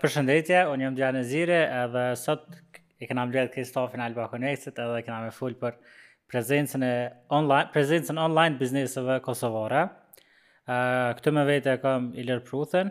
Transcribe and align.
përshëndetje, 0.00 0.58
unë 0.68 0.84
jam 0.86 0.96
Djanë 0.98 1.20
Zire, 1.28 1.60
edhe 1.72 2.02
sot 2.20 2.44
i 3.02 3.06
këna 3.08 3.24
mbledh 3.26 3.52
Kristofin 3.54 4.02
Alba 4.04 4.26
Konexit 4.28 4.76
edhe 4.78 4.98
këna 5.06 5.22
me 5.26 5.30
full 5.34 5.54
për 5.58 5.78
prezencën, 6.30 6.84
online, 7.32 7.70
prezencën 7.72 8.18
online 8.20 8.58
bizneseve 8.60 9.20
kosovore. 9.24 9.86
këtu 11.16 11.32
me 11.32 11.44
vete 11.44 11.72
e 11.72 11.78
kam 11.78 12.12
Ilir 12.14 12.40
Pruthen, 12.44 12.90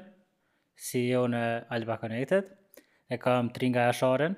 CEO 0.76 1.28
në 1.28 1.44
Alba 1.70 1.98
Connected, 2.02 2.46
e 3.10 3.18
kam 3.18 3.50
Tringa 3.50 3.88
Asharen, 3.90 4.36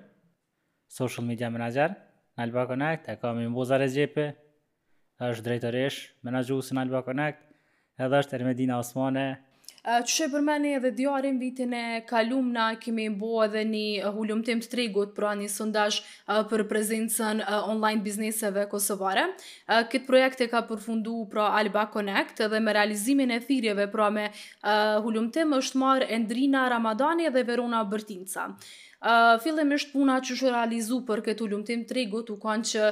social 0.88 1.26
media 1.26 1.50
manager 1.50 1.90
në 2.38 2.44
Alba 2.46 2.68
Connect, 2.68 3.08
e 3.10 3.16
kam 3.22 3.40
Imbuza 3.40 3.78
Rezjepi, 3.78 4.28
është 5.24 5.44
drejtërish, 5.48 6.00
menagjusë 6.24 6.76
në 6.76 6.84
Alba 6.86 7.02
Connect, 7.08 7.40
edhe 8.02 8.20
është 8.20 8.36
Ermedina 8.38 8.78
Osmane, 8.84 9.28
Eh, 9.84 10.00
që 10.08 10.30
përmeni 10.32 10.70
edhe 10.78 10.94
djarën 10.96 11.40
vitin 11.42 11.74
e 11.76 12.04
kalumna, 12.08 12.70
kemi 12.80 13.10
bo 13.20 13.42
edhe 13.44 13.66
një 13.68 13.82
eh, 14.06 14.14
hullum 14.16 14.40
tim 14.48 14.62
të 14.64 14.70
tregut, 14.72 15.10
pra 15.18 15.34
një 15.36 15.50
sëndash 15.52 15.98
eh, 16.04 16.40
për 16.52 16.64
prezincën 16.72 17.42
online 17.50 18.00
bizneseve 18.06 18.64
kosovare. 18.72 19.26
Këtë 19.68 20.06
projekte 20.08 20.48
ka 20.54 20.64
përfundu 20.72 21.26
pra 21.34 21.50
Alba 21.60 21.84
Connect 21.92 22.40
dhe 22.48 22.64
me 22.64 22.76
realizimin 22.78 23.36
e 23.36 23.42
thirjeve 23.44 23.90
pra 23.92 24.08
me 24.14 24.30
hullum 25.04 25.28
tim 25.36 25.52
është 25.60 25.82
marë 25.84 26.08
Endrina 26.16 26.64
Ramadani 26.72 27.28
dhe 27.36 27.44
Verona 27.48 27.82
Bërtinca. 27.88 28.52
Filëm 29.44 29.74
është 29.76 29.90
puna 29.96 30.14
që 30.24 30.36
shë 30.40 30.52
realizu 30.54 31.02
për 31.08 31.20
këtë 31.26 31.44
ullum 31.44 31.64
të 31.68 31.76
regu 31.96 32.22
u 32.32 32.36
kanë 32.40 32.68
që 32.70 32.86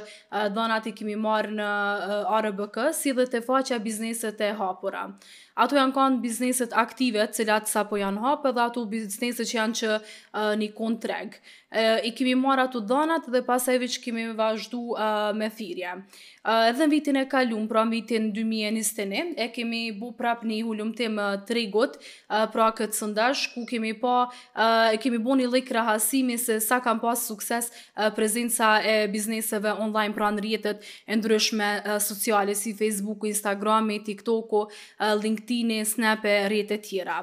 dhanat 0.56 0.90
i 0.90 0.92
kemi 0.92 1.14
marë 1.16 1.54
në 1.56 1.68
RBK, 2.48 2.80
si 2.92 3.14
dhe 3.16 3.24
të 3.32 3.40
faqa 3.46 3.78
bizneset 3.80 4.40
e 4.44 4.50
hapura. 4.58 5.06
Ato 5.54 5.76
janë 5.76 5.92
kanë 5.92 6.20
bizneset 6.22 6.72
aktive, 6.80 7.26
cilat 7.36 7.68
sa 7.68 7.82
po 7.88 7.98
janë 8.00 8.22
hapë, 8.24 8.54
dhe 8.56 8.62
ato 8.64 8.84
bizneset 8.88 9.48
që 9.50 9.58
janë 9.58 9.78
që 9.82 9.90
uh, 9.98 10.52
një 10.62 10.70
kontreg 10.78 11.40
Uh, 11.72 11.96
I 12.04 12.10
kemi 12.12 12.34
marë 12.36 12.66
ato 12.66 12.82
donat 12.84 13.30
dhe 13.32 13.40
pas 13.46 13.64
e 13.72 13.74
vëqë 13.80 14.02
kemi 14.04 14.22
vazhdu 14.36 14.90
uh, 14.92 15.30
me 15.32 15.46
thirje. 15.56 15.94
Uh, 16.44 16.66
edhe 16.68 16.84
në 16.84 16.90
vitin 16.92 17.16
e 17.16 17.22
kalum, 17.32 17.62
pra 17.70 17.80
në 17.88 17.94
vitin 17.94 18.26
2021, 18.36 19.30
e 19.40 19.46
kemi 19.54 19.80
bu 19.96 20.10
prap 20.18 20.42
një 20.44 20.58
hullum 20.66 20.90
të 20.98 21.08
më 21.14 21.28
tregut, 21.48 21.94
uh, 21.96 22.42
pra 22.52 22.66
këtë 22.76 22.98
sëndash, 22.98 23.46
ku 23.54 23.62
kemi, 23.70 23.94
pa, 24.02 24.26
uh, 24.52 24.92
kemi 25.00 25.16
bu 25.24 25.38
një 25.40 25.46
lejkë 25.54 25.78
rahasimi 25.78 26.36
se 26.42 26.58
sa 26.60 26.76
kam 26.84 27.00
pas 27.00 27.22
sukses 27.24 27.70
uh, 27.72 28.10
prezinsa 28.18 28.74
e 28.84 28.98
bizneseve 29.08 29.72
online, 29.86 30.12
pra 30.12 30.28
në 30.36 30.44
rjetët 30.50 30.84
e 31.08 31.16
ndryshme 31.22 31.70
uh, 31.86 31.96
sociale, 32.04 32.52
si 32.52 32.74
Facebook, 32.76 33.24
Instagram, 33.32 33.88
TikTok, 34.10 34.54
uh, 34.58 34.68
LinkedIn, 35.24 35.41
LinkedIn, 35.42 35.84
Snap 35.84 36.24
e 36.24 36.46
rrjetet 36.48 36.82
tjera. 36.86 37.20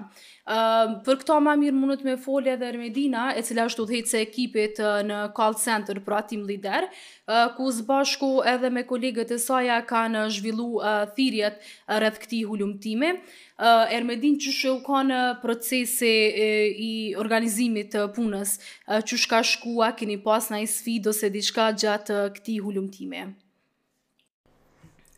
Uh, 0.50 0.96
për 1.06 1.20
këto 1.22 1.36
më 1.46 1.54
mirë 1.62 1.78
mundot 1.78 2.02
me 2.08 2.16
folje 2.18 2.54
edhe 2.56 2.66
Ermedina, 2.72 3.28
e 3.38 3.42
cila 3.46 3.68
është 3.70 3.84
udhëhecë 3.84 4.18
e 4.18 4.22
ekipit 4.26 4.80
uh, 4.80 5.04
në 5.06 5.18
call 5.38 5.54
center 5.62 6.00
për 6.02 6.14
atim 6.18 6.42
lider, 6.50 6.88
uh, 7.28 7.54
ku 7.56 7.70
zbashku 7.70 8.42
bashku 8.42 8.42
edhe 8.50 8.70
me 8.74 8.82
kolegët 8.90 9.30
e 9.32 9.38
saj 9.40 9.70
kanë 9.90 10.24
zhvilluar 10.34 10.86
uh, 11.04 11.14
thirrjet 11.14 11.62
rreth 11.88 12.18
uh, 12.18 12.24
këtij 12.24 12.48
hulumtimi. 12.50 13.12
Uh, 13.60 13.94
Ermedin 13.94 14.40
që 14.42 14.52
shë 14.58 14.72
u 14.74 14.80
ka 14.90 15.04
në 15.06 15.22
procese 15.42 16.08
uh, 16.08 16.80
i 16.90 16.92
organizimit 17.22 17.94
të 17.94 18.08
uh, 18.08 18.10
punës, 18.18 18.58
uh, 18.90 19.04
që 19.06 19.20
shka 19.28 19.44
shkua, 19.54 19.94
keni 20.02 20.18
pas 20.26 20.50
në 20.50 20.64
i 20.64 20.68
sfi, 20.72 20.98
dose 21.00 21.30
di 21.30 21.44
shka 21.46 21.70
gjatë 21.78 22.24
uh, 22.26 22.32
këti 22.40 22.58
hulumtime. 22.66 23.28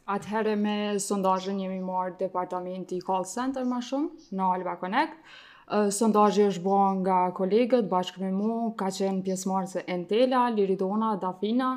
Atëherë 0.10 0.54
me 0.58 0.76
sondajën 1.00 1.60
jemi 1.62 1.80
marë 1.86 2.18
departamenti 2.24 2.98
call 3.06 3.26
center 3.30 3.66
ma 3.70 3.80
shumë 3.86 4.32
në 4.40 4.46
Alba 4.56 4.74
Connect. 4.80 5.18
Sondajë 5.94 6.48
është 6.52 6.64
bua 6.64 6.88
nga 7.04 7.18
kolegët 7.38 7.86
bashkë 7.92 8.24
me 8.26 8.32
mu, 8.34 8.56
ka 8.82 8.90
qenë 8.92 9.22
pjesmarës 9.28 9.76
Entela, 9.86 10.48
Liridona, 10.56 11.12
Dafina. 11.22 11.76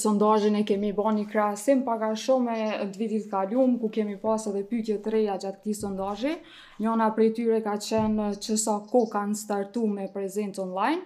Sondajën 0.00 0.54
e 0.56 0.62
kemi 0.64 0.92
bua 0.96 1.10
një 1.12 1.26
krasim 1.34 1.82
paka 1.84 2.12
shumë 2.16 2.54
e 2.54 2.68
të 2.94 3.00
vitit 3.02 3.26
kalium, 3.34 3.74
ku 3.82 3.90
kemi 3.92 4.14
pas 4.22 4.46
edhe 4.48 4.62
pykje 4.70 5.00
të 5.04 5.12
reja 5.16 5.36
gjatë 5.42 5.58
këti 5.60 5.74
sondajë. 5.80 6.36
Njona 6.78 7.10
prej 7.18 7.32
tyre 7.40 7.58
ka 7.66 7.74
qenë 7.90 8.30
qësa 8.46 8.78
ko 8.92 9.04
kanë 9.16 9.34
startu 9.42 9.84
me 9.98 10.06
prezent 10.16 10.62
online 10.62 11.02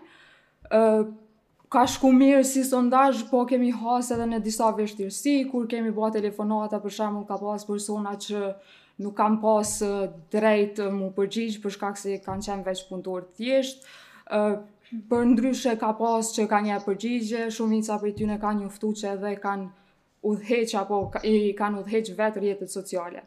ka 1.71 1.85
shku 1.87 2.09
mirë 2.15 2.43
si 2.49 2.63
sondazh, 2.65 3.27
po 3.31 3.43
kemi 3.49 3.71
hasë 3.77 4.15
edhe 4.17 4.27
në 4.31 4.39
disa 4.45 4.71
vështirësi, 4.75 5.35
kur 5.53 5.67
kemi 5.69 5.91
bua 5.95 6.09
telefonata 6.15 6.79
për 6.81 6.95
shemb 6.99 7.25
ka 7.29 7.37
pas 7.43 7.65
persona 7.69 8.15
që 8.25 8.45
nuk 9.05 9.15
kanë 9.19 9.41
pas 9.43 9.73
drejt 10.33 10.73
të 10.81 10.87
mu 10.97 11.11
përgjigj 11.17 11.59
për 11.65 11.75
shkak 11.77 12.01
se 12.01 12.17
kanë 12.25 12.47
qenë 12.49 12.67
veç 12.71 12.85
punëtor 12.89 13.27
thjesht. 13.39 13.85
ë 14.29 14.61
për 15.13 15.25
ndryshe 15.35 15.75
ka 15.81 15.91
pas 15.97 16.31
që 16.35 16.47
kanë 16.49 16.67
një 16.71 16.79
përgjigje, 16.87 17.43
shumica 17.53 17.99
prej 18.01 18.15
tyre 18.19 18.39
kanë 18.41 18.65
njoftuar 18.65 18.95
që 19.03 19.09
edhe 19.17 19.33
kanë 19.45 19.67
udheq 20.31 20.73
apo 20.81 21.03
i 21.29 21.35
kanë 21.57 21.83
udhëheq 21.83 22.11
vetë 22.19 22.41
rjetet 22.47 22.73
sociale. 22.73 23.23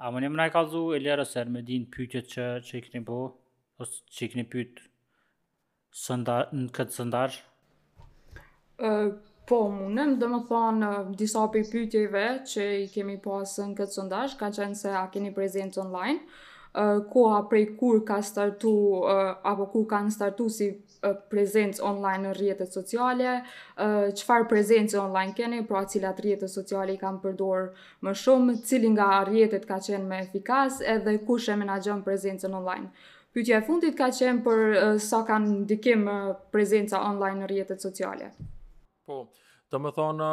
A 0.00 0.08
më 0.08 0.22
një 0.24 0.30
më 0.32 0.40
nëjë 0.40 0.54
kalëzu 0.56 0.82
e 0.96 1.02
lërë 1.04 1.26
ose 1.26 1.40
erë 1.42 1.52
me 1.52 1.60
dinë 1.68 1.92
pyqët 1.92 2.32
që, 2.32 2.44
që 2.64 2.80
i 2.80 2.82
këni 2.86 3.04
bo, 3.04 3.20
po, 3.36 3.84
ose 3.84 4.00
që 4.08 4.24
i 4.24 4.28
këni 4.32 4.48
në 5.92 6.68
këtë 6.78 6.96
sëndarë? 6.96 7.44
po, 9.48 9.58
mundem, 9.72 10.14
dhe 10.22 10.28
më 10.32 10.38
thonë, 10.48 10.88
disa 11.18 11.42
për 11.52 11.66
pytjeve 11.72 12.26
që 12.48 12.66
i 12.84 12.86
kemi 12.94 13.18
pasë 13.22 13.66
në 13.70 13.76
këtë 13.80 13.96
sondaj, 13.98 14.28
ka 14.40 14.50
qenë 14.56 14.78
se 14.78 14.92
a 14.94 15.04
keni 15.12 15.32
prezent 15.36 15.76
online, 15.82 16.20
koha 17.10 17.40
prej 17.50 17.64
kur 17.80 17.98
ka 18.06 18.20
startu, 18.22 18.72
apo 19.50 19.66
kur 19.72 19.88
kanë 19.90 20.14
startu 20.14 20.46
si 20.54 20.68
prezencë 21.32 21.82
online 21.82 22.28
në 22.28 22.34
rjetët 22.38 22.76
sociale, 22.76 23.34
qëfar 23.80 24.46
prezencë 24.52 25.00
online 25.02 25.34
keni, 25.34 25.60
pra 25.66 25.82
cilat 25.90 26.22
rjetët 26.24 26.52
sociale 26.52 26.94
i 26.94 27.00
kam 27.00 27.18
përdor 27.24 27.72
më 28.06 28.14
shumë, 28.22 28.60
cilin 28.70 28.94
nga 28.96 29.24
rjetët 29.28 29.66
ka 29.68 29.80
qenë 29.88 30.06
me 30.06 30.20
efikas, 30.28 30.78
edhe 30.94 31.16
ku 31.26 31.40
shë 31.42 31.58
menagjëm 31.64 32.06
prezencën 32.06 32.54
online. 32.60 32.92
Pytja 33.34 33.58
e 33.60 33.66
fundit 33.66 33.98
ka 33.98 34.08
qenë 34.14 34.46
për 34.46 34.64
sa 35.08 35.24
kanë 35.28 35.58
ndikim 35.66 36.06
prezenca 36.54 37.02
online 37.10 37.42
në 37.44 37.50
rjetët 37.56 37.84
sociale 37.90 38.30
po. 39.10 39.18
Të 39.70 39.78
më 39.84 39.90
thonë, 39.98 40.28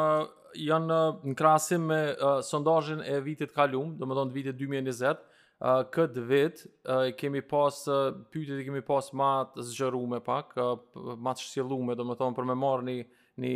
janë 0.66 0.96
në 1.28 1.34
krasim 1.38 1.84
me 1.92 1.98
uh, 2.14 2.38
sondajin 2.44 3.02
e 3.12 3.18
vitit 3.22 3.52
kalum, 3.54 3.92
të 3.98 4.06
më 4.06 4.20
thonë 4.22 4.38
vitit 4.38 4.62
2020, 4.62 5.24
Uh, 5.58 5.80
këtë 5.90 6.22
vit 6.22 6.60
uh, 6.86 7.08
kemi 7.18 7.40
pas 7.50 7.74
uh, 7.90 8.12
pyetjet 8.30 8.60
e 8.62 8.66
kemi 8.68 8.78
pas 8.86 9.08
më 9.18 9.30
të 9.56 9.64
zgjeruar 9.66 10.20
pak, 10.22 10.52
uh, 10.62 11.08
më 11.18 11.32
të 11.40 11.64
më 11.88 11.96
domethënë 11.98 12.36
për 12.36 12.46
më 12.46 12.54
marr 12.60 12.84
një 12.86 12.94
një 13.42 13.50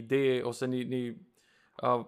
ide 0.00 0.22
ose 0.50 0.66
një 0.72 0.80
një 0.90 1.00
uh, 1.86 2.02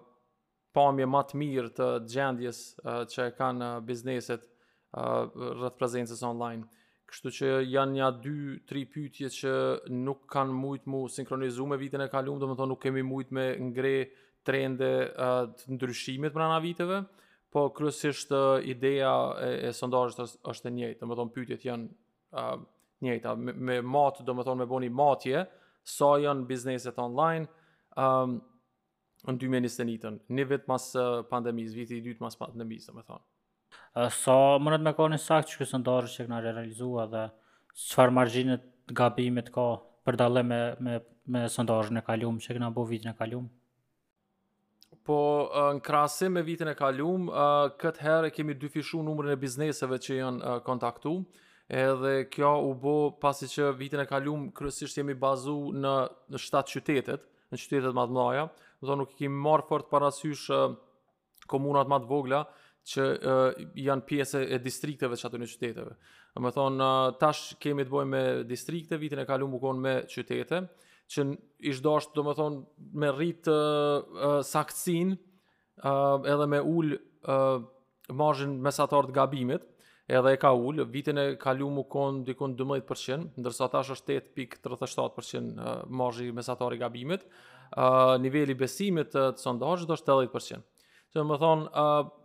pamje 0.75 1.07
më 1.13 1.21
të 1.31 1.39
mirë 1.45 1.71
të 1.77 1.87
gjendjes 2.11 2.59
uh, 2.83 3.05
që 3.07 3.29
kanë 3.39 3.69
uh, 3.69 3.79
bizneset 3.87 4.43
uh, 4.99 5.31
rreth 5.53 5.79
prezencës 5.79 6.23
online. 6.27 6.67
Uh, 6.67 6.80
Kështu 7.11 7.31
që 7.35 7.47
janë 7.67 7.97
nja 7.97 8.07
2-3 8.23 8.81
pytje 8.91 9.29
që 9.35 9.51
nuk 9.93 10.21
kanë 10.31 10.53
mujtë 10.55 10.91
mu 10.93 11.01
sinkronizu 11.11 11.65
me 11.67 11.75
vitin 11.81 12.05
e 12.05 12.07
kalum, 12.11 12.37
do 12.39 12.47
më 12.47 12.55
thonë 12.59 12.71
nuk 12.71 12.79
kemi 12.85 13.01
mujtë 13.03 13.35
me 13.35 13.47
ngre 13.67 13.91
trende 14.47 14.91
uh, 15.11 15.41
të 15.59 15.75
ndryshimit 15.75 16.31
mërana 16.39 16.61
viteve, 16.63 17.01
po 17.51 17.65
kryesisht 17.75 18.31
uh, 18.31 18.61
ideja 18.63 19.09
e, 19.43 19.49
e 19.69 19.73
sondajës 19.75 20.21
është 20.53 20.71
e 20.71 20.73
njëjtë, 20.77 20.99
do 21.03 21.09
më 21.11 21.17
thonë 21.19 21.33
pytjet 21.35 21.65
janë 21.67 21.89
uh, 22.39 22.61
me, 23.43 23.53
me 23.69 23.75
matë, 23.97 24.23
do 24.29 24.37
më 24.37 24.45
thonë 24.47 24.63
me 24.63 24.69
boni 24.71 24.91
matje, 25.03 25.43
sa 25.97 26.13
janë 26.23 26.47
bizneset 26.47 27.01
online, 27.03 27.51
um, 27.99 28.37
në 29.27 29.35
2021, 29.43 30.23
një 30.31 30.47
vitë 30.53 30.71
mas 30.71 30.87
pandemis, 31.29 31.75
vitë 31.77 31.97
i 31.97 32.01
dytë 32.07 32.23
mas 32.23 32.39
pandemis, 32.39 32.87
do 32.87 32.95
më 33.01 33.05
thonë 33.11 33.30
sa 33.93 34.33
mënët 34.63 34.83
me 34.85 34.93
ka 34.95 35.07
një 35.11 35.17
sakë 35.19 35.47
që 35.51 35.57
kësë 35.61 35.79
ndarë 35.81 36.11
që 36.11 36.25
këna 36.27 36.37
realizua 36.43 37.05
dhe 37.11 37.23
qëfar 37.75 38.13
marginët 38.15 38.63
gabimit 38.95 39.49
ka 39.51 39.65
për 40.07 40.17
dalë 40.21 40.43
me, 40.47 40.59
me, 40.79 40.99
me 41.33 41.41
sëndarë 41.51 41.95
në 41.97 42.03
kalium, 42.07 42.39
që 42.41 42.55
këna 42.55 42.69
bo 42.73 42.85
vitin 42.87 43.11
e 43.11 43.15
kalium? 43.19 43.49
Po, 45.05 45.17
në 45.75 45.81
krasim 45.83 46.35
me 46.37 46.43
vitin 46.45 46.71
e 46.71 46.75
kalium, 46.77 47.27
këtë 47.81 48.03
herë 48.05 48.31
kemi 48.35 48.55
dyfishu 48.59 49.01
numërën 49.03 49.35
e 49.35 49.39
bizneseve 49.41 49.99
që 50.01 50.19
janë 50.21 50.55
kontaktu, 50.65 51.13
edhe 51.71 52.13
kjo 52.31 52.55
u 52.67 52.71
bo 52.79 52.95
pasi 53.23 53.49
që 53.51 53.73
vitin 53.79 54.03
e 54.03 54.07
kalium 54.09 54.47
kërësisht 54.57 55.01
jemi 55.01 55.15
bazu 55.19 55.57
në, 55.75 55.93
në 56.31 56.41
shtatë 56.45 56.77
qytetet, 56.77 57.27
në 57.51 57.59
qytetet 57.61 57.95
madhë 57.97 58.15
mlaja, 58.17 58.47
në 58.79 58.89
tonë 58.89 59.03
nuk 59.03 59.13
i 59.15 59.21
kemi 59.25 59.43
marë 59.47 59.67
për 59.71 59.85
të 59.87 59.93
parasysh 59.93 60.47
komunat 61.51 61.89
madhë 61.91 62.09
vogla, 62.11 62.45
që 62.87 63.05
uh, 63.13 63.63
janë 63.77 64.05
pjesë 64.07 64.41
e 64.55 64.59
distrikteve 64.63 65.17
që 65.19 65.27
atë 65.29 65.39
në 65.41 65.49
qyteteve. 65.53 65.95
Më 66.41 66.51
thonë, 66.55 66.85
uh, 66.85 67.17
tash 67.21 67.55
kemi 67.61 67.85
të 67.87 67.91
boj 67.93 68.05
me 68.09 68.21
distrikte, 68.47 68.97
vitin 69.01 69.21
e 69.21 69.25
kalu 69.29 69.49
më 69.51 69.59
konë 69.61 69.81
me 69.85 69.93
qytete, 70.11 70.61
që 71.11 71.25
ishtë 71.71 71.85
dashtë, 71.85 72.15
do 72.15 72.23
më 72.29 72.37
thonë, 72.39 72.61
me 73.03 73.11
rritë 73.17 73.51
uh, 73.51 74.41
uh, 74.41 74.87
uh, 75.01 76.31
edhe 76.33 76.47
me 76.53 76.61
ullë 76.71 77.01
uh, 77.29 77.61
margjën 78.17 78.55
mesatar 78.63 79.07
të 79.09 79.15
gabimit, 79.15 79.67
edhe 80.11 80.33
e 80.35 80.39
ka 80.41 80.51
ullë, 80.57 80.85
vitin 80.91 81.19
e 81.21 81.25
kalu 81.39 81.67
më 81.77 81.85
konë 81.91 82.25
dikun 82.31 82.55
12%, 82.59 83.35
ndërsa 83.39 83.67
tash 83.71 83.93
është 83.97 84.17
8.37% 84.17 85.05
uh, 85.05 85.83
margjën 85.87 86.33
mesatar 86.35 86.73
i 86.75 86.81
gabimit, 86.81 87.27
uh, 87.77 88.15
niveli 88.23 88.55
besimit 88.59 89.11
të, 89.13 89.29
të 89.37 89.45
sondajët 89.45 89.93
është 89.99 90.17
80%. 90.25 90.67
Dhe 91.11 91.27
më 91.27 91.37
thonë, 91.43 91.69
uh, 91.75 92.17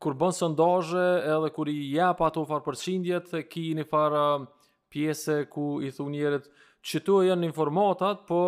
kur 0.00 0.16
bën 0.18 0.32
sondazhe 0.34 1.04
edhe 1.36 1.50
kur 1.54 1.68
i 1.70 1.76
jap 1.94 2.20
ato 2.26 2.44
far 2.48 2.62
përqindjet 2.64 3.30
e 3.38 3.42
ki 3.48 3.66
një 3.78 3.86
far 3.90 4.16
pjesë 4.92 5.36
ku 5.52 5.66
i 5.84 5.90
thon 5.94 6.12
njerëzit 6.12 6.50
çto 6.86 7.20
janë 7.26 7.48
informatat 7.48 8.24
po 8.28 8.40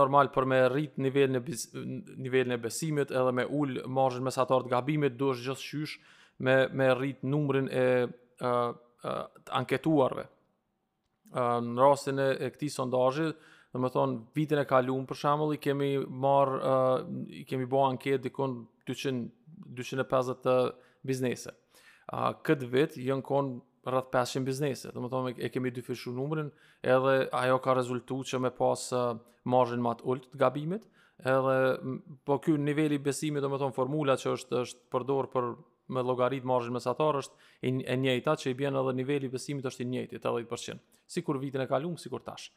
normal 0.00 0.30
për 0.34 0.44
me 0.52 0.58
rrit 0.68 0.98
nivelin 1.00 1.40
e 1.40 1.42
nivelin 2.24 2.56
e 2.56 2.58
besimit 2.60 3.10
edhe 3.12 3.32
me 3.34 3.44
ul 3.48 3.78
margjën 3.88 4.24
mesatar 4.28 4.64
të 4.66 4.74
gabimit 4.74 5.16
duhet 5.20 5.42
gjithë 5.46 5.64
shysh 5.64 5.96
me 6.44 6.58
me 6.80 6.90
rrit 6.96 7.24
numrin 7.28 7.68
e 7.72 7.86
uh, 8.06 8.46
uh, 8.46 9.24
anketuarve 9.60 10.26
uh, 10.26 11.58
në 11.64 11.80
rastin 11.88 12.18
e 12.28 12.50
këtij 12.54 12.76
sondazhi 12.76 13.32
dhe 13.72 13.78
me 13.80 13.90
thonë, 13.90 14.20
vitin 14.36 14.58
e 14.60 14.64
kaluar 14.68 15.04
për 15.08 15.18
shembull 15.20 15.54
i 15.54 15.60
kemi 15.62 15.90
marë, 16.02 16.58
uh, 16.58 17.24
i 17.40 17.44
kemi 17.48 17.68
bo 17.70 17.84
anket 17.86 18.24
dikon 18.24 18.64
250 18.88 20.74
biznese. 21.06 21.54
Uh, 22.10 22.32
këtë 22.44 22.70
vit, 22.72 22.96
jënë 22.98 23.24
konë 23.26 23.58
rrëth 23.90 24.10
500 24.12 24.44
biznese, 24.46 24.90
dhe 24.92 25.00
me 25.02 25.08
thonë, 25.12 25.36
e 25.38 25.48
kemi 25.54 25.70
dyfishu 25.72 26.12
numrin 26.16 26.50
edhe 26.82 27.14
ajo 27.38 27.60
ka 27.64 27.76
rezultu 27.78 28.18
që 28.28 28.40
me 28.44 28.50
pas 28.54 28.82
uh, 28.96 29.12
margjën 29.48 29.80
matë 29.86 30.04
ullët 30.04 30.26
të 30.34 30.40
gabimit, 30.42 30.84
edhe, 31.22 31.56
po 32.26 32.40
ky 32.44 32.56
niveli 32.60 32.98
besimit, 33.00 33.40
dhe 33.44 33.48
me 33.52 33.58
thonë, 33.60 33.72
formula 33.76 34.18
që 34.20 34.34
është, 34.34 34.64
është 34.66 34.84
përdor 34.92 35.30
për 35.32 35.48
me 35.94 36.02
logaritë 36.06 36.46
margjën 36.46 36.74
mesatar 36.76 37.16
është 37.18 37.48
e 37.66 37.94
njëjta 37.98 38.34
që 38.42 38.50
i 38.52 38.58
bjen 38.60 38.76
edhe 38.78 38.92
niveli 38.94 39.30
besimit 39.32 39.64
është 39.66 39.86
i 39.86 39.88
njëjti, 39.94 40.20
80%, 40.22 40.84
si 41.10 41.22
kur 41.26 41.38
vitin 41.42 41.64
e 41.64 41.70
kaluar, 41.70 41.98
si 41.98 42.10
kur 42.12 42.22
tashë 42.22 42.52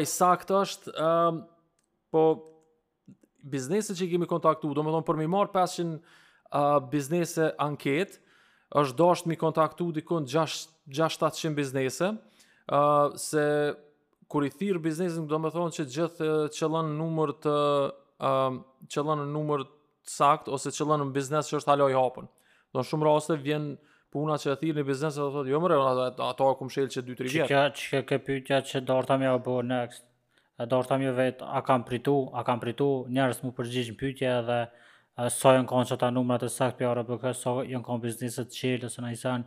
i 0.00 0.06
sakt 0.06 0.50
është, 0.50 0.92
um, 0.98 1.42
po 2.12 2.22
bizneset 3.50 3.96
që 3.98 4.06
i 4.06 4.10
kemi 4.14 4.28
kontaktu, 4.28 4.72
do 4.74 4.82
më 4.84 4.92
thonë 4.94 5.06
për 5.08 5.20
mi 5.22 5.28
marë 5.30 5.52
500 5.54 5.94
uh, 5.94 6.82
biznese 6.92 7.50
anket, 7.60 8.18
është 8.72 9.04
është 9.12 9.28
mi 9.32 9.36
kontaktu 9.36 9.88
dikon 9.98 10.28
6-700 10.28 11.54
biznese, 11.56 12.12
uh, 12.12 13.14
se 13.18 13.46
kur 14.32 14.44
i 14.48 14.52
thirë 14.52 14.80
biznesin, 14.80 15.26
do 15.28 15.38
më 15.38 15.50
thonë 15.54 15.76
që 15.76 15.86
gjithë 15.96 16.30
që 16.56 16.72
lënë 16.76 16.94
numër 16.96 17.34
të 17.44 17.56
um, 18.28 18.62
që 18.90 19.02
lënë 19.08 19.26
numër 19.28 19.66
sakt, 20.08 20.48
ose 20.48 20.72
që 20.72 20.86
lënë 20.88 21.08
në 21.10 21.16
biznes 21.18 21.50
që 21.50 21.58
është 21.60 21.72
haloj 21.74 21.90
hapën. 21.96 22.30
Do 22.72 22.80
në 22.80 22.86
shumë 22.88 23.04
raste 23.08 23.36
vjenë 23.44 23.74
puna 24.12 24.36
që 24.40 24.52
e 24.52 24.58
thirë 24.60 24.80
në 24.80 24.84
biznes 24.86 25.16
dhe 25.16 25.24
thotë, 25.32 25.50
jo 25.54 25.58
mërë, 25.64 25.78
ato 26.26 26.48
akum 26.50 26.68
shelë 26.72 26.92
që 26.92 27.02
2-3 27.08 27.30
vjetë. 27.32 27.36
Që 27.36 27.46
kja, 27.48 27.62
që 27.78 27.88
kja 27.90 28.02
ke 28.10 28.18
pytja 28.26 28.58
që 28.68 28.82
dorta 28.88 29.16
a 29.32 29.36
bo 29.46 29.54
next, 29.64 30.04
e 30.60 30.66
dorta 30.68 30.98
mja 31.00 31.14
vetë, 31.16 31.46
a 31.48 31.62
kam 31.64 31.86
pritu, 31.88 32.14
a 32.36 32.42
kam 32.44 32.60
pritu, 32.60 32.90
njerës 33.08 33.40
mu 33.44 33.54
përgjish 33.56 33.94
në 33.94 33.98
pytja 34.02 34.34
dhe 34.48 34.58
sa 35.16 35.30
so 35.38 35.54
jënë 35.56 35.68
konë 35.70 35.88
që 35.90 35.98
ta 36.00 36.10
numrat 36.12 36.44
e 36.46 36.50
sakt 36.52 36.78
për 36.80 36.90
arë 36.90 37.06
bëkës, 37.08 37.40
sa 37.44 37.54
so 37.58 37.64
jënë 37.68 37.84
konë 37.86 38.04
bizneset 38.04 38.52
qelë, 38.58 38.92
se 38.92 39.04
në 39.04 39.14
isen, 39.16 39.46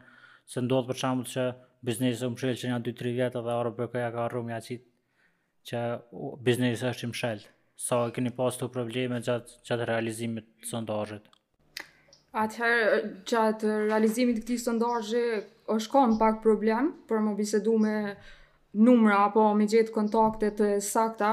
se 0.53 0.65
ndodhë 0.65 0.89
për 0.91 1.00
shambullë 1.03 1.33
që 1.35 1.45
bizneset 1.85 2.29
më 2.33 2.41
shelë 2.41 2.59
që 2.63 2.71
janë 2.73 2.89
2-3 2.89 3.13
vjetë 3.21 3.45
dhe 3.45 3.53
arë 3.59 3.73
bëkës 3.81 4.03
ja 4.06 4.09
ka 4.17 4.27
rrumë 4.33 4.53
mja 4.53 4.59
qitë 4.69 4.89
që 5.69 5.85
bizneset 6.50 6.95
është 7.12 7.35
Sa 7.85 7.97
keni 8.15 8.29
probleme 8.31 9.17
gjatë, 9.19 9.57
Atëherë 12.35 12.95
gjatë 13.31 13.69
realizimit 13.87 14.37
të 14.41 14.43
këtij 14.43 14.57
sondazhi 14.61 15.19
është 15.75 15.91
kon 15.93 16.17
pak 16.19 16.41
problem 16.43 16.89
për 17.07 17.21
më 17.27 17.35
bisedu 17.37 17.75
me 17.79 17.93
numra 18.87 19.21
apo 19.29 19.45
me 19.55 19.67
gjetë 19.71 19.93
kontakte 19.95 20.49
të 20.57 20.67
sakta, 20.83 21.29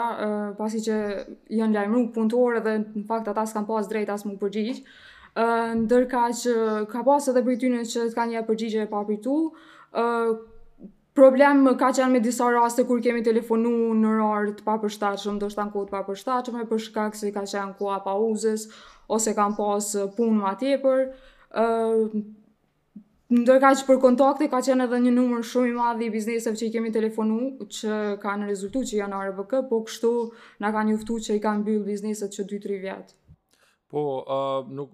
pasi 0.61 0.79
që 0.87 0.99
janë 1.59 1.75
lajmëru 1.75 2.05
punëtorë 2.15 2.63
dhe 2.69 2.77
në 2.85 3.03
fakt 3.09 3.33
ata 3.33 3.43
s'kan 3.51 3.67
pas 3.73 3.91
drejt 3.91 4.15
as 4.15 4.23
mund 4.29 4.39
përgjigj. 4.45 4.79
Ë 5.35 5.49
ndërka 5.83 6.23
që 6.45 6.55
ka 6.95 7.03
pas 7.11 7.27
edhe 7.33 7.43
për 7.49 7.59
ty 7.65 7.73
që 7.97 8.07
kanë 8.15 8.37
një 8.37 8.45
përgjigje 8.53 8.87
e 8.87 8.93
papritur. 8.95 9.43
Ë 9.99 10.07
problem 11.17 11.65
ka 11.79 11.91
qenë 11.93 12.13
me 12.17 12.21
disa 12.25 12.47
raste 12.55 12.85
kur 12.89 13.01
kemi 13.05 13.23
telefonu 13.27 13.71
në 13.99 14.13
rarë 14.19 14.55
të 14.59 14.65
papërshtachëm, 14.67 15.39
do 15.43 15.49
shtanë 15.53 15.73
kohë 15.75 15.89
të 15.91 15.95
papërshtachëm, 15.97 16.61
e 16.63 16.69
përshkak 16.71 17.19
se 17.19 17.33
ka 17.35 17.43
qenë 17.55 17.77
kohë 17.81 17.99
pauzes 18.07 18.67
ose 19.13 19.35
kam 19.37 19.57
pas 19.59 19.91
punë 20.19 20.39
ma 20.41 20.55
tjepër. 20.61 21.05
Uh, 21.51 22.23
Ndërka 23.33 23.69
që 23.81 23.85
për 23.89 23.99
kontakte 24.03 24.47
ka 24.53 24.59
qenë 24.61 24.85
edhe 24.85 24.99
një 25.07 25.11
numër 25.17 25.45
shumë 25.49 25.71
i 25.71 25.73
madhi 25.77 26.09
i 26.11 26.13
bizneseve 26.13 26.59
që 26.61 26.67
i 26.67 26.73
kemi 26.75 26.91
telefonu, 26.93 27.39
që 27.73 28.01
kanë 28.21 28.49
rezultu 28.51 28.83
që 28.91 28.99
janë 28.99 29.21
RBK, 29.31 29.55
po 29.71 29.79
kështu 29.87 30.11
na 30.61 30.69
kanë 30.75 30.91
njëftu 30.93 31.17
që 31.29 31.37
i 31.39 31.41
kanë 31.41 31.65
byllë 31.69 31.87
bizneset 31.87 32.37
që 32.37 32.45
2-3 32.51 32.83
vjetë. 32.83 33.17
Po, 33.93 34.03
uh, 34.21 34.69
nuk, 34.77 34.93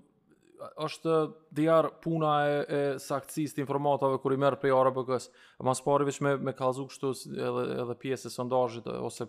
është 0.83 1.13
diar 1.55 1.89
puna 2.03 2.31
e, 2.47 2.57
e 2.69 2.81
saktësisë 3.03 3.57
të 3.59 3.63
informatave 3.65 4.19
kur 4.23 4.35
i 4.35 4.39
merr 4.41 4.57
prej 4.61 4.75
ARBK-s. 4.75 5.31
Mos 5.67 5.83
pari 5.85 6.01
arrivish 6.03 6.21
me 6.25 6.33
me 6.49 6.53
kallzu 6.57 6.87
kështu 6.91 7.13
edhe 7.39 7.65
edhe 7.85 7.99
pjesë 8.03 8.29
e 8.31 8.35
sondazhit 8.35 8.87
ose 8.93 9.29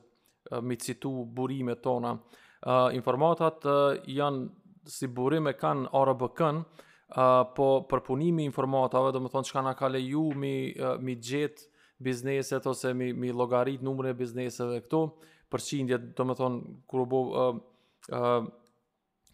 me 0.66 0.76
citu 0.82 1.12
burimet 1.36 1.82
tona. 1.86 2.16
Ë 2.60 2.76
uh, 2.86 2.96
informatat 2.98 3.66
uh, 3.66 3.98
janë 4.12 4.48
si 4.90 5.08
burim 5.12 5.48
e 5.48 5.54
kanë 5.54 5.90
ARBK-n, 5.96 6.64
uh, 6.64 7.34
po 7.56 7.68
për 7.90 8.02
punimin 8.10 8.44
e 8.44 8.50
informatave, 8.50 9.12
do 9.16 9.22
të 9.24 9.32
thonë 9.34 9.50
çka 9.50 9.64
na 9.68 9.74
ka 9.80 9.88
leju 9.92 10.32
mi 10.36 10.56
uh, 10.76 10.96
mi 11.00 11.16
gjet 11.16 11.68
bizneset 12.00 12.66
ose 12.68 12.94
mi 12.96 13.14
mi 13.14 13.32
llogarit 13.36 13.84
numrin 13.84 14.12
e 14.14 14.18
bizneseve 14.18 14.82
këtu, 14.88 15.04
përqindje 15.52 16.02
do 16.16 16.24
të 16.26 16.38
thonë 16.42 16.64
kur 16.88 17.06
u 17.06 17.06
bë 17.14 17.22
ë 17.28 17.50
uh, 17.50 17.62
uh, 18.22 18.50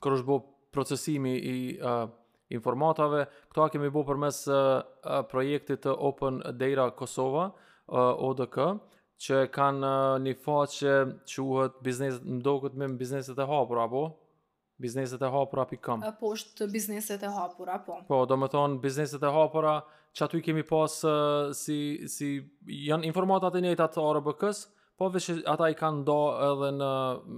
është 0.05 0.25
bo 0.29 0.35
procesimi 0.75 1.35
i 1.35 1.55
uh, 1.81 2.09
informatave. 2.51 3.25
Këto 3.53 3.63
a 3.65 3.71
kemi 3.73 3.89
bo 3.93 4.03
përmes 4.07 4.43
uh, 4.51 4.83
projektit 5.31 5.85
të 5.85 5.93
Open 5.95 6.41
Data 6.59 6.89
Kosova, 6.99 7.47
uh, 7.53 8.11
ODK, 8.27 8.59
që 9.25 9.45
kanë 9.55 9.89
uh, 9.89 10.19
një 10.25 10.35
faqë 10.43 10.99
që 11.23 11.49
quhet 11.49 11.79
bizneset 11.87 12.27
më 12.27 12.43
do 12.45 12.57
këtë 12.65 12.81
me 12.83 12.91
bizneset 12.99 13.39
e 13.39 13.47
hapur, 13.49 13.81
apo? 13.87 14.05
Bizneset 14.83 15.21
e 15.23 15.29
hapur 15.31 15.63
api 15.63 15.79
kam. 15.79 16.01
Po, 16.19 16.33
është 16.35 16.67
bizneset 16.71 17.23
e 17.23 17.29
hapur, 17.31 17.71
apo? 17.77 18.01
Po, 18.09 18.21
do 18.27 18.37
me 18.41 18.51
tonë, 18.51 18.81
bizneset 18.83 19.23
e 19.23 19.31
hapura, 19.31 19.77
që 20.15 20.27
aty 20.27 20.41
kemi 20.49 20.65
pas 20.67 20.97
uh, 21.07 21.53
si, 21.55 21.77
si 22.11 22.33
janë 22.85 23.07
informatat 23.07 23.55
e 23.55 23.63
njëtë 23.69 23.87
atë 23.89 24.09
rbk 24.19 24.51
së 24.57 24.73
po 24.97 25.09
veç 25.11 25.29
ata 25.49 25.67
i 25.69 25.75
kanë 25.77 26.03
do 26.07 26.15
edhe 26.49 26.69
në, 26.77 26.89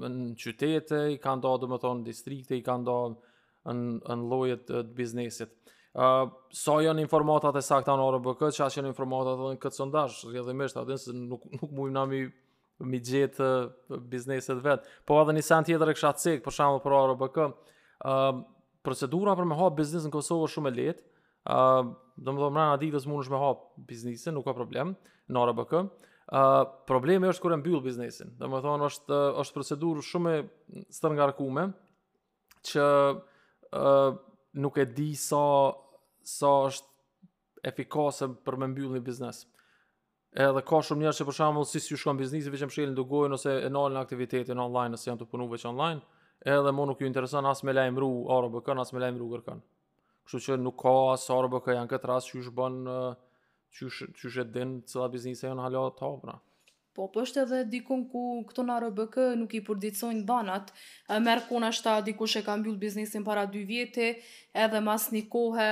në 0.03 0.09
qytete, 0.41 0.99
i 1.13 1.21
kanë 1.21 1.41
do 1.45 1.55
dhe 1.63 1.69
më 1.71 1.79
distrikte, 2.05 2.55
i 2.59 2.63
kanë 2.65 2.85
do 2.85 2.97
në, 3.65 3.77
në 4.05 4.23
lojet 4.31 4.65
të 4.69 4.83
biznesit. 4.97 5.53
Uh, 5.97 6.27
so 6.53 6.75
janë 6.83 7.01
informatat 7.01 7.55
e 7.57 7.63
sakta 7.65 7.95
në 7.97 8.03
orë 8.05 8.19
bëkët, 8.27 8.53
që 8.53 8.65
ashtë 8.67 8.81
janë 8.83 8.91
informatat 8.91 9.39
edhe 9.39 9.55
në 9.55 9.61
këtë 9.63 9.77
sondash, 9.79 10.17
rrë 10.29 10.43
dhe 10.45 10.53
mështë, 10.59 10.83
atë 10.83 10.93
nëse 10.93 11.15
nuk, 11.21 11.47
nuk 11.57 11.71
mujmë 11.79 11.95
na 11.95 12.03
mi, 12.11 12.19
mi 12.91 12.99
gjithë 13.01 13.47
bizneset 14.11 14.61
vetë. 14.61 14.85
Po 15.09 15.17
edhe 15.23 15.33
një 15.39 15.43
sen 15.47 15.65
tjetër 15.65 15.89
e 15.89 15.95
kësha 15.97 16.11
cikë, 16.21 16.43
për 16.45 16.57
shamë 16.59 16.83
për 16.83 16.95
orë 16.99 17.15
bëkët, 17.23 17.57
uh, 18.11 18.27
procedura 18.85 19.33
për 19.39 19.49
me 19.49 19.57
hapë 19.57 19.79
biznes 19.79 20.05
në 20.05 20.13
Kosovë 20.13 20.45
është 20.51 20.59
shumë 20.59 20.69
e 20.69 20.77
letë, 20.77 21.05
uh, 21.55 21.81
dhe 22.19 22.37
më 22.37 22.43
dhe 22.43 22.45
më 22.45 22.53
rrana 22.69 23.01
mund 23.09 23.23
është 23.25 23.33
me 23.33 23.41
hapë 23.47 23.85
biznesin, 23.89 24.37
nuk 24.37 24.45
ka 24.45 24.53
problem, 24.57 24.93
në 25.33 25.41
orë 25.47 25.57
bëkët, 25.63 26.06
ë 26.27 26.35
uh, 26.35 26.63
problemi 26.83 27.29
është 27.31 27.39
kur 27.43 27.53
e 27.55 27.59
mbyll 27.61 27.79
biznesin. 27.85 28.33
Domethënë 28.41 28.83
është 28.89 29.17
është 29.43 29.55
procedurë 29.55 30.01
shumë 30.03 30.31
e 30.35 30.39
të 30.91 31.67
që 32.67 32.83
ë 32.83 33.75
uh, 33.79 34.15
nuk 34.59 34.77
e 34.77 34.85
di 34.97 35.11
sa 35.15 35.43
sa 36.27 36.49
është 36.67 36.87
efikase 37.71 38.27
për 38.43 38.57
me 38.59 38.67
mbyll 38.73 38.91
një 38.97 39.03
biznes. 39.07 39.45
Edhe 40.35 40.61
ka 40.67 40.81
shumë 40.83 41.05
njerëz 41.05 41.21
që 41.21 41.27
për 41.29 41.37
shembull 41.37 41.65
si 41.65 41.79
si 41.81 41.95
shkon 41.97 42.19
biznesi 42.19 42.51
veçëm 42.51 42.73
shëlin 42.75 42.95
do 42.97 43.05
ose 43.31 43.55
e 43.63 43.69
nalën 43.71 43.95
në 43.95 44.01
aktivitetin 44.03 44.59
online 44.59 44.93
ose 44.99 45.07
janë 45.09 45.21
të 45.23 45.29
punuar 45.31 45.51
veç 45.53 45.63
online, 45.69 46.01
edhe 46.43 46.71
mo 46.75 46.83
nuk 46.89 46.99
ju 47.01 47.07
intereson 47.07 47.45
as 47.47 47.63
me 47.63 47.71
lajmëru 47.73 48.09
ARBK, 48.35 48.75
as 48.75 48.91
me 48.93 48.99
lajmëru 49.05 49.29
kërkan. 49.37 49.63
Kështu 50.27 50.39
që 50.49 50.59
nuk 50.59 50.75
ka 50.83 50.93
as 51.13 51.29
ARBK 51.31 51.71
janë 51.77 51.91
këtë 51.95 52.11
rast 52.11 52.31
që 52.35 52.41
ju 52.43 52.51
bën 52.59 52.81
uh, 52.83 53.13
çu 53.71 53.89
çu 54.19 54.29
jetën 54.35 54.69
çu 54.93 55.07
biznesi 55.15 55.47
janë 55.49 55.65
hala 55.67 55.87
të 55.99 56.05
hapura. 56.09 56.41
Po, 56.97 57.05
po 57.13 57.21
është 57.27 57.41
edhe 57.43 57.57
dikun 57.69 58.07
ku 58.09 58.19
këto 58.49 58.63
në 58.65 58.75
RBK 58.87 59.17
nuk 59.37 59.51
i 59.53 59.59
përdicojnë 59.67 60.23
banat, 60.25 60.71
merë 61.21 61.43
kona 61.45 61.69
shta 61.77 61.99
dikush 62.07 62.39
e 62.39 62.41
ka 62.41 62.55
mbyllë 62.57 62.79
biznisin 62.81 63.21
para 63.27 63.43
dy 63.45 63.61
vjeti, 63.69 64.07
edhe 64.65 64.79
mas 64.81 65.05
një 65.13 65.21
kohë 65.29 65.67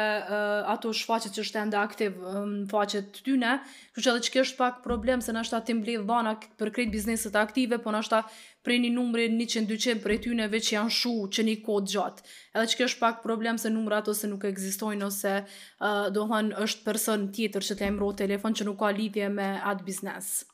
ato 0.76 0.92
shfaqet 0.94 1.34
që 1.34 1.48
është 1.48 1.62
enda 1.64 1.82
aktiv 1.82 2.22
në 2.30 2.68
faqet 2.70 3.10
të 3.18 3.26
tyne, 3.26 3.56
që 3.98 4.06
që 4.06 4.14
edhe 4.14 4.28
që 4.28 4.36
kështë 4.38 4.60
pak 4.62 4.80
problem 4.86 5.26
se 5.26 5.34
në 5.34 5.44
shta 5.50 5.64
ti 5.66 5.80
mbledh 5.80 6.06
bana 6.12 6.36
për 6.62 6.74
kretë 6.78 6.94
biznisit 7.00 7.42
aktive, 7.42 7.82
po 7.82 7.90
në 7.96 8.04
ta 8.14 8.22
prej 8.66 8.78
një 8.86 8.94
numri 8.94 9.26
100 9.34 9.98
për 10.06 10.18
e 10.18 10.22
tyne 10.30 10.52
veç 10.54 10.74
janë 10.78 10.94
shu 11.00 11.16
që 11.40 11.48
një 11.50 11.58
kod 11.66 11.90
gjatë. 11.96 12.30
Edhe 12.54 12.70
që 12.70 12.84
kështë 12.86 13.02
pak 13.02 13.22
problem 13.26 13.58
se 13.58 13.74
numra 13.74 14.04
ato 14.06 14.14
se 14.14 14.30
nuk 14.30 14.46
egzistojnë 14.54 15.10
ose 15.10 15.40
uh, 15.42 16.14
dohën 16.14 16.54
është 16.68 16.86
person 16.86 17.30
tjetër 17.34 17.66
që 17.72 17.78
të 17.82 17.90
emro 17.94 18.14
telefon 18.22 18.54
që 18.62 18.68
nuk 18.70 18.78
ka 18.86 18.94
lidhje 19.02 19.32
me 19.40 19.56
atë 19.74 19.90
biznesë. 19.94 20.52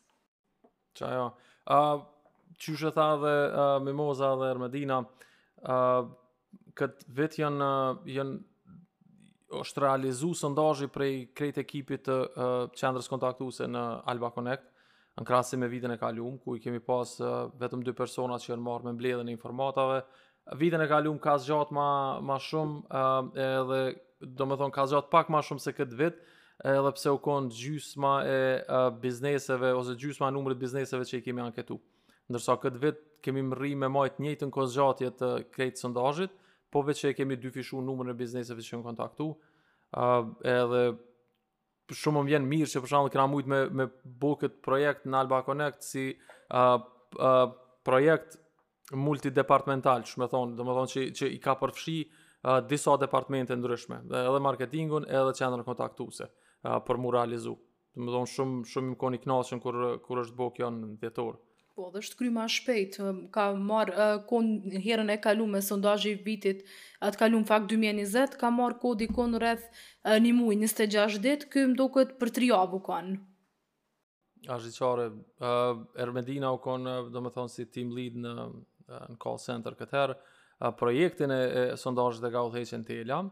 Qa 0.93 1.11
jo. 1.13 1.29
Ja. 1.65 1.77
Uh, 1.77 2.03
Qushe 2.61 2.91
tha 2.93 3.09
dhe 3.21 3.35
uh, 3.47 3.75
Mimoza 3.85 4.33
dhe 4.39 4.49
Ermedina, 4.51 4.99
uh, 5.65 6.01
këtë 6.77 7.07
vit 7.17 7.37
janë, 7.41 7.67
uh, 7.67 8.01
janë 8.05 9.61
është 9.61 9.81
realizu 9.83 10.29
sëndajë 10.39 10.87
prej 10.95 11.15
krejt 11.35 11.57
ekipit 11.59 12.05
të 12.07 12.17
uh, 12.17 12.73
qendrës 12.77 13.09
kontaktuse 13.11 13.67
në 13.67 13.81
Alba 14.11 14.29
Connect, 14.35 14.67
në 15.19 15.25
krasi 15.27 15.57
me 15.59 15.67
vitën 15.71 15.95
e 15.95 15.97
kalium, 15.99 16.37
ku 16.43 16.55
i 16.55 16.61
kemi 16.63 16.79
pas 16.79 17.09
uh, 17.21 17.49
vetëm 17.59 17.83
dy 17.85 17.95
persona 17.97 18.37
që 18.39 18.53
janë 18.53 18.67
marrë 18.67 18.89
me 18.89 18.93
mbledhën 18.99 19.31
e 19.31 19.35
informatave. 19.35 20.03
Vitën 20.57 20.83
e 20.85 20.89
kalium 20.91 21.19
ka 21.23 21.35
zgjat 21.43 21.73
ma, 21.75 21.89
ma 22.23 22.37
shumë, 22.39 22.77
uh, 22.91 23.41
edhe 23.49 23.81
do 24.37 24.45
me 24.47 24.59
thonë 24.59 24.75
ka 24.77 24.85
zgjat 24.91 25.09
pak 25.11 25.33
ma 25.33 25.41
shumë 25.43 25.65
se 25.67 25.73
këtë 25.77 25.99
vitë, 26.05 26.29
edhe 26.63 26.91
pse 26.95 27.11
u 27.13 27.19
konë 27.21 27.49
gjysma 27.55 28.15
e 28.27 28.41
uh, 28.61 28.87
bizneseve 29.01 29.73
ose 29.75 29.95
gjysma 29.99 30.29
numrit 30.33 30.59
bizneseve 30.61 31.05
që 31.09 31.19
i 31.19 31.23
kemi 31.25 31.41
anketu. 31.43 31.77
Ndërsa 32.31 32.57
këtë 32.61 32.81
vit 32.83 32.99
kemi 33.25 33.43
më 33.49 33.73
me 33.83 33.89
majtë 33.91 34.21
njëtë 34.23 34.47
në 34.49 34.53
kozgjatje 34.55 35.11
të 35.19 35.29
krejtë 35.55 35.81
sondazhit, 35.81 36.33
po 36.71 36.83
vetë 36.87 36.99
që 37.03 37.11
i 37.13 37.17
kemi 37.17 37.37
dyfishuar 37.41 37.83
numrin 37.83 38.09
numër 38.11 38.19
bizneseve 38.21 38.61
që 38.65 38.77
në 38.79 38.85
kontaktu, 38.89 39.29
uh, 39.33 40.19
edhe 40.51 40.83
shumë 42.01 42.21
më 42.21 42.29
vjen 42.31 42.45
mirë 42.47 42.69
që 42.71 42.83
për 42.85 42.91
shumë 42.93 43.11
këna 43.13 43.25
mujtë 43.33 43.51
me, 43.51 43.63
me 43.81 43.87
bo 44.21 44.35
këtë 44.39 44.61
projekt 44.63 45.09
në 45.11 45.19
Alba 45.23 45.41
Connect 45.47 45.83
si 45.83 46.05
uh, 46.15 46.77
uh, 47.19 47.39
projekt 47.83 48.37
multidepartmental, 48.95 50.05
që 50.07 50.21
me 50.21 50.29
thonë, 50.31 50.55
dhe 50.59 50.65
me 50.67 50.75
thonë 50.77 50.93
që, 50.93 51.05
që 51.19 51.33
i 51.35 51.41
ka 51.43 51.57
përfshi 51.59 51.97
uh, 52.07 52.61
disa 52.69 52.95
departamente 53.01 53.55
ndryshme, 53.57 54.03
edhe 54.07 54.41
marketingun, 54.47 55.05
edhe 55.09 55.35
qendrën 55.41 55.67
kontaktuese 55.67 56.29
a, 56.63 56.79
për 56.79 56.97
mu 57.01 57.11
realizu. 57.13 57.55
Dhe 57.91 58.03
më 58.05 58.13
dhonë 58.13 58.29
shumë, 58.31 58.57
shumë 58.71 58.93
më 58.93 58.97
koni 59.01 59.19
knasën 59.25 59.61
kur, 59.63 59.77
kur 60.05 60.21
është 60.23 60.37
bo 60.37 60.51
kjo 60.55 60.69
në 60.75 60.93
vjetorë. 61.01 61.39
Po, 61.75 61.87
dhe 61.91 62.01
është 62.03 62.17
kry 62.19 62.29
ma 62.35 62.45
shpejt, 62.51 62.97
ka 63.35 63.49
marë, 63.55 64.07
kon 64.29 64.47
herën 64.83 65.11
e 65.13 65.17
kalume 65.23 65.57
me 65.59 65.63
sondajë 65.63 66.11
i 66.13 66.19
vitit, 66.25 66.63
atë 67.03 67.21
kalume 67.23 67.47
fakt 67.47 67.69
2020, 67.71 68.37
ka 68.39 68.49
marë 68.53 68.79
kodi 68.83 69.07
kon 69.11 69.35
rreth 69.39 69.67
një 70.21 70.33
muj, 70.37 70.55
një 70.61 70.69
stë 70.71 70.89
gjash 70.93 71.19
dit, 71.23 71.45
kjo 71.51 71.65
më 71.73 71.79
do 71.81 71.87
këtë 71.95 72.17
për 72.21 72.33
tri 72.35 72.51
abu 72.55 72.79
kon. 72.83 73.11
A 74.49 74.57
shë 74.57 74.71
qare, 74.75 75.07
Ermedina 76.01 76.51
u 76.55 76.59
kon, 76.63 76.87
do 77.11 77.21
më 77.23 77.31
thonë 77.37 77.53
si 77.53 77.67
team 77.71 77.91
lead 77.95 78.15
në, 78.23 78.35
në 79.15 79.17
call 79.21 79.39
center 79.39 79.75
këtë 79.79 79.99
herë, 79.99 80.19
projektin 80.79 81.33
e, 81.35 81.39
e 81.39 81.63
sondajë 81.81 82.21
dhe 82.23 82.33
ga 82.35 82.43
u 82.47 82.51
dhejqen 82.53 82.83
të 82.85 82.99
elam, 83.05 83.31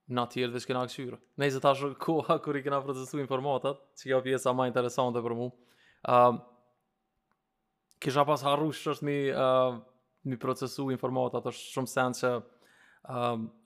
Në 0.08 0.22
atë 0.24 0.44
dhe 0.46 0.54
veç 0.56 0.66
këna 0.70 0.82
këshyru. 0.88 1.18
Ne 1.42 1.48
i 1.50 1.52
se 1.52 1.60
koha 2.00 2.38
kër 2.40 2.58
i 2.62 2.62
kena 2.64 2.78
procesu 2.84 3.20
informatat, 3.20 3.80
që 4.00 4.08
kjo 4.12 4.20
pjesa 4.24 4.54
ma 4.56 4.68
interesante 4.70 5.20
për 5.26 5.34
mu. 5.36 5.48
Um, 6.08 6.38
kisha 8.00 8.24
pas 8.30 8.44
harru 8.48 8.70
që 8.72 8.94
është 8.94 9.04
mi, 9.08 9.18
uh, 9.34 9.76
mi 10.32 10.40
procesu 10.40 10.88
informatat, 10.96 11.50
është 11.52 11.66
shumë 11.76 11.92
sen 11.96 12.16
që 12.22 12.34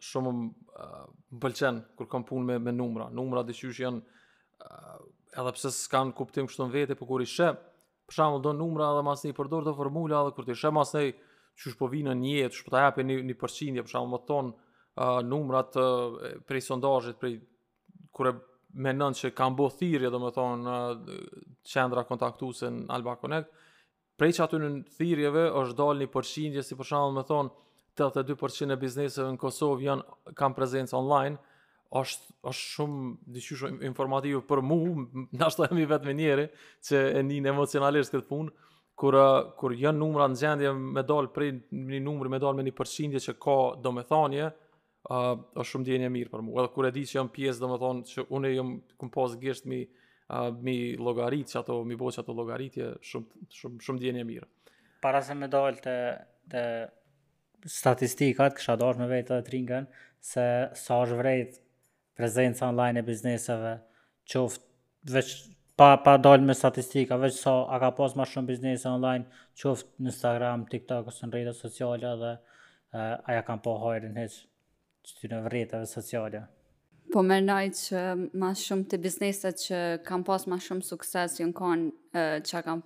shumë 0.05 0.31
më 0.33 0.48
uh, 0.81 1.05
bëlqen 1.43 1.77
kër 1.98 2.07
kam 2.12 2.25
punë 2.29 2.45
me, 2.50 2.57
me 2.62 2.74
numra. 2.77 3.07
Numra 3.17 3.41
dhe 3.45 3.53
qështë 3.55 3.83
janë 3.83 4.01
uh, 4.01 4.98
edhe 5.43 5.53
pse 5.57 5.71
s'kanë 5.77 6.13
kuptim 6.17 6.50
kështë 6.50 6.65
në 6.67 6.74
vete, 6.75 6.98
po 7.00 7.05
për 7.10 7.13
kër 7.15 7.24
i 7.27 7.29
shë, 7.36 7.48
për 8.10 8.17
shamë 8.17 8.41
do 8.45 8.53
numra 8.57 8.89
edhe 8.95 9.05
mas 9.07 9.21
një 9.25 9.33
përdor 9.39 9.65
të 9.69 9.74
formula, 9.77 10.25
dhe 10.29 10.33
kër 10.38 10.50
të 10.51 10.57
shë 10.63 10.74
mas 10.77 10.93
një 10.98 11.13
qështë 11.15 11.77
po 11.81 11.91
vinë 11.95 12.17
një 12.21 12.36
jetë, 12.43 12.65
po 12.67 12.74
të 12.75 12.83
japë 12.88 13.07
një, 13.10 13.19
një 13.31 13.39
përqindje, 13.41 13.86
për 13.88 13.95
shamë 13.98 14.13
më 14.15 14.21
tonë, 14.29 14.53
numrat 15.24 15.75
uh, 15.75 15.83
prej 16.45 16.62
sondajit, 16.62 17.17
prej 17.19 17.38
kure 18.12 18.33
menon 18.74 19.13
që 19.15 19.31
kanë 19.36 19.55
bo 19.60 19.67
thirje, 19.69 20.10
do 20.12 20.19
më 20.19 20.31
thonë, 20.36 20.63
uh, 20.67 21.21
qendra 21.67 22.03
kontaktuse 22.07 22.69
në 22.71 22.89
Alba 22.91 23.15
Connect, 23.19 23.50
prej 24.17 24.31
që 24.38 24.43
aty 24.45 24.57
në 24.62 24.71
thirjeve 24.98 25.45
është 25.62 25.77
dalë 25.79 26.03
një 26.05 26.12
përshindje, 26.13 26.63
si 26.63 26.75
përshanë 26.79 27.13
me 27.17 27.24
thonë, 27.25 27.53
82% 28.01 28.71
e 28.71 28.79
bizneseve 28.79 29.31
në 29.36 29.39
Kosovë 29.41 29.83
janë, 29.86 30.19
kanë 30.39 30.55
prezencë 30.55 30.95
online, 30.98 31.39
është 31.91 32.33
është 32.48 32.67
shumë 32.71 33.07
dyshysh 33.27 33.63
informativ 33.83 34.43
për 34.48 34.62
mua, 34.63 35.05
na 35.39 35.50
shtojmë 35.51 35.81
i 35.81 35.88
vetëm 35.91 36.17
njëri 36.19 36.45
që 36.88 37.01
e 37.19 37.24
njën 37.29 37.50
emocionalisht 37.53 38.13
këtë 38.17 38.27
punë, 38.31 38.53
kur 39.01 39.15
kur 39.60 39.74
janë 39.75 39.98
numra 40.00 40.27
në 40.29 40.38
gjendje 40.39 40.71
me 40.79 41.01
dal 41.07 41.25
prej 41.36 41.48
një 41.74 42.00
numri 42.05 42.29
me 42.31 42.38
dal 42.43 42.53
me 42.55 42.62
një 42.67 42.71
përqindje 42.77 43.19
që 43.25 43.33
ka 43.41 43.55
domethënie, 43.83 44.48
uh, 45.10 45.34
është 45.58 45.72
shumë 45.72 45.88
djenje 45.88 46.10
mirë 46.13 46.29
për 46.31 46.43
mu. 46.46 46.55
Edhe 46.60 46.72
kur 46.75 46.88
e 46.88 46.91
di 46.96 47.03
që 47.10 47.17
jam 47.17 47.29
pjesë, 47.34 47.62
dhe 47.63 47.70
më 47.72 47.77
thonë, 47.84 48.03
që 48.12 48.25
une 48.38 48.51
jam 48.53 48.72
kum 49.01 49.12
gisht 49.41 49.65
mi, 49.65 49.81
uh, 50.29 50.51
mi 50.62 50.96
logarit, 50.98 51.48
që 51.50 51.60
ato, 51.62 51.81
mi 51.84 51.96
bo 51.96 52.12
që 52.12 52.22
ato 52.22 52.34
logaritje, 52.38 52.91
shumë, 53.10 53.46
shumë, 53.58 53.81
shumë 53.81 54.01
djenje 54.03 54.24
mirë. 54.29 54.48
Para 55.01 55.22
se 55.25 55.34
me 55.34 55.48
dojlë 55.50 55.81
të, 55.86 55.96
të 56.51 56.65
statistikat, 57.65 58.55
kësha 58.58 58.75
dojsh 58.77 59.00
me 59.01 59.08
vetë 59.10 59.39
dhe 59.39 59.46
të 59.48 59.55
ringën, 59.55 59.88
se 60.22 60.46
sa 60.77 61.00
është 61.01 61.17
vrejt 61.17 61.58
prezenca 62.15 62.67
online 62.70 63.01
e 63.01 63.08
bizneseve, 63.08 63.74
qoftë 64.29 64.70
veç 65.15 65.34
pa 65.79 65.96
pa 65.98 66.13
dalë 66.22 66.46
me 66.46 66.53
statistika, 66.53 67.17
veç 67.17 67.39
sa 67.39 67.55
a 67.74 67.79
ka 67.81 67.89
pas 67.98 68.13
më 68.13 68.27
shumë 68.29 68.50
biznese 68.51 68.86
online, 68.93 69.25
qoftë 69.58 70.05
në 70.05 70.13
Instagram, 70.13 70.67
TikTok 70.70 71.10
ose 71.10 71.25
në 71.25 71.34
rrjetet 71.34 71.58
sociale 71.58 72.13
dhe 72.22 72.36
a 73.01 73.05
aja 73.31 73.41
kanë 73.48 73.63
po 73.65 73.74
hajrin 73.81 74.20
hiç 74.22 74.41
qëtyre 75.08 75.39
vretave 75.48 75.88
sociale. 75.89 76.43
Po 77.12 77.24
mërnoj 77.25 77.67
që 77.75 78.01
ma 78.39 78.51
shumë 78.55 78.88
të 78.91 79.00
bizneset 79.03 79.62
që 79.65 79.79
kam 80.08 80.24
pas 80.27 80.46
ma 80.48 80.60
shumë 80.63 80.86
sukses 80.88 81.38
jënë 81.41 81.55
konë 81.58 82.25
që 82.48 82.62
kam 82.67 82.84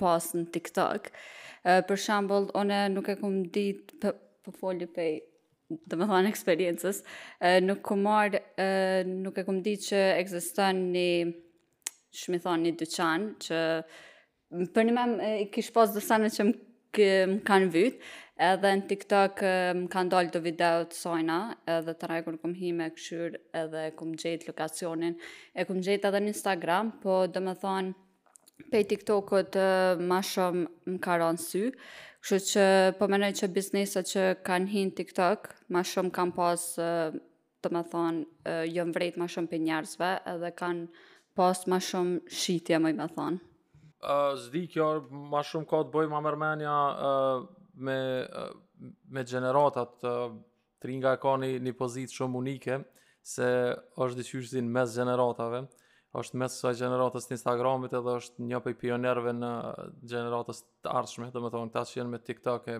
pas 0.00 0.28
në 0.34 0.46
TikTok. 0.54 1.10
Për 1.88 1.98
shambull, 2.00 2.48
one 2.56 2.80
nuk 2.94 3.10
e 3.12 3.18
kom 3.20 3.42
dit 3.54 3.90
për 4.00 4.14
pë, 4.14 4.54
folje 4.60 4.86
pej 4.94 5.14
dhe 5.90 5.96
me 5.98 6.06
thonë 6.06 6.30
eksperiencës, 6.30 7.00
nuk 7.66 7.80
kom 7.88 8.04
marë, 8.06 8.38
nuk 9.10 9.36
e 9.36 9.44
kom 9.48 9.58
dit 9.66 9.82
që 9.88 10.02
egzistën 10.20 10.84
një, 10.94 11.08
shmi 12.14 12.38
një 12.62 12.72
dyqan, 12.78 13.32
që 13.44 13.60
për 14.76 14.86
një 14.86 14.94
mem 14.94 15.16
e 15.26 15.30
kish 15.50 15.72
pas 15.74 15.90
dësane 15.96 16.30
që 16.36 16.46
më 16.46 17.40
kanë 17.44 17.72
vytë, 17.74 18.00
edhe 18.36 18.70
në 18.78 18.86
TikTok 18.90 19.40
më 19.40 19.50
ehm, 19.70 19.84
kanë 19.92 20.12
dalë 20.12 20.32
të 20.34 20.40
video 20.44 20.82
të 20.90 20.96
sojna, 20.98 21.36
edhe 21.72 21.94
të 21.96 22.10
rajkur 22.10 22.36
këmë 22.42 22.58
hi 22.60 22.70
me 22.76 22.88
këshyr 22.92 23.38
edhe 23.62 23.84
këmë 23.96 24.18
gjetë 24.22 24.50
lokacionin, 24.50 25.16
e 25.56 25.64
këmë 25.64 25.84
gjetë 25.86 26.10
edhe 26.10 26.20
në 26.26 26.32
Instagram, 26.34 26.90
po 27.02 27.22
dhe 27.32 27.40
me 27.46 27.56
thonë, 27.62 27.94
pe 28.72 28.82
TikTokot 28.92 29.56
ehm, 29.60 30.04
ma 30.10 30.20
shumë 30.20 30.66
më 30.94 31.00
ka 31.06 31.16
sy, 31.40 31.64
kështu 32.26 32.52
që 32.52 32.68
po 32.98 33.08
mënoj 33.08 33.32
që 33.40 33.50
bizneset 33.54 34.10
që 34.12 34.26
kanë 34.46 34.68
hi 34.74 34.84
në 34.90 34.96
TikTok, 35.00 35.50
ma 35.72 35.82
shumë 35.86 36.12
kanë 36.16 36.36
pas, 36.36 36.68
ehm, 36.80 37.18
dhe 37.66 37.70
me 37.72 37.82
thonë, 37.90 38.58
jënë 38.70 38.92
vrejt 38.94 39.16
ma 39.18 39.26
shumë 39.32 39.48
për 39.50 39.60
njerëzve, 39.64 40.10
edhe 40.30 40.50
kanë 40.54 41.06
pas 41.36 41.64
ma 41.68 41.80
shumë 41.82 42.20
shqitja, 42.30 42.78
më 42.84 42.92
i 42.92 42.94
me 43.00 43.08
thonë. 43.16 43.40
Uh, 44.06 44.36
zdi 44.38 44.66
kjo, 44.70 44.84
ma 45.32 45.40
shumë 45.42 45.66
ka 45.66 45.80
të 45.88 45.90
bëj 45.94 46.10
ma 46.12 46.20
mërmenja 46.26 46.74
uh 47.08 47.55
me 47.76 48.26
me 49.08 49.24
gjeneratat 49.24 49.90
Tringa 50.82 51.16
ka 51.16 51.32
një, 51.40 51.54
një 51.64 51.72
pozitë 51.76 52.12
shumë 52.12 52.36
unike 52.38 52.74
se 53.26 53.46
është 53.96 54.16
dyqysh 54.20 54.50
zinë 54.52 54.68
mes 54.70 54.92
gjeneratave 54.92 55.62
është 56.20 56.38
mes 56.40 56.58
sa 56.60 56.72
gjeneratës 56.76 57.26
të 57.30 57.36
Instagramit 57.38 57.96
edhe 57.96 58.18
është 58.20 58.44
një 58.50 58.60
për 58.66 58.76
pionerve 58.82 59.32
në 59.36 59.50
gjeneratës 60.12 60.60
të 60.84 60.92
ardhshme 61.00 61.30
të 61.32 61.42
me 61.46 61.50
thonë 61.54 61.72
ta 61.74 61.86
që 61.88 61.98
jenë 62.02 62.12
me 62.12 62.20
TikTok 62.28 62.68
e, 62.68 62.76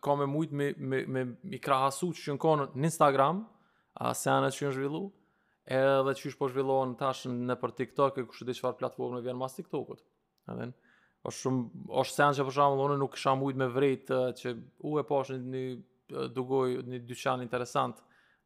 ka 0.00 0.14
me 0.16 0.26
mujt 0.26 0.50
me, 0.52 0.72
me, 0.78 1.04
me, 1.06 1.24
me 1.24 1.56
i 1.56 1.60
krahasu 1.62 2.10
që 2.12 2.22
që 2.26 2.34
në 2.36 2.40
konë 2.42 2.66
në 2.76 2.88
Instagram, 2.90 3.42
a 4.02 4.12
senet 4.16 4.56
që 4.56 4.68
në 4.68 4.74
zhvillu, 4.76 5.00
edhe 5.78 6.14
që 6.20 6.28
është 6.32 6.40
po 6.42 6.48
zhvillohen 6.52 6.96
tash 7.00 7.24
në 7.32 7.56
për 7.62 7.74
TikTok, 7.80 8.18
e 8.22 8.26
kushtë 8.28 8.48
dhe 8.50 8.56
qëfar 8.58 8.78
platformë 8.80 9.20
në 9.20 9.26
vjenë 9.28 9.40
mas 9.40 9.56
TikTokot. 9.56 10.02
Edhe 10.50 10.70
në 10.70 10.76
është 11.30 11.36
shumë, 11.38 11.64
është 12.02 12.18
sen 12.18 12.38
që 12.40 12.46
për 12.48 12.56
shumë, 12.58 12.80
unë 12.88 12.98
nuk 13.04 13.16
isha 13.18 13.36
mujt 13.38 13.60
me 13.62 13.70
vrejt 13.76 14.12
që 14.42 14.54
u 14.90 14.96
e 15.00 15.06
posh 15.12 15.32
një, 15.38 15.62
një 15.62 16.26
dugoj, 16.36 16.78
një 16.92 17.04
dyqan 17.12 17.44
interesant 17.46 18.02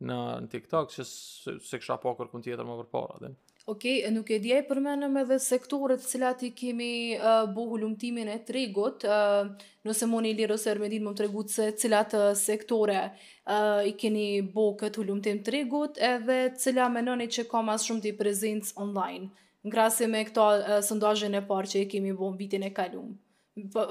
në, 0.07 0.19
në 0.45 0.53
TikTok, 0.55 0.93
që 0.95 1.09
se, 1.09 1.57
se 1.71 1.81
kësha 1.83 1.99
po 2.03 2.15
kërkun 2.21 2.45
tjetër 2.45 2.67
më 2.69 2.79
përpara. 2.85 3.19
Edhe 3.23 3.33
në 3.35 3.46
Okej, 3.69 4.03
okay, 4.03 4.15
nuk 4.15 4.29
e 4.31 4.37
dje 4.39 4.57
e 4.61 4.63
përmenëm 4.67 5.17
edhe 5.25 5.37
sektorët 5.43 6.05
cilat 6.07 6.43
i 6.47 6.51
kemi 6.55 7.17
uh, 7.19 7.49
bohu 7.55 7.79
lumtimin 7.83 8.29
e 8.31 8.37
tregut, 8.47 9.03
uh, 9.11 9.43
nëse 9.89 10.07
mundi 10.07 10.31
lirë 10.39 10.55
ose 10.55 10.69
ermedin 10.71 11.03
më 11.03 11.09
më 11.11 11.15
tregu 11.21 11.43
se 11.55 11.67
cilat 11.81 12.15
uh, 12.15 12.27
sektore 12.39 12.99
uh, 13.09 13.81
i 13.83 13.97
keni 14.05 14.27
bo 14.55 14.69
këtë 14.85 15.09
lumtim 15.09 15.43
tregut 15.49 15.99
edhe 16.13 16.39
cila 16.63 16.87
menoni 16.95 17.27
që 17.27 17.49
ka 17.51 17.65
mas 17.73 17.89
shumë 17.91 18.05
të 18.07 18.11
i 18.13 18.15
prezencë 18.23 18.73
online, 18.87 19.33
në 19.67 20.11
me 20.15 20.23
këto 20.31 20.47
uh, 20.61 20.79
sëndajën 20.93 21.35
e 21.35 21.43
parë 21.51 21.75
që 21.75 21.83
i 21.83 21.91
kemi 21.97 22.15
bo 22.23 22.31
vitin 22.39 22.71
e 22.71 22.73
kalumë, 22.81 23.19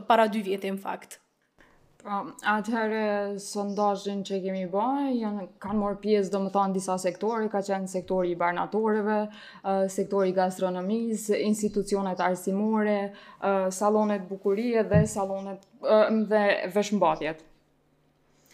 para 0.08 0.29
dy 0.32 0.46
vjetë 0.48 0.72
në 0.77 0.84
faktë. 0.88 1.25
Um, 2.06 2.28
atëherë 2.46 3.40
sondazhin 3.42 4.20
që 4.28 4.38
kemi 4.44 4.66
bëjë, 4.70 5.14
janë 5.24 5.46
kanë 5.64 5.80
marrë 5.80 5.96
pjesë 6.04 6.32
domethënë 6.36 6.76
disa 6.76 6.98
sektore, 7.02 7.48
ka 7.50 7.62
qenë 7.66 7.90
sektori 7.90 8.36
i 8.36 8.38
barnatorëve, 8.42 9.16
sektori 9.90 10.30
i 10.30 10.36
gastronomisë, 10.38 11.40
institucionet 11.48 12.22
arsimore, 12.22 12.98
salonet 13.80 14.28
bukurie 14.30 14.84
dhe 14.92 15.00
sallonet 15.16 15.66
dhe 16.36 16.44
veshmbajtjet. 16.78 17.42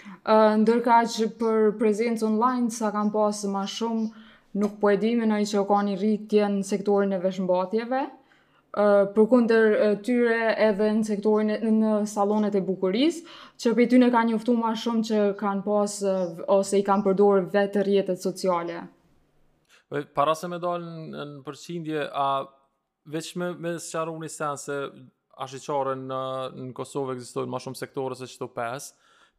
Uh, 0.08 0.56
Ndërkaq 0.64 1.20
për 1.44 1.76
prezencë 1.84 2.24
online 2.30 2.72
sa 2.78 2.94
kanë 2.96 3.12
pasë 3.18 3.52
më 3.58 3.66
shumë 3.76 4.64
nuk 4.64 4.80
po 4.82 4.94
e 4.96 4.98
di, 5.04 5.12
mënoj 5.20 5.42
që 5.52 5.60
o 5.60 5.68
ka 5.74 5.84
një 5.90 6.00
rritje 6.00 6.48
në 6.56 6.64
sektorin 6.72 7.20
e 7.20 7.20
veshmbatjeve, 7.28 8.06
për 8.76 9.26
kunder 9.28 9.74
tyre 10.06 10.54
edhe 10.64 10.88
në 10.96 11.04
sektorin 11.08 11.50
e, 11.58 11.60
në 11.60 12.06
salonet 12.08 12.56
e 12.56 12.62
bukuris, 12.64 13.18
që 13.60 13.74
për 13.76 13.88
ty 13.92 14.00
në 14.00 14.12
ka 14.14 14.22
njëftu 14.30 14.56
ma 14.56 14.72
shumë 14.80 15.04
që 15.10 15.20
kanë 15.40 15.64
pas 15.66 15.96
ose 16.58 16.80
i 16.80 16.86
kanë 16.88 17.06
përdor 17.10 17.48
vetë 17.52 17.84
rjetet 17.90 18.22
sociale. 18.24 18.86
Para 20.16 20.36
se 20.40 20.48
me 20.48 20.60
dalë 20.64 20.88
në, 20.88 21.26
në 21.34 21.42
përqindje, 21.50 22.06
a 22.16 22.30
veç 23.12 23.34
me, 23.36 23.50
me 23.60 23.74
së 23.76 23.92
qarë 23.98 24.14
unë 24.16 24.32
sen 24.32 24.62
se 24.62 24.78
ashtë 25.42 25.96
në, 26.06 26.22
në 26.62 26.70
Kosovë 26.80 27.18
egzistojnë 27.18 27.52
ma 27.52 27.60
shumë 27.60 27.76
sektore 27.82 28.16
se 28.20 28.30
qëto 28.32 28.48
pes, 28.56 28.92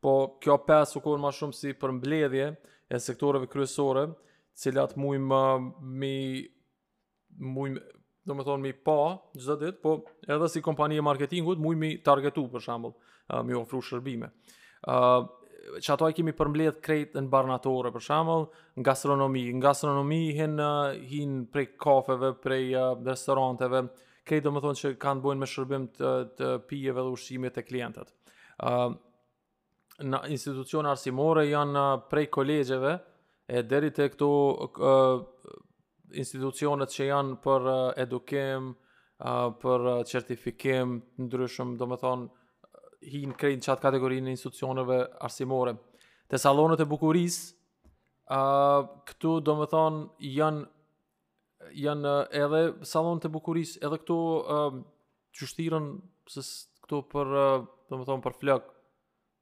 po 0.02 0.12
kjo 0.42 0.58
pes 0.66 0.92
u 0.98 1.00
konë 1.04 1.22
ma 1.24 1.32
shumë 1.32 1.56
si 1.56 1.72
për 1.78 1.96
mbledhje 2.00 2.50
e 2.92 3.00
sektoreve 3.00 3.48
kryesore, 3.48 4.10
cilat 4.60 4.92
mujmë 5.00 5.40
mi 6.02 6.16
mujmë 7.40 7.80
do 8.25 8.35
me 8.37 8.45
thonë 8.47 8.62
mi 8.62 8.73
pa 8.73 8.97
gjitha 9.35 9.57
dit, 9.61 9.79
po 9.83 9.97
edhe 10.31 10.49
si 10.50 10.62
kompani 10.62 10.99
e 11.00 11.05
marketingut, 11.05 11.59
mujë 11.62 11.79
mi 11.81 11.93
targetu 12.07 12.45
për 12.52 12.64
shambull, 12.69 12.93
uh, 13.33 13.43
mi 13.47 13.57
ofru 13.59 13.81
shërbime. 13.83 14.29
Uh, 14.87 15.25
që 15.83 15.93
ato 15.95 16.09
e 16.11 16.14
kemi 16.14 16.35
përmbledh 16.37 16.81
krejt 16.83 17.17
në 17.19 17.25
barnatore, 17.31 17.91
për 17.95 18.05
shambull, 18.07 18.47
në 18.79 18.85
gastronomi. 18.87 19.45
Në 19.55 19.62
gastronomi 19.62 20.21
hin, 20.38 20.59
hin 21.07 21.35
prej 21.55 21.69
kafeve, 21.83 22.33
prej 22.43 22.67
uh, 22.79 22.88
restoranteve, 23.07 23.85
krejt 24.26 24.47
do 24.47 24.55
me 24.55 24.62
thonë 24.62 24.81
që 24.85 24.93
kanë 25.02 25.25
bojnë 25.26 25.43
me 25.43 25.50
shërbim 25.50 25.88
të, 25.97 26.12
të 26.38 26.52
pijeve 26.71 27.02
dhe 27.09 27.17
ushqime 27.17 27.50
të 27.55 27.67
klientet. 27.69 28.14
Uh, 28.62 28.93
në 30.02 30.23
institucion 30.35 30.87
arsimore 30.91 31.49
janë 31.50 31.87
prej 32.11 32.29
kolegjeve, 32.38 32.97
e 33.52 33.61
deri 33.69 33.91
të 33.93 34.07
këto 34.14 34.31
uh, 34.38 35.23
institucionet 36.19 36.90
që 36.92 37.07
janë 37.09 37.37
për 37.42 37.66
uh, 37.69 37.81
edukim, 38.04 38.71
uh, 38.73 39.49
për 39.62 39.87
uh, 39.92 40.00
certifikim, 40.09 40.99
ndryshëm, 41.26 41.76
do 41.81 41.88
me 41.90 41.99
thonë, 42.00 42.28
hi 43.12 43.25
në 43.28 43.37
krejnë 43.40 43.64
qatë 43.66 43.83
kategorinë 43.87 44.33
institucionetve 44.35 45.00
arsimore. 45.26 45.75
Të 46.31 46.38
salonët 46.40 46.81
e 46.85 46.88
bukuris, 46.88 47.38
këtu 48.33 49.33
do 49.45 49.57
me 49.59 49.66
thonë, 49.69 50.04
janë, 50.31 50.62
janë 51.83 52.12
edhe 52.40 52.61
salonët 52.88 53.26
e 53.28 53.33
bukuris, 53.35 53.75
edhe 53.85 53.99
këtu 54.04 54.16
qështiren, 55.38 55.90
këtu 56.31 57.02
për, 57.12 57.35
do 57.90 57.99
me 58.00 58.07
thonë, 58.09 58.23
për 58.28 58.38
flëkë, 58.38 58.73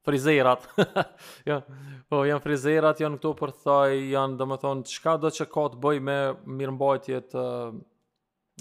frizerat. 0.05 0.69
ja, 1.47 1.55
jo. 1.55 1.61
po 2.09 2.23
janë 2.29 2.43
frizerat, 2.45 3.01
janë 3.03 3.19
këto 3.21 3.35
për 3.39 3.53
thaj, 3.65 3.99
janë 4.15 4.39
domethënë 4.41 4.87
çka 4.95 5.17
do 5.21 5.31
të 5.31 5.41
çka 5.41 5.49
ka 5.55 5.67
të 5.75 5.81
bëj 5.85 6.01
me 6.09 6.17
mirëmbajtje 6.59 7.21
uh, 7.35 7.75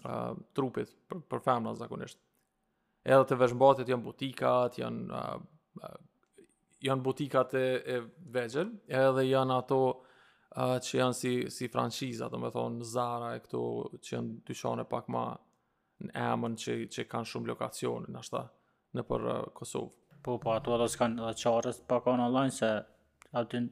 uh, 0.04 0.18
trupit 0.58 0.92
për, 1.12 1.22
për 1.32 1.44
femra 1.46 1.76
zakonisht. 1.80 2.20
Edhe 3.08 3.24
të 3.30 3.38
veshmbatit 3.40 3.90
janë 3.94 4.04
butikat, 4.06 4.82
janë 4.84 5.08
uh, 5.08 5.40
uh, 5.82 5.98
janë 6.86 7.04
butikat 7.06 7.56
e, 7.60 7.64
e 7.98 8.30
vegjël, 8.36 8.72
edhe 8.92 9.26
janë 9.30 9.56
ato 9.62 9.80
uh, 9.94 10.76
që 10.84 10.98
janë 11.04 11.18
si 11.20 11.34
si 11.56 11.72
franciza, 11.72 12.28
domethënë 12.34 12.88
Zara 12.96 13.34
e 13.40 13.44
këto 13.46 13.64
që 14.00 14.18
janë 14.18 14.36
dyshane 14.52 14.86
pak 14.92 15.08
më 15.16 15.24
në 16.10 16.14
emën 16.26 16.60
që 16.64 16.78
që 16.96 17.08
kanë 17.12 17.32
shumë 17.34 17.52
lokacione, 17.54 18.12
ashta 18.20 18.46
në 18.96 19.08
për 19.10 19.28
uh, 19.38 19.42
Kosovë. 19.58 19.96
Po, 20.22 20.38
po, 20.40 20.52
ato 20.52 20.74
ato 20.76 20.88
s'kan 20.92 21.16
dhe 21.16 21.32
qarës 21.40 21.78
pa 21.88 22.00
ka 22.04 22.12
në 22.20 22.24
online, 22.28 22.52
se 22.52 22.70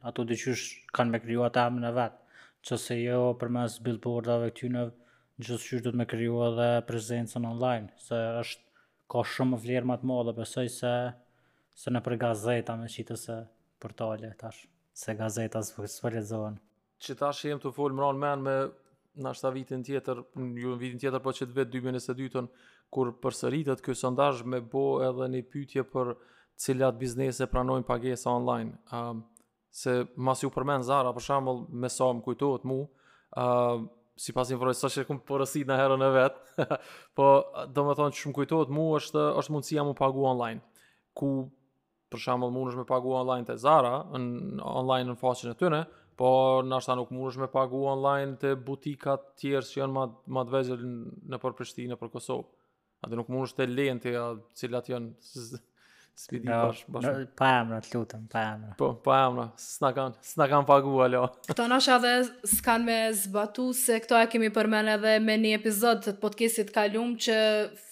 ato 0.07 0.23
dhe 0.29 0.35
kanë 0.95 1.11
me 1.11 1.19
kryua 1.23 1.49
të 1.51 1.63
emën 1.67 1.87
e 1.89 1.91
vetë. 1.97 2.21
Që 2.67 2.77
se 2.85 2.95
jo, 3.01 3.17
për 3.41 3.49
mes 3.57 3.75
billboardave 3.83 4.51
këtyne, 4.55 4.85
gjithë 5.43 5.59
qysh 5.65 5.83
du 5.83 5.91
të 5.91 5.99
me 6.01 6.05
kryua 6.13 6.47
dhe 6.59 6.69
prezencën 6.87 7.47
online, 7.51 7.91
se 8.03 8.17
është 8.43 8.83
ka 9.11 9.23
shumë 9.33 9.59
vlerë 9.65 9.89
matë 9.91 10.07
madhe, 10.09 10.33
përsoj 10.39 10.67
se, 10.77 10.93
se 11.81 11.91
në 11.93 12.01
për 12.07 12.15
gazeta 12.23 12.75
me 12.79 12.87
qitë 12.95 13.19
se 13.25 13.37
për 13.83 13.93
tali, 13.99 14.31
tash, 14.39 14.63
se 15.03 15.15
gazeta 15.19 15.63
së 15.63 16.55
Që 17.05 17.13
tash 17.15 17.45
jem 17.45 17.59
të 17.61 17.69
folë 17.75 17.93
mëran 17.95 18.17
men 18.17 18.41
me 18.41 18.53
në 19.21 19.29
ashtë 19.29 19.41
ta 19.45 19.49
vitin 19.53 19.83
tjetër, 19.85 20.17
ju 20.33 20.69
në 20.71 20.79
vitin 20.81 20.99
tjetër, 21.03 21.19
po 21.21 21.29
që 21.37 21.45
të 21.45 21.53
vetë 21.59 21.71
2022-ën, 21.75 22.47
kur 22.95 23.11
përsëritet 23.21 23.83
kjo 23.85 23.93
sondazh 23.99 24.41
me 24.49 24.59
bo 24.71 24.81
edhe 25.05 25.27
një 25.29 25.43
pytje 25.53 25.83
për 25.93 26.15
cilat 26.57 26.97
biznese 26.97 27.47
pranojnë 27.49 27.85
pagesa 27.87 28.31
online. 28.33 28.73
Um, 28.93 29.21
se 29.73 30.05
mas 30.15 30.41
ju 30.41 30.49
përmen 30.53 30.83
Zara, 30.85 31.13
për 31.13 31.25
shambull, 31.27 31.63
me 31.69 31.89
sa 31.93 32.07
më 32.17 32.23
kujtohet 32.25 32.65
mu, 32.67 32.79
uh, 33.37 33.83
si 34.17 34.33
pas 34.33 34.49
një 34.49 34.57
vërës, 34.57 34.81
sa 34.81 34.89
që 34.89 35.03
këmë 35.05 35.23
përësit 35.29 35.67
në 35.69 35.77
herën 35.77 36.05
e 36.05 36.09
vetë, 36.15 36.65
po 37.17 37.27
do 37.75 37.83
me 37.85 37.93
thonë 37.99 38.15
që 38.15 38.23
shumë 38.23 38.39
kujtohet 38.39 38.71
mu, 38.73 38.87
është, 38.97 39.27
është 39.43 39.53
mundësia 39.53 39.85
më 39.85 39.93
pagu 39.99 40.25
online. 40.31 40.63
Ku, 41.17 41.29
për 42.11 42.23
shambull, 42.25 42.53
mund 42.55 42.71
është 42.73 42.81
me 42.81 42.87
pagu 42.89 43.13
online 43.21 43.45
të 43.51 43.59
Zara, 43.61 43.95
në, 44.15 44.61
online 44.71 45.11
në 45.11 45.17
faqin 45.21 45.53
e 45.53 45.55
tëne, 45.61 45.83
po 46.17 46.31
nështë 46.65 46.89
ta 46.89 46.95
nuk 46.97 47.11
mund 47.13 47.29
është 47.29 47.43
me 47.43 47.51
pagu 47.53 47.83
online 47.91 48.39
të 48.41 48.55
butikat 48.65 49.35
tjerës 49.37 49.69
që 49.75 49.83
janë 49.83 50.07
ma 50.33 50.45
të 50.49 50.63
në 50.65 51.43
për 51.43 51.53
Prishtinë, 51.59 51.93
në 51.93 51.99
për 52.01 52.15
Kosovë. 52.15 52.49
Ate 53.05 53.17
nuk 53.19 53.27
mund 53.29 53.45
është 53.45 53.59
të 53.61 53.73
lejnë 53.77 54.15
cilat 54.57 54.87
janë 54.89 55.59
Spidi 56.17 56.47
bash, 56.49 56.79
bash. 56.87 57.05
Pa 57.37 57.49
emra, 57.61 57.77
të 57.85 57.91
lutëm, 57.93 58.23
pa 58.31 58.41
emra. 58.55 58.71
Po, 58.79 58.87
pa 59.05 59.17
emra, 59.27 59.43
s'na 59.61 59.91
kanë, 59.93 60.17
s'na 60.25 60.47
kanë 60.49 60.65
pagu, 60.65 60.95
alo. 61.05 61.27
Këto 61.45 61.67
nështë 61.69 61.93
edhe 61.99 62.13
s'kanë 62.49 62.87
me 62.87 62.95
zbatu, 63.13 63.67
se 63.77 63.99
këto 64.01 64.17
e 64.17 64.25
kemi 64.31 64.49
përmene 64.55 64.95
edhe 64.97 65.13
me 65.21 65.35
një 65.37 65.51
epizod 65.59 66.01
të 66.07 66.15
podcastit 66.23 66.73
kalum, 66.73 67.11
që 67.21 67.37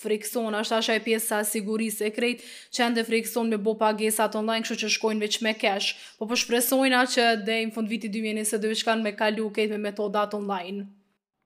frikson, 0.01 0.57
është 0.57 0.79
asha 0.79 0.97
e 0.97 1.03
pjesa 1.05 1.43
sigurisë 1.45 2.07
e 2.09 2.13
krejt, 2.17 2.41
që 2.73 2.87
ende 2.87 3.05
frikson 3.05 3.53
me 3.53 3.61
bo 3.67 3.75
pagesat 3.83 4.33
online, 4.41 4.65
kështë 4.65 4.81
që 4.87 4.93
shkojnë 4.97 5.25
veç 5.27 5.39
me 5.45 5.53
cash, 5.61 5.93
po 6.17 6.25
përshpresojna 6.33 7.05
po 7.05 7.13
që 7.13 7.29
deri 7.45 7.69
në 7.69 7.77
fund 7.77 7.93
viti 7.93 8.09
2022 8.15 8.87
kanë 8.89 9.05
me 9.05 9.13
kalu 9.21 9.51
Këtë 9.55 9.77
me 9.77 9.83
metodat 9.91 10.33
online. 10.35 10.87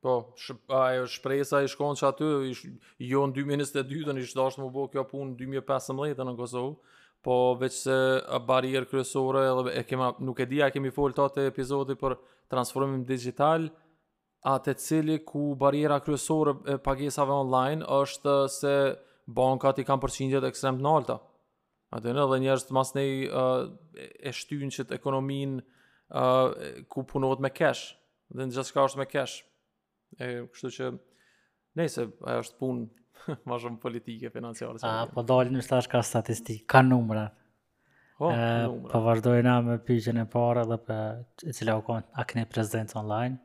Po, 0.02 0.32
sh 0.40 0.52
ajo 0.68 1.08
shpresa 1.12 1.60
i 1.60 1.68
shkon 1.68 1.98
që 2.00 2.06
aty, 2.08 2.28
ish, 2.54 2.62
jo 3.04 3.26
në 3.28 3.34
2022-ën 3.36 4.20
ishtë 4.22 4.38
dashtë 4.40 4.62
më 4.64 4.70
bo 4.72 4.86
kjo 4.94 5.04
punë 5.10 5.34
në 5.34 5.38
2015-ën 5.42 6.30
në 6.30 6.36
Kosovë, 6.38 6.78
po 7.28 7.36
veç 7.60 7.76
se 7.82 7.98
barierë 8.48 8.88
kryesore, 8.88 9.42
e 9.74 9.84
kema, 9.84 10.14
nuk 10.24 10.40
e 10.40 10.48
dija, 10.48 10.70
kemi 10.72 10.94
folë 10.96 11.18
të 11.18 11.26
atë 11.26 11.46
epizodi 11.50 11.98
për 12.00 12.16
transformim 12.52 13.02
digital, 13.10 13.68
atë 14.48 14.78
cili 14.80 15.18
ku 15.28 15.50
bariera 15.60 15.98
kryesore 16.00 16.54
e 16.64 16.78
pagesave 16.86 17.36
online 17.36 17.84
është 17.98 18.38
se 18.56 18.74
bankat 19.28 19.84
i 19.84 19.88
kanë 19.90 20.04
përqindjet 20.06 20.48
ekstrem 20.48 20.80
të 20.80 20.88
nalta. 20.88 21.20
Atë 21.92 22.16
në 22.16 22.30
dhe 22.32 22.40
njerës 22.46 22.70
të 22.70 22.78
mas 22.78 22.94
nej 22.96 23.28
uh, 23.28 23.68
e 24.00 24.32
shtynë 24.38 24.72
që 24.78 24.88
të 24.88 24.96
ekonomin 25.02 25.60
uh, 25.60 26.56
ku 26.88 27.04
punohet 27.12 27.44
me 27.44 27.52
cash, 27.52 27.90
dhe 28.32 28.46
në 28.48 28.54
gjithë 28.56 28.72
shka 28.72 28.88
është 28.88 29.02
me 29.04 29.10
cash, 29.10 29.42
E, 30.18 30.30
kështu 30.54 30.70
që 30.78 30.88
nëse 31.80 32.06
ajo 32.08 32.44
është 32.46 32.58
punë 32.62 32.88
më 33.50 33.60
shumë 33.66 33.82
politike 33.84 34.32
financiare. 34.34 34.80
A 34.90 35.04
po 35.12 35.24
dalin 35.28 35.60
është 35.60 35.74
tash 35.76 35.90
ka 35.92 36.02
statistikë, 36.08 36.64
ka 36.72 36.82
numra. 36.86 37.28
Oh, 38.20 38.32
numra. 38.34 38.92
Po 38.94 39.02
vazhdoj 39.06 39.42
na 39.46 39.58
me 39.66 39.78
pyetjen 39.90 40.22
e 40.24 40.26
parë 40.34 40.64
edhe 40.66 40.78
për 40.88 41.52
e 41.52 41.56
cila 41.56 41.78
u 41.80 41.86
kanë 41.88 42.10
a 42.16 42.26
kanë 42.32 42.48
prezencë 42.54 42.98
online. 43.04 43.38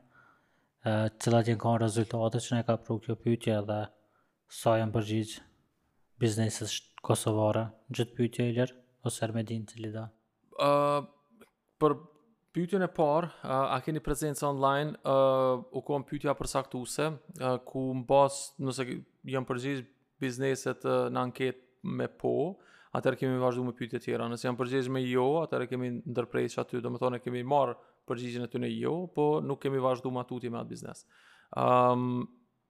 Ë 0.85 0.95
cila 1.23 1.43
janë 1.45 1.61
kanë 1.63 1.83
rezultatet 1.85 2.47
që 2.47 2.57
ne 2.59 2.65
ka 2.67 2.77
pru 2.85 2.97
kjo 3.03 3.17
pyetje 3.25 3.55
edhe 3.59 3.79
sa 4.61 4.77
janë 4.79 4.95
përgjigj 4.97 5.37
bizneset 6.23 6.93
kosovare, 7.05 7.67
gjithë 7.93 8.15
pyetje 8.17 8.45
e 8.45 8.51
lirë, 8.57 8.75
ose 9.05 9.23
Ermedin 9.27 9.65
të 9.69 9.81
lida? 9.83 10.05
Uh, 10.55 11.03
për 11.81 11.93
Pyytjën 12.55 12.85
e 12.85 12.87
parë, 12.87 13.27
a 13.51 13.81
keni 13.83 13.99
prezencë 13.99 14.45
online, 14.47 14.93
u 15.75 15.79
kohën 15.83 16.05
pyytja 16.07 16.31
për 16.39 16.47
ku 17.67 17.81
mbas, 17.99 18.05
basë, 18.07 18.53
nëse 18.63 18.83
janë 19.33 19.47
përgjith 19.49 19.81
bizneset 20.23 20.85
në 21.11 21.19
anket 21.25 21.57
me 21.99 22.07
po, 22.07 22.31
atëherë 22.95 23.17
kemi 23.19 23.41
vazhdu 23.41 23.65
me 23.67 23.73
pyytje 23.75 23.99
tjera, 24.05 24.29
nëse 24.31 24.47
janë 24.47 24.57
përgjith 24.61 24.87
me 24.95 25.01
jo, 25.03 25.25
atëherë 25.41 25.67
kemi 25.73 25.89
ndërprejtë 26.13 26.61
aty, 26.63 26.77
aty, 26.77 26.81
të 26.81 26.91
më 26.95 27.01
thone 27.03 27.19
kemi 27.25 27.43
marë 27.43 27.75
përgjithjën 28.07 28.45
e 28.45 28.47
të 28.53 28.61
në 28.63 28.69
jo, 28.77 28.93
po 29.11 29.27
nuk 29.43 29.59
kemi 29.65 29.83
vazhdu 29.83 30.11
me 30.15 30.21
atuti 30.23 30.47
me 30.55 30.61
atë 30.61 30.69
biznes. 30.71 31.03
A, 31.59 31.67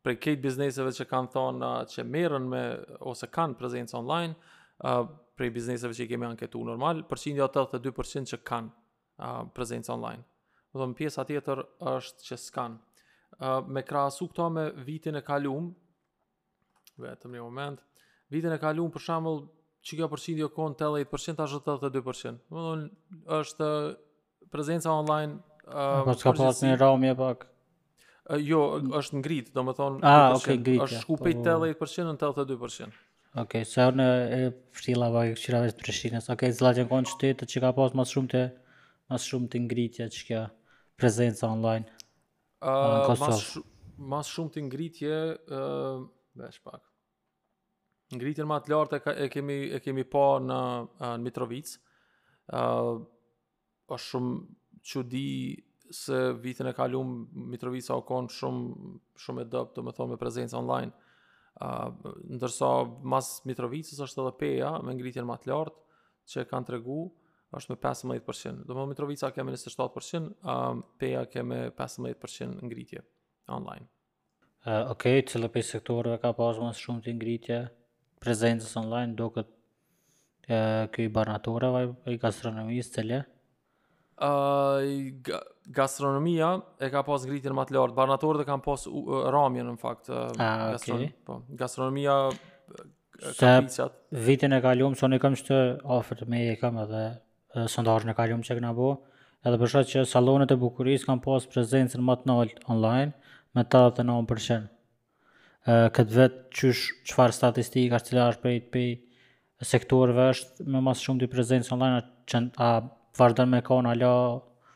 për 0.02 0.18
kejtë 0.26 0.42
bizneseve 0.48 0.96
që 0.98 1.06
kanë 1.14 1.30
thonë 1.38 1.70
që 1.94 2.08
merën 2.16 2.48
me, 2.56 2.64
ose 3.14 3.30
kanë 3.38 3.54
prezencë 3.62 4.00
online, 4.02 4.34
a, 4.82 4.98
prej 5.38 5.52
bizneseve 5.60 5.94
që 6.00 6.08
i 6.08 6.12
kemi 6.16 6.26
anketu 6.32 6.64
normal, 6.72 7.06
përshindja 7.14 7.46
82% 7.54 8.34
që 8.34 8.42
kanë 8.50 8.74
uh, 9.20 9.44
prezencë 9.56 9.92
online. 9.96 10.24
Më 10.76 10.82
thëmë, 10.84 10.98
pjesa 11.00 11.26
tjetër 11.28 11.64
është 11.96 12.26
që 12.30 12.38
s'kan. 12.44 12.78
Uh, 13.36 13.60
me 13.76 13.84
krasu 13.88 14.28
këto 14.32 14.48
me 14.54 14.68
vitin 14.88 15.18
e 15.20 15.24
kaluar 15.26 15.72
vetëm 17.04 17.34
një 17.36 17.42
moment, 17.44 17.82
vitin 18.32 18.54
e 18.56 18.60
kaluar 18.62 18.92
për 18.94 19.04
shambull, 19.04 19.42
që 19.86 19.98
kjo 20.00 20.08
përqind 20.14 20.40
jo 20.40 20.48
konë 20.56 20.78
të 20.80 20.88
lejtë 20.94 21.10
përqind, 21.12 21.38
ta 21.42 21.48
shëtë 21.52 21.74
të 21.82 21.90
dy 21.98 22.04
përqind. 22.06 22.40
Më 22.56 22.64
thëmë, 22.70 22.88
është 23.42 23.70
prezenca 24.56 24.94
online... 24.96 25.42
Uh, 25.66 26.06
po 26.08 26.16
ka 26.24 26.32
pas 26.40 26.62
një 26.64 26.78
ramje 26.80 27.12
pak? 27.20 27.44
Uh, 28.26 28.40
jo, 28.40 28.62
është 29.02 29.20
ngrit, 29.22 29.52
do 29.54 29.66
më 29.68 29.76
thonë... 29.80 30.00
A, 30.08 30.14
ah, 30.22 30.38
okay, 30.40 30.62
është 30.86 31.02
shkupit 31.04 31.42
po. 31.42 31.46
të 31.50 31.58
lejtë 31.66 31.82
përqind 31.84 32.10
në 32.14 32.18
të 32.24 32.48
dy 32.54 32.58
përqind. 32.64 33.02
Ok, 33.36 33.58
se 33.68 33.82
so, 33.82 33.92
në 33.92 34.08
e 34.32 35.08
vaj 35.12 35.30
këshira 35.36 35.60
vështë 35.66 35.82
përqindës. 35.90 36.32
Ok, 36.32 36.48
zlaqen 36.56 36.88
konë 36.88 37.12
qëtë 37.20 37.38
të 37.44 37.52
që 37.52 37.66
ka 37.66 37.72
pas 37.76 38.00
mas 38.00 38.16
shumë 38.16 38.32
Të 38.32 38.44
mas 39.12 39.26
shumë 39.30 39.50
të 39.54 39.60
ngritja 39.66 40.08
që 40.14 40.26
kjo 40.28 40.40
prezenca 41.00 41.50
online 41.52 41.88
uh, 42.64 42.72
në 42.72 43.00
Kosovë? 43.12 43.30
Mas, 43.30 43.48
sh 43.48 43.72
mas 44.12 44.28
shumë 44.28 44.52
të 44.52 44.62
ngritje, 44.68 45.12
uh, 45.56 46.56
pak, 46.68 46.82
ngritjen 48.12 48.48
ma 48.50 48.58
të 48.60 48.74
lartë 48.74 48.98
e, 48.98 49.04
ka, 49.06 49.14
e, 49.24 49.28
kemi, 49.32 49.56
e 49.72 49.80
kemi 49.80 50.04
pa 50.12 50.24
në, 50.44 50.58
në 51.00 51.12
Mitrovic, 51.24 51.72
uh, 52.52 52.98
është 53.96 54.06
shumë 54.06 54.34
që 54.92 55.04
di 55.14 55.24
se 55.96 56.20
vitin 56.44 56.68
e 56.68 56.74
kalum 56.76 57.14
Mitrovica 57.54 57.96
o 57.96 58.04
konë 58.10 58.36
shumë, 58.36 58.92
shumë 59.24 59.46
e 59.46 59.50
dëpë 59.56 59.76
të 59.78 59.86
me 59.88 59.96
thonë 59.96 60.16
me 60.16 60.20
prezenca 60.20 60.60
online. 60.60 60.92
Uh, 61.56 61.94
ndërsa 62.36 62.74
mas 63.14 63.38
Mitrovicës 63.48 64.04
është 64.10 64.26
edhe 64.26 64.36
peja 64.44 64.76
me 64.84 64.98
ngritjen 65.00 65.24
më 65.30 65.40
të 65.46 65.54
lartë 65.54 66.04
që 66.34 66.44
kanë 66.52 66.68
të 66.68 66.76
është 67.60 67.76
me 67.76 67.82
15%. 67.82 68.64
Do 68.68 68.76
më 68.78 68.86
Mitrovica 68.92 69.30
ka 69.34 69.44
më 69.44 69.56
27%, 69.56 70.32
ëh 70.44 70.82
Peja 71.00 71.26
ka 71.32 71.44
15% 71.82 72.64
ngritje 72.68 73.04
online. 73.56 73.88
Ëh 74.66 74.74
uh, 74.74 74.92
okay, 74.94 75.22
çdo 75.28 75.50
pjesë 75.54 75.78
sektori 75.78 76.16
ka 76.22 76.34
pasur 76.38 76.66
më 76.66 76.74
shumë 76.82 77.06
të 77.06 77.14
ngritje 77.20 77.60
prezencës 78.24 78.74
online, 78.82 79.16
duket 79.20 79.46
këtë 79.46 80.92
që 80.96 81.02
i 81.08 81.14
barnatura 81.14 81.72
vai 81.74 81.88
i 82.12 82.20
gastronomisë 82.22 82.96
të 82.96 83.04
lë. 83.12 83.20
Ëh 84.26 85.14
gastronomia 85.78 86.52
e 86.86 86.92
ka 86.94 87.02
pasur 87.08 87.32
ngritjen 87.32 87.56
më 87.58 87.68
të 87.70 87.78
lartë, 87.80 87.98
barnatorët 88.00 88.44
e 88.46 88.50
kanë 88.52 88.66
pasur 88.68 89.00
uh, 89.00 89.30
ramjen 89.34 89.70
në 89.72 89.78
fakt. 89.82 90.10
Ëh 90.12 90.28
uh, 90.28 90.28
uh, 90.28 90.36
okay. 90.36 90.70
gastron, 90.78 91.06
po, 91.30 91.40
gastronomia 91.64 92.20
Se 93.16 93.48
vitin 94.26 94.52
e 94.52 94.58
kaluam, 94.60 94.92
sonë 95.00 95.22
kam 95.24 95.38
shtë 95.40 95.58
ofertë 95.98 96.26
me 96.28 96.40
e 96.52 96.56
kam 96.60 96.76
edhe 96.82 97.04
sondajin 97.70 98.12
e 98.12 98.16
kalium 98.18 98.42
që 98.46 98.58
këna 98.58 98.72
bo, 98.76 98.88
edhe 99.48 99.60
për 99.62 99.72
shkak 99.74 99.90
që 99.94 100.04
salonet 100.10 100.52
e 100.52 100.58
bukuris 100.60 101.06
kanë 101.08 101.24
pas 101.24 101.46
prezencën 101.52 102.04
më 102.04 102.16
të 102.24 102.30
lartë 102.32 102.66
online 102.74 103.14
me 103.56 103.64
89%. 103.64 104.72
Uh, 105.66 105.88
këtë 105.90 106.14
vetë 106.14 106.42
çysh 106.60 106.84
qëfar 107.10 107.32
statistika 107.34 107.98
që 108.02 108.12
cilë 108.12 108.26
është 108.32 108.42
për 108.44 108.58
të 108.66 108.74
pej 108.74 108.92
sektorëve 109.66 110.26
është 110.34 110.66
me 110.76 110.82
mas 110.86 111.02
shumë 111.02 111.24
të 111.24 111.30
prezencë 111.32 111.74
online, 111.74 112.02
a, 112.02 112.22
qen, 112.30 112.50
a 112.62 112.70
vazhdojnë 113.18 113.50
me 113.56 113.62
kona 113.66 113.96
ala 113.96 114.12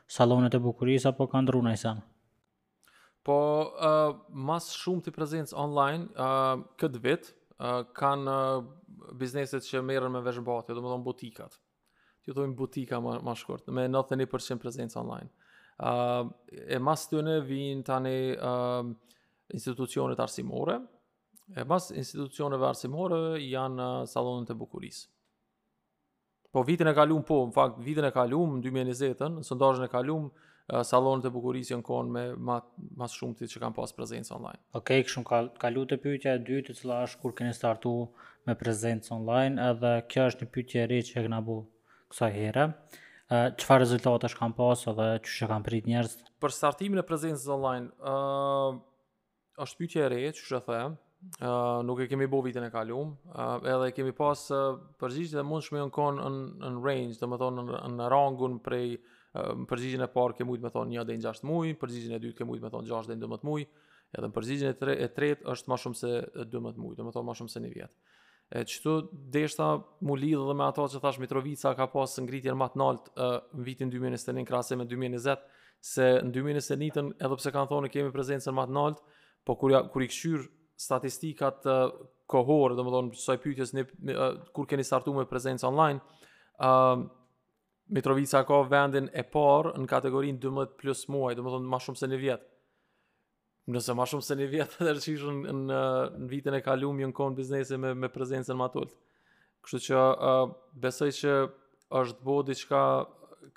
salonet 0.09 0.55
e 0.57 0.61
bukuris 0.63 1.05
apo 1.05 1.27
kanë 1.29 1.45
ndru 1.45 1.61
në 1.67 1.75
isenë? 1.77 2.01
Po, 3.27 3.37
uh, 3.69 4.17
mas 4.49 4.71
shumë 4.79 5.05
të 5.09 5.13
prezencë 5.17 5.57
online, 5.65 6.07
uh, 6.15 6.63
këtë 6.81 7.03
vet 7.05 7.29
uh, 7.59 7.83
kanë 7.99 8.33
uh, 8.33 8.63
bizneset 9.19 9.67
që 9.67 9.83
merren 9.85 10.13
me 10.15 10.23
veshbotë, 10.25 10.71
domethënë 10.71 10.87
më 10.87 10.95
thonë 10.95 11.05
butikat 11.11 11.59
ju 12.29 12.37
thonë 12.37 12.55
butika 12.59 12.99
më 13.03 13.17
më 13.25 13.33
shkurt 13.41 13.69
me 13.73 13.87
91% 13.91 14.61
prezencë 14.63 15.01
online. 15.01 15.29
uh, 15.89 16.27
e 16.49 16.77
mas 16.79 17.05
të 17.09 17.21
ne 17.25 17.37
vinë 17.47 17.85
tani 17.87 18.17
uh, 18.35 18.89
institucionet 19.55 20.19
arsimore. 20.19 20.75
E 21.57 21.63
mas 21.65 21.89
institucioneve 21.91 22.67
arsimore 22.67 23.19
janë 23.43 23.87
sallonet 24.11 24.51
e 24.53 24.55
bukurisë. 24.59 25.07
Po 26.53 26.61
vitin 26.67 26.89
e 26.91 26.93
kaluam 26.93 27.23
po, 27.25 27.37
në 27.47 27.55
fakt 27.55 27.79
vitin 27.85 28.05
e 28.05 28.11
kaluam 28.13 28.59
2020-ën, 28.61 29.39
në 29.39 29.45
sondazhin 29.47 29.87
e 29.87 29.89
kaluam 29.93 30.27
uh, 30.27 30.83
sallonet 30.85 31.25
e 31.25 31.31
bukurisë 31.37 31.73
janë 31.77 31.87
konë 31.87 32.11
me 32.17 32.23
më 32.51 32.59
më 32.99 33.09
shumë 33.15 33.39
ti 33.39 33.49
që 33.55 33.63
kanë 33.63 33.77
pas 33.79 33.95
prezencë 34.01 34.35
online. 34.37 34.59
Okej, 34.81 35.07
këshumë 35.07 35.29
kshu 35.31 35.43
ka 35.47 35.61
kalu 35.67 35.87
te 35.93 35.97
pyetja 36.03 36.35
e 36.35 36.43
dytë, 36.51 36.75
e 36.75 36.79
cila 36.83 36.99
është 37.07 37.23
kur 37.23 37.35
keni 37.41 37.55
startuar 37.57 38.29
me 38.47 38.55
prezencë 38.59 39.15
online, 39.17 39.61
edhe 39.71 39.95
kjo 40.11 40.27
është 40.33 40.43
një 40.45 40.53
pyetje 40.53 40.83
e 40.83 40.87
rëndë 40.89 41.13
që 41.15 41.27
na 41.33 41.39
bë 41.49 41.59
kësa 42.11 42.27
herë, 42.35 42.63
që 43.61 43.67
fa 43.69 43.77
rezultate 43.77 44.29
është 44.29 44.39
kam 44.39 44.53
pasë 44.57 44.89
edhe 44.93 45.05
që 45.25 45.35
që 45.39 45.49
kam 45.51 45.65
prit 45.65 45.89
njerës? 45.89 46.15
Për 46.41 46.55
startimin 46.55 47.01
e 47.01 47.05
prezencës 47.05 47.45
online, 47.53 47.91
uh, 48.01 49.59
është 49.61 49.79
pyqe 49.83 50.03
e 50.05 50.09
re, 50.13 50.19
që 50.33 50.47
që 50.49 50.61
the, 50.67 50.79
uh, 50.81 51.51
nuk 51.85 52.01
e 52.01 52.07
kemi 52.09 52.27
bo 52.31 52.41
vitin 52.45 52.65
e 52.65 52.71
kalium, 52.73 53.13
uh, 53.35 53.59
edhe 53.75 53.91
kemi 53.97 54.15
pasë 54.17 54.57
uh, 54.57 54.81
përgjithë 55.03 55.37
dhe 55.39 55.45
mund 55.45 55.67
shme 55.67 55.83
në 55.83 55.93
konë 55.99 56.33
në 56.65 56.71
range, 56.87 57.19
dhe 57.21 57.29
më 57.29 57.41
thonë 57.45 57.69
në 57.97 58.11
rangun 58.17 58.59
prej 58.65 58.97
Um, 59.39 59.67
e 59.69 60.07
parë 60.09 60.33
kemi 60.39 60.55
shumë 60.55 60.65
më 60.65 60.69
thonë 60.73 60.95
1 60.97 61.03
deri 61.05 61.19
në 61.21 61.31
6 61.37 61.43
muaj, 61.45 61.75
përgjigjen 61.77 62.15
e 62.15 62.19
dytë 62.23 62.37
kemi 62.39 62.55
shumë 62.55 62.65
më 62.65 62.69
thonë 62.73 62.89
6 62.89 63.09
deri 63.11 63.19
në 63.21 63.27
12 63.29 63.43
muaj, 63.45 63.65
edhe 64.17 64.29
përgjigjen 64.35 64.87
e 64.97 65.05
tretë 65.13 65.45
është 65.53 65.69
më 65.69 65.77
shumë 65.83 65.97
se 65.99 66.09
12 66.55 66.81
muaj, 66.81 66.95
të 66.97 67.05
më, 67.05 67.13
më 67.27 67.35
shumë 67.37 67.53
se 67.53 67.61
një 67.61 67.69
vit. 67.75 68.09
E 68.49 68.63
qëtu 68.65 68.91
deshta 69.29 69.65
mu 70.01 70.15
lidhë 70.17 70.41
dhe 70.49 70.53
me 70.57 70.63
ato 70.65 70.87
që 70.89 71.01
thash 71.03 71.19
Mitrovica 71.21 71.71
ka 71.77 71.85
pas 71.93 72.15
ngritjen 72.25 72.57
matë 72.57 72.79
nalt 72.81 73.11
uh, 73.13 73.35
në 73.53 73.65
vitin 73.67 73.91
2021 73.93 74.47
krasë 74.49 74.77
me 74.79 74.87
2020, 74.89 75.43
se 75.91 76.07
në 76.25 76.31
2021 76.33 77.11
edhe 77.21 77.37
pse 77.37 77.51
kanë 77.53 77.69
thonë 77.69 77.91
kemi 77.93 78.13
prezencën 78.15 78.55
matë 78.57 78.73
naltë, 78.73 79.05
po 79.45 79.53
kur, 79.61 79.75
ja, 79.75 79.83
kur 79.93 80.01
i 80.01 80.09
këshyrë 80.09 80.49
statistikat 80.81 81.69
uh, 81.69 81.83
kohore, 82.33 82.73
dhe 82.79 82.87
më 82.87 82.95
thonë 82.95 83.21
saj 83.21 83.37
pytjes 83.45 83.75
një, 83.77 83.85
uh, 84.17 84.41
kur 84.57 84.65
keni 84.71 84.87
startu 84.87 85.13
me 85.13 85.29
prezencë 85.29 85.69
online, 85.69 86.01
uh, 86.57 87.05
Mitrovica 87.99 88.41
ka 88.49 88.63
vendin 88.69 89.13
e 89.17 89.25
parë 89.33 89.77
në 89.77 89.91
kategorinë 89.93 90.41
12 90.49 90.73
plus 90.81 91.05
muaj, 91.13 91.37
dhe 91.37 91.45
më 91.45 91.53
thonë 91.53 91.69
ma 91.75 91.85
shumë 91.85 92.01
se 92.01 92.09
një 92.11 92.23
vjetë. 92.25 92.55
Nëse 93.69 93.93
ma 93.93 94.05
shumë 94.09 94.25
se 94.25 94.33
një 94.39 94.45
vjetë 94.49 94.77
të 94.79 94.85
tërëqishën 94.87 95.39
në, 95.45 95.79
në 96.17 96.27
vitin 96.31 96.55
e 96.57 96.61
kalium 96.65 96.97
ju 97.03 97.09
në 97.11 97.13
konë 97.19 97.37
biznesi 97.37 97.77
me, 97.77 97.91
me 97.93 98.07
prezencën 98.09 98.57
ma 98.57 98.65
tëtë. 98.73 98.95
Kështu 99.61 99.81
që 99.85 99.97
uh, 100.07 100.55
besoj 100.85 101.11
që 101.19 101.33
është 101.99 102.25
bo 102.25 102.39
diqka, 102.47 102.81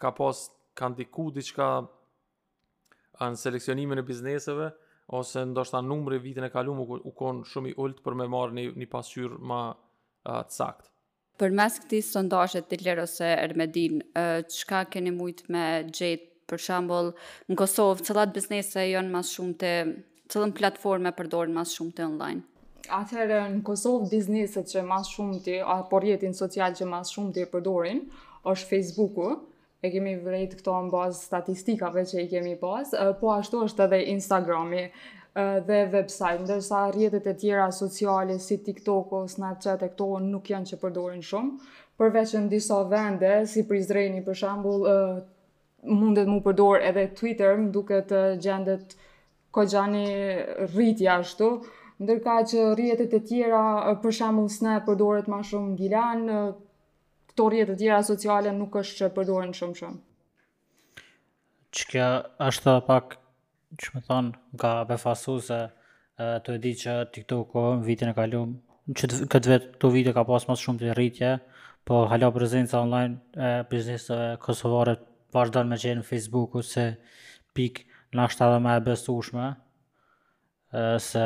ka 0.03 0.11
pas 0.18 0.42
ka 0.77 0.90
diku 0.98 1.31
diqka 1.37 1.68
në 3.22 3.38
seleksionimin 3.40 4.03
e 4.03 4.05
bizneseve, 4.09 4.66
ose 5.16 5.46
ndoshta 5.48 5.81
numri 5.85 6.18
vitin 6.25 6.44
e 6.44 6.51
kalium 6.53 6.83
u, 6.85 6.98
u 7.09 7.12
konë 7.16 7.46
shumë 7.48 7.70
i 7.72 7.77
ullët 7.81 8.03
për 8.05 8.16
me 8.20 8.27
marë 8.35 8.57
një, 8.59 8.66
një 8.83 8.90
pasqyrë 8.92 9.38
ma 9.38 9.62
uh, 9.72 9.79
të 10.42 10.59
saktë. 10.59 10.88
Për 11.40 11.57
mes 11.57 11.81
këti 11.87 12.03
sondajet 12.05 12.68
të 12.68 12.81
lirë 12.85 13.07
ose 13.09 13.33
ermedin, 13.38 14.03
uh, 14.12 14.44
qka 14.53 14.85
keni 14.92 15.14
mujtë 15.16 15.48
me 15.57 15.66
gjetë 15.88 16.29
për 16.50 16.62
shambull, 16.62 17.11
në 17.50 17.57
Kosovë, 17.61 18.05
cëllat 18.09 18.33
biznese 18.35 18.85
janë 18.88 19.12
mas 19.12 19.31
shumë 19.37 19.55
të, 19.62 19.72
cëllën 20.33 20.55
platforme 20.59 21.12
përdorin 21.18 21.55
mas 21.59 21.74
shumë 21.76 21.94
të 21.98 22.07
online? 22.09 22.42
Atëherë, 22.98 23.40
në 23.55 23.62
Kosovë, 23.68 24.09
bizneset 24.12 24.70
që 24.72 24.85
mas 24.88 25.11
shumë 25.14 25.40
të, 25.46 25.57
apo 25.76 26.00
rjetin 26.02 26.35
social 26.37 26.74
që 26.78 26.88
mas 26.90 27.12
shumë 27.14 27.33
të 27.37 27.44
e 27.46 27.48
përdorin, 27.52 28.05
është 28.52 28.72
Facebooku, 28.72 29.31
e 29.83 29.90
kemi 29.90 30.16
vrejt 30.22 30.57
këto 30.61 30.76
në 30.87 30.92
bazë 30.92 31.18
statistikave 31.26 32.05
që 32.11 32.22
i 32.24 32.28
kemi 32.31 32.55
bazë, 32.61 33.07
po 33.22 33.33
ashtu 33.37 33.64
është 33.66 33.87
edhe 33.88 34.00
Instagrami 34.16 34.85
dhe 35.66 35.78
website, 35.94 36.42
ndërsa 36.44 36.83
rjetet 36.94 37.26
e 37.26 37.37
tjera 37.40 37.70
sociale 37.72 38.37
si 38.38 38.59
TikTok 38.66 39.14
o 39.16 39.22
Snapchat 39.33 39.83
e 39.83 39.88
këto 39.94 40.09
nuk 40.26 40.50
janë 40.52 40.68
që 40.74 40.78
përdorin 40.83 41.22
shumë, 41.24 41.70
përveç 41.98 42.35
në 42.37 42.44
disa 42.52 42.78
vende, 42.90 43.31
si 43.50 43.64
Prizreni 43.68 44.20
për 44.26 44.38
shambull, 44.42 44.87
mundet 45.83 46.27
mu 46.31 46.40
përdor 46.45 46.81
edhe 46.85 47.07
Twitter, 47.16 47.57
më 47.59 47.71
duke 47.75 47.99
të 48.07 48.21
gjendet 48.45 48.95
ko 49.53 49.64
gjani 49.68 50.05
rritja 50.75 51.16
ashtu, 51.21 51.49
ndërka 52.03 52.37
që 52.53 52.68
rritjet 52.77 53.16
e 53.18 53.23
tjera, 53.27 53.62
për 54.03 54.14
shambull 54.21 54.51
Snap 54.51 54.87
përdoret 54.87 55.29
ma 55.31 55.40
shumë 55.45 55.77
Gilan, 55.79 56.25
këto 57.33 57.49
rritjet 57.51 57.75
e 57.75 57.79
tjera 57.83 58.01
sociale 58.07 58.55
nuk 58.57 58.79
është 58.83 59.01
që 59.03 59.11
përdoren 59.18 59.55
shumë 59.59 59.79
shumë. 59.83 60.01
Që 61.73 61.87
kja 61.90 62.09
është 62.51 62.77
pak, 62.87 63.18
që 63.81 63.95
më 63.95 64.05
thonë, 64.09 64.33
nga 64.57 64.73
befasu 64.88 65.38
se 65.40 65.61
të 66.18 66.59
e 66.59 66.61
di 66.62 66.77
që 66.79 66.97
tiktok 67.16 67.55
në 67.59 67.79
vitin 67.87 68.12
e 68.12 68.16
kalum, 68.18 68.55
që 68.99 69.09
të, 69.11 69.21
këtë 69.33 69.51
vetë 69.51 69.71
të 69.81 69.90
vitë 69.95 70.12
ka 70.16 70.23
pas 70.29 70.47
ma 70.49 70.57
shumë 70.62 70.83
të 70.83 70.97
rritje, 70.99 71.35
po 71.88 72.05
halja 72.11 72.29
prezenca 72.31 72.79
online 72.79 73.16
e 73.35 73.53
biznisë 73.71 74.18
kosovare 74.45 74.99
vazhdojnë 75.33 75.73
me 75.73 75.79
qenë 75.81 76.01
në 76.03 76.07
Facebooku 76.07 76.62
se 76.66 76.85
pik 77.57 77.83
në 78.12 78.27
ashtë 78.27 78.47
edhe 78.47 78.61
me 78.64 78.75
e 78.77 78.83
besushme 78.88 79.49
se 81.07 81.25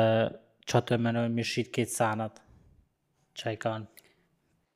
që 0.67 0.81
të 0.89 0.97
menojnë 1.03 1.33
mi 1.35 1.45
shqit 1.47 1.71
këtë 1.75 1.93
sanat 1.97 2.41
që 3.39 3.55
i 3.57 3.61
kanë 3.61 3.87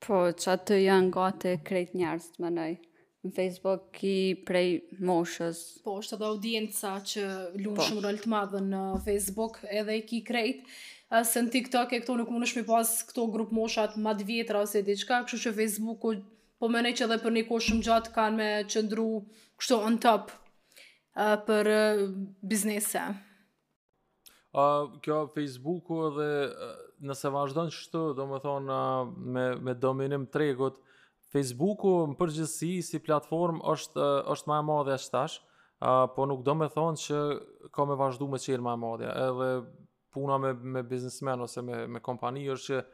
Po, 0.02 0.24
që 0.34 0.48
atë 0.56 0.64
të 0.72 0.78
janë 0.82 1.12
gëte 1.14 1.52
krejt 1.62 1.92
njerës 1.94 2.24
të 2.34 2.42
menoj. 2.42 2.72
Në 3.22 3.30
Facebook 3.36 3.84
ki 4.00 4.14
prej 4.48 4.72
moshës. 5.06 5.60
Po, 5.86 6.00
është 6.02 6.16
edhe 6.18 6.26
audienca 6.26 6.96
që 7.12 7.26
lushëm 7.62 8.00
po. 8.00 8.06
rëllë 8.08 8.24
të 8.24 8.32
madhe 8.34 8.64
në 8.72 8.80
Facebook 9.06 9.60
edhe 9.70 10.00
i 10.00 10.02
ki 10.10 10.24
krejt. 10.26 10.64
Se 11.22 11.44
në 11.46 11.54
TikTok 11.54 11.94
e 11.94 12.00
këto 12.02 12.18
nuk 12.18 12.34
më 12.34 12.42
nëshmi 12.42 12.64
pas 12.66 12.96
këto 13.12 13.28
grupë 13.36 13.54
moshat 13.60 14.00
madhë 14.08 14.26
vjetra 14.32 14.66
ose 14.66 14.82
diçka, 14.88 15.22
këshu 15.28 15.38
që 15.46 15.54
Facebooku 15.60 16.16
po 16.62 16.70
më 16.70 16.92
që 16.94 17.08
edhe 17.08 17.16
për 17.24 17.34
një 17.36 17.44
kohë 17.50 17.66
shumë 17.68 17.86
gjatë 17.88 18.12
kanë 18.14 18.38
me 18.38 18.48
qëndru 18.70 19.06
kështu 19.60 19.80
on 19.88 19.96
top 20.04 20.30
uh, 20.36 21.34
për 21.48 21.70
uh, 21.74 22.02
biznese. 22.46 23.02
Uh, 24.54 24.92
kjo 25.02 25.24
Facebooku 25.34 25.98
edhe 26.12 26.28
uh, 26.52 26.76
nëse 27.10 27.32
vazhdon 27.34 27.72
në 27.72 27.74
shtu, 27.74 28.04
do 28.14 28.28
më 28.30 28.42
thonë 28.46 28.78
uh, 28.78 29.10
me, 29.40 29.46
me 29.58 29.74
dominim 29.74 30.28
tregut, 30.30 30.78
Facebooku 31.34 31.96
më 32.12 32.20
përgjësi 32.22 32.72
si 32.86 33.02
platform 33.02 33.64
është, 33.74 33.98
uh, 34.06 34.30
është 34.36 34.52
ma 34.54 34.60
e 34.62 34.66
madhe 34.70 34.94
e 34.94 35.02
shtash, 35.02 35.40
uh, 35.82 36.06
po 36.14 36.30
nuk 36.30 36.46
do 36.46 36.54
më 36.62 36.70
thonë 36.76 37.02
që 37.08 37.22
ka 37.74 37.90
me 37.90 37.98
vazhdo 37.98 38.30
me 38.30 38.38
qërë 38.44 38.62
ma 38.68 38.78
e 38.78 38.84
madhe, 38.86 39.10
edhe 39.26 39.50
puna 40.14 40.38
me, 40.44 40.54
me 40.54 40.86
biznismen 40.86 41.42
ose 41.42 41.66
me, 41.66 41.88
me 41.96 42.04
kompani 42.06 42.46
është 42.54 42.70
që 42.70 42.86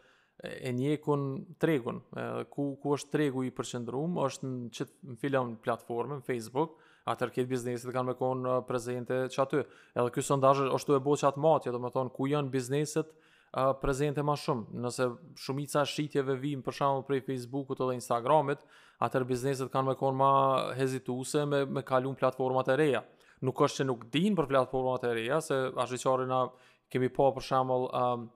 e 0.44 0.72
njekun 0.74 1.46
tregun, 1.58 2.02
ku, 2.50 2.76
ku 2.82 2.94
është 2.96 3.12
tregu 3.14 3.42
i 3.48 3.52
përqëndrum, 3.56 4.18
është 4.28 4.46
në 4.50 4.74
që 4.78 4.86
në 5.10 5.16
filon 5.22 5.56
platformë 5.66 6.20
në 6.20 6.26
Facebook, 6.28 6.76
atër 7.10 7.32
këtë 7.34 7.50
bizneset 7.50 7.94
kanë 7.96 8.12
me 8.12 8.16
konë 8.20 8.58
prezente 8.68 9.18
që 9.34 9.42
aty. 9.44 9.64
Edhe 9.98 10.12
ky 10.14 10.22
sondazh 10.24 10.68
është 10.68 10.92
të 10.94 11.00
e 11.00 11.04
bo 11.08 11.16
që 11.18 11.30
atë 11.32 11.44
matje, 11.46 11.74
ku 12.18 12.28
janë 12.30 12.54
bizneset 12.54 13.10
uh, 13.16 13.72
prezente 13.82 14.22
ma 14.28 14.36
shumë. 14.38 14.78
Nëse 14.86 15.10
shumica 15.46 15.86
shitjeve 15.86 16.36
vim 16.38 16.62
për 16.62 16.78
shumë 16.84 17.06
prej 17.08 17.24
Facebookut 17.32 17.82
ose 17.82 17.98
Instagramit, 17.98 18.62
atër 19.02 19.26
bizneset 19.30 19.72
kanë 19.74 19.92
me 19.94 19.98
konë 19.98 20.18
ma 20.22 20.32
hezituse 20.78 21.46
me, 21.50 21.64
me 21.66 21.82
kalun 21.86 22.16
platformat 22.20 22.70
e 22.70 22.78
reja. 22.78 23.02
Nuk 23.46 23.58
është 23.62 23.82
që 23.82 23.90
nuk 23.90 24.06
dinë 24.14 24.38
për 24.40 24.52
platformat 24.54 25.04
e 25.10 25.14
reja, 25.18 25.42
se 25.46 25.64
ashtë 25.74 26.04
qarë 26.06 26.30
na 26.30 26.44
kemi 26.94 27.10
pa 27.10 27.32
po 27.32 27.38
për 27.40 27.50
shumë 27.54 27.78
um, 27.88 28.28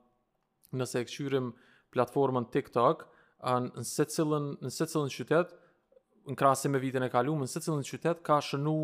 nëse 0.82 0.98
e 0.98 1.06
këshyrim 1.08 1.52
platformën 1.92 2.46
TikTok 2.52 3.06
në 3.72 3.84
se 3.86 4.06
cilën 4.12 4.50
në 4.62 4.70
se 4.72 4.86
cilën 4.90 5.12
qytet 5.12 5.52
në 6.30 6.36
krasi 6.38 6.70
me 6.70 6.80
vitin 6.82 7.02
e 7.04 7.10
kaluar 7.12 7.42
në 7.42 7.48
se 7.50 7.62
cilën 7.64 7.82
qytet 7.86 8.22
ka 8.26 8.38
shënu 8.46 8.76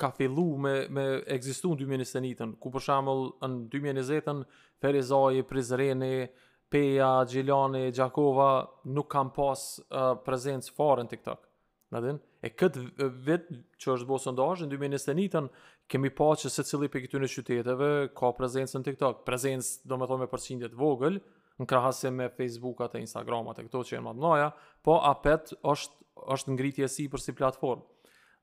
ka 0.00 0.08
fillu 0.16 0.46
me, 0.56 0.86
me 0.88 1.02
egzistu 1.30 1.72
në 1.74 1.84
2021 1.84 2.32
-ën, 2.46 2.54
ku 2.62 2.70
për 2.72 2.86
shembull 2.86 3.28
në 3.40 3.68
2020 3.72 4.26
-ën, 4.26 4.44
Perizaj, 4.82 5.42
Prizreni 5.48 6.28
Peja, 6.72 7.10
Gjelani, 7.28 7.90
Gjakova 7.92 8.50
nuk 8.88 9.10
kam 9.12 9.28
pas 9.36 9.80
uh, 9.90 10.14
prezencë 10.24 10.72
në 11.02 11.08
TikTok 11.12 11.48
në 11.92 12.00
din 12.00 12.18
e 12.42 12.48
këtë 12.48 13.08
vit 13.26 13.42
që 13.78 13.92
është 13.94 14.06
bo 14.08 14.16
sëndash 14.24 14.64
në 14.64 14.70
2021 14.72 15.28
-ën, 15.36 15.50
kemi 15.92 16.10
pa 16.10 16.24
që 16.32 16.48
se 16.48 16.64
cili 16.64 16.88
për 16.88 17.04
këtë 17.06 17.18
në 17.20 17.28
qyteteve 17.34 17.90
ka 18.16 18.32
prezencë 18.32 18.78
në 18.80 18.84
TikTok 18.88 19.20
prezencë 19.28 19.82
do 19.86 20.00
me 20.00 20.08
thome 20.08 20.26
përshindjet 20.32 20.72
vogël 20.74 21.20
në 21.60 21.66
krahasje 21.68 22.10
me 22.12 22.28
Facebookat 22.32 22.94
e 22.96 23.02
Instagramat 23.02 23.58
e 23.60 23.64
këto 23.66 23.82
që 23.84 23.96
janë 23.96 24.08
më 24.08 24.14
të 24.16 24.24
mëdha, 24.24 24.48
po 24.86 24.98
Apet 25.10 25.54
është 25.68 26.00
është 26.36 26.54
ngritje 26.54 26.86
si 26.92 27.06
për 27.10 27.20
si 27.24 27.32
platformë. 27.32 27.82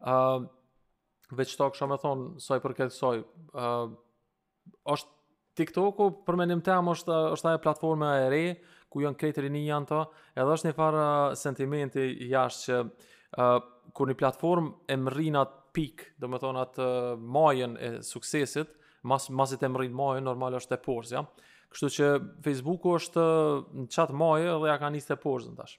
ë 0.09 0.13
uh, 0.13 0.47
Veç 1.37 1.51
to 1.59 1.69
më 1.87 1.95
thon 2.01 2.21
sa 2.41 2.57
i 2.57 2.59
përket 2.63 2.91
soj 2.93 3.19
ë 3.19 3.25
uh, 3.53 3.91
është 4.93 5.09
TikToku 5.59 6.05
për 6.25 6.35
mendim 6.39 6.61
tëm 6.65 6.87
është 6.93 7.17
është 7.35 7.49
ajo 7.51 7.61
platforma 7.61 8.15
e 8.23 8.29
re 8.31 8.43
ku 8.89 9.01
janë 9.03 9.17
krejtë 9.19 9.41
një 9.51 9.61
janë 9.67 9.85
to, 9.91 9.99
edhe 10.35 10.53
është 10.55 10.67
një 10.71 10.75
farë 10.79 11.03
sentimenti 11.37 12.03
jashtë 12.31 12.71
që 12.71 12.79
uh, 12.81 13.59
kur 13.93 14.09
një 14.09 14.17
platform 14.17 14.71
e 14.89 14.97
mërin 14.97 15.37
atë 15.37 15.57
pik, 15.75 16.03
do 16.17 16.27
të 16.31 16.39
thonë 16.41 16.61
atë 16.63 16.85
uh, 16.87 17.21
majën 17.37 17.75
e 17.77 17.89
suksesit, 18.01 18.69
mas, 19.03 19.29
masit 19.29 19.61
e 19.63 19.69
mrin 19.69 19.93
majën, 19.93 20.25
normal 20.25 20.57
është 20.57 20.77
e 20.77 20.81
porës, 20.87 21.13
ja? 21.13 21.21
Kështu 21.69 21.89
që 21.93 22.05
Facebooku 22.45 22.95
është 22.97 23.21
uh, 23.21 23.63
në 23.83 23.87
qatë 23.93 24.15
majë 24.17 24.55
dhe 24.63 24.69
ja 24.71 24.77
ka 24.81 24.89
njës 24.91 25.09
të 25.09 25.17
porzën 25.21 25.57
tash. 25.57 25.75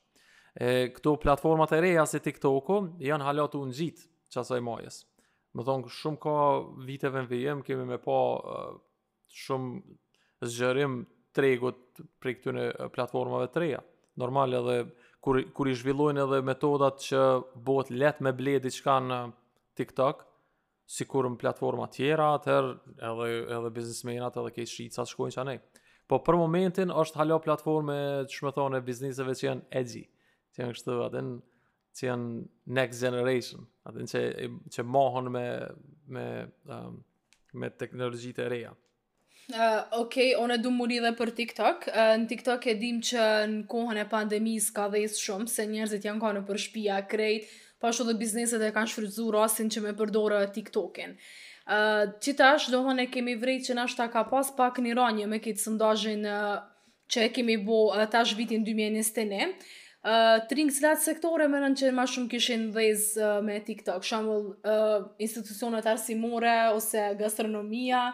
E, 0.55 0.91
këto 0.95 1.17
platformat 1.23 1.75
e 1.77 1.81
reja 1.83 2.05
si 2.11 2.21
TikTok-u 2.23 2.79
janë 3.09 3.27
halatu 3.27 3.63
në 3.71 3.77
gjitë 3.79 4.07
qasaj 4.35 4.61
majës. 4.67 5.01
Më 5.59 5.65
thonë, 5.67 5.91
shumë 5.97 6.21
ka 6.23 6.35
viteve 6.87 7.25
në 7.25 7.31
vijem, 7.33 7.63
kemi 7.67 7.89
me 7.91 7.99
pa 8.03 8.19
uh, 8.39 8.71
shumë 9.35 10.47
zgjerim 10.47 11.01
tregut 11.37 11.99
për 12.23 12.35
i 12.35 12.39
këtune 12.39 12.69
uh, 12.71 12.87
platformave 12.95 13.51
të 13.51 13.65
reja. 13.67 13.83
Normal 14.23 14.55
edhe, 14.61 14.79
kur, 15.23 15.43
kur 15.55 15.67
i 15.67 15.75
zhvillojnë 15.79 16.23
edhe 16.23 16.43
metodat 16.47 17.03
që 17.07 17.25
bot 17.67 17.91
let 17.95 18.23
me 18.23 18.31
bledi 18.35 18.71
që 18.79 18.87
ka 18.87 19.01
në 19.05 19.21
TikTok, 19.79 20.23
sikur 20.91 21.27
në 21.31 21.39
platforma 21.39 21.87
tjera, 21.95 22.33
atëherë 22.39 22.73
edhe 23.11 23.29
edhe 23.59 23.71
biznesmenat 23.75 24.39
edhe 24.43 24.55
këto 24.57 24.71
shitca 24.77 25.05
shkojnë 25.07 25.37
që 25.37 25.45
Ëh, 25.55 25.61
Po 26.11 26.19
për 26.27 26.35
momentin 26.41 26.91
është 26.91 27.21
halo 27.21 27.37
platforme, 27.39 27.95
që 28.27 28.45
më 28.45 28.51
thonë, 28.57 28.79
e 28.81 28.83
bizniseve 28.83 29.35
që 29.39 29.45
janë 29.47 29.67
edgy, 29.79 30.01
që 30.57 30.65
janë 30.65 30.75
kështu, 30.75 30.95
atën 31.05 31.29
që 32.01 32.07
janë 32.09 32.41
next 32.79 33.05
generation, 33.05 33.63
atën 33.87 34.09
që, 34.11 34.23
që 34.75 34.85
mohon 34.91 35.29
me, 35.31 35.45
me, 36.17 36.25
um, 36.67 36.97
me 37.63 37.71
teknologjit 37.79 38.41
e 38.43 38.49
reja. 38.51 38.73
Uh, 39.55 39.85
ok, 40.01 40.17
onë 40.43 40.57
du 40.65 40.73
muri 40.75 40.99
dhe 41.03 41.13
për 41.19 41.31
TikTok. 41.43 41.87
Uh, 41.93 42.11
në 42.23 42.27
TikTok 42.33 42.67
e 42.73 42.75
dim 42.83 42.99
që 43.07 43.29
në 43.55 43.61
kohën 43.71 44.01
e 44.03 44.07
pandemis 44.11 44.67
ka 44.75 44.89
dhe 44.93 45.05
isë 45.07 45.23
shumë, 45.29 45.47
se 45.55 45.69
njerëzit 45.71 46.11
janë 46.11 46.25
ka 46.27 46.33
në 46.35 46.43
përshpia 46.51 46.99
krejt, 47.13 47.47
pashtu 47.81 48.03
po 48.09 48.11
dhe 48.11 48.19
bizneset 48.25 48.67
e 48.67 48.73
kanë 48.75 48.91
shfrytzu 48.97 49.31
rasin 49.37 49.71
që 49.73 49.85
me 49.87 49.95
përdore 50.03 50.43
tiktok 50.59 51.01
in 51.07 51.17
që 51.71 52.33
të 52.35 52.47
është 52.57 52.73
dohën 52.75 52.99
e 53.03 53.07
kemi 53.13 53.37
vrejt 53.39 53.69
që 53.71 53.75
nështë 53.79 53.97
ta 54.01 54.07
ka 54.11 54.25
pas 54.27 54.49
pak 54.57 54.79
një 54.83 54.95
ranje 54.99 55.27
me 55.31 55.39
këtë 55.43 55.63
sëndajin 55.63 56.25
që 57.07 57.19
e 57.23 57.29
kemi 57.35 57.57
bo 57.67 57.77
të 57.95 58.23
vitin 58.37 58.65
2021. 58.67 59.55
Uh, 60.01 60.41
të 60.49 60.57
rinë 60.57 60.73
cilat 60.73 61.03
sektore 61.05 61.45
më 61.53 61.59
nënë 61.61 61.77
që 61.83 61.89
ma 61.93 62.07
shumë 62.09 62.31
kishin 62.33 62.63
dhejz 62.73 63.03
uh, 63.21 63.43
me 63.45 63.59
TikTok, 63.61 64.01
shumë 64.01 64.33
uh, 64.73 65.03
institucionet 65.21 65.85
arsimore 65.91 66.55
ose 66.73 67.03
gastronomia, 67.21 68.07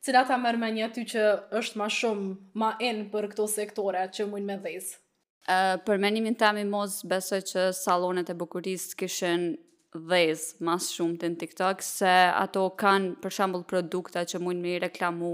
cilat 0.00 0.30
ta 0.32 0.38
mërë 0.40 0.62
me 0.62 0.70
një 0.78 0.88
ty 0.96 1.04
që 1.12 1.26
është 1.60 1.76
ma 1.82 1.90
shumë 1.92 2.30
ma 2.62 2.70
enë 2.80 3.04
për 3.12 3.28
këto 3.34 3.44
sektore 3.58 4.06
që 4.08 4.24
mund 4.32 4.48
me 4.48 4.56
dhez? 4.64 4.94
Uh, 5.44 5.76
për 5.84 6.00
menimin 6.00 6.32
të 6.40 6.48
amimoz, 6.54 7.02
besoj 7.12 7.42
që 7.44 7.66
salonet 7.76 8.32
e 8.32 8.38
bukuris 8.40 8.94
kishin 8.96 9.50
dhez 9.94 10.54
mas 10.64 10.88
shumë 10.92 11.18
të 11.22 11.28
në 11.32 11.36
TikTok, 11.40 11.82
se 11.86 12.10
ato 12.42 12.64
kanë 12.80 13.12
për 13.22 13.34
shambull 13.36 13.62
produkta 13.70 14.24
që 14.26 14.40
mund 14.42 14.62
me 14.64 14.72
i 14.76 14.80
reklamu 14.82 15.30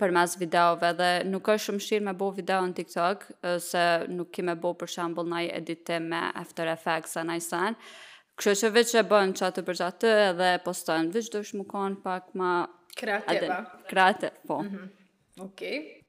për 0.00 0.14
mas 0.16 0.34
videove 0.40 0.90
dhe 0.98 1.10
nuk 1.28 1.50
është 1.54 1.66
shumë 1.68 1.84
shirë 1.86 2.04
me 2.08 2.14
bo 2.22 2.30
video 2.36 2.60
në 2.66 2.74
TikTok, 2.80 3.26
se 3.62 3.84
nuk 4.10 4.32
kime 4.38 4.56
bo 4.58 4.72
për 4.80 4.90
shambull 4.96 5.28
naj 5.30 5.46
editim 5.60 6.08
me 6.10 6.22
After 6.40 6.72
Effects 6.74 7.16
a 7.20 7.24
naj 7.28 7.40
sanë 7.46 7.92
kështë 8.40 8.56
që 8.64 8.70
veç 8.74 8.94
e 8.96 9.06
bën 9.06 9.32
që 9.36 9.46
atë 9.50 9.62
përgjatë 9.66 10.00
të 10.02 10.12
edhe 10.30 10.50
postën, 10.64 11.10
veç 11.12 11.26
dëshë 11.34 11.58
më 11.60 11.64
konë 11.68 11.98
pak 12.04 12.30
ma... 12.40 12.52
Kreativa. 12.96 13.58
Adin, 13.60 13.82
kreativa, 13.90 14.30
po. 14.48 14.56
Mm 14.64 14.70
-hmm. 14.70 15.44
Ok. 15.44 15.60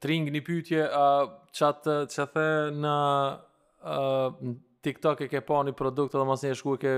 Tring, 0.02 0.32
një 0.34 0.42
pytje, 0.48 0.86
uh, 0.88 1.32
që 1.54 1.66
atë, 1.68 1.96
the 2.08 2.72
në... 2.74 2.96
Uh, 3.84 4.56
TikTok 4.82 5.22
e 5.22 5.28
ke 5.28 5.42
pa 5.42 5.46
po 5.46 5.64
një 5.64 5.74
produkt 5.76 6.16
edhe 6.16 6.26
mas 6.26 6.42
një 6.44 6.56
shku 6.56 6.74
e 6.74 6.78
ke 6.78 6.94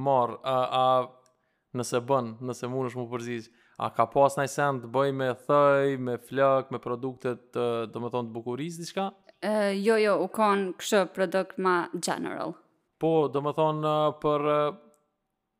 marë, 0.00 0.36
a, 0.44 0.54
a, 0.54 1.34
nëse 1.76 2.00
bën, 2.06 2.34
nëse 2.48 2.68
mund 2.70 2.90
është 2.90 3.00
mu 3.00 3.40
a 3.82 3.88
ka 3.92 4.04
pas 4.06 4.36
nëjë 4.38 4.50
sen 4.52 4.80
të 4.82 4.90
bëj 4.94 5.12
me 5.16 5.28
thëj, 5.46 5.96
me 5.98 6.16
flëk, 6.26 6.70
me 6.70 6.78
produktet, 6.84 7.50
do 7.92 8.00
me 8.04 8.10
thonë 8.12 8.28
të 8.28 8.32
bukurisë, 8.36 8.80
diska? 8.84 9.06
Uh, 9.42 9.72
jo, 9.74 9.96
jo, 9.98 10.18
u 10.22 10.28
konë 10.30 10.76
kështë 10.78 11.04
produkt 11.16 11.56
ma 11.64 11.88
general. 11.96 12.52
Po, 13.02 13.10
do 13.32 13.42
me 13.42 13.50
thonë 13.56 13.94
për, 14.22 14.44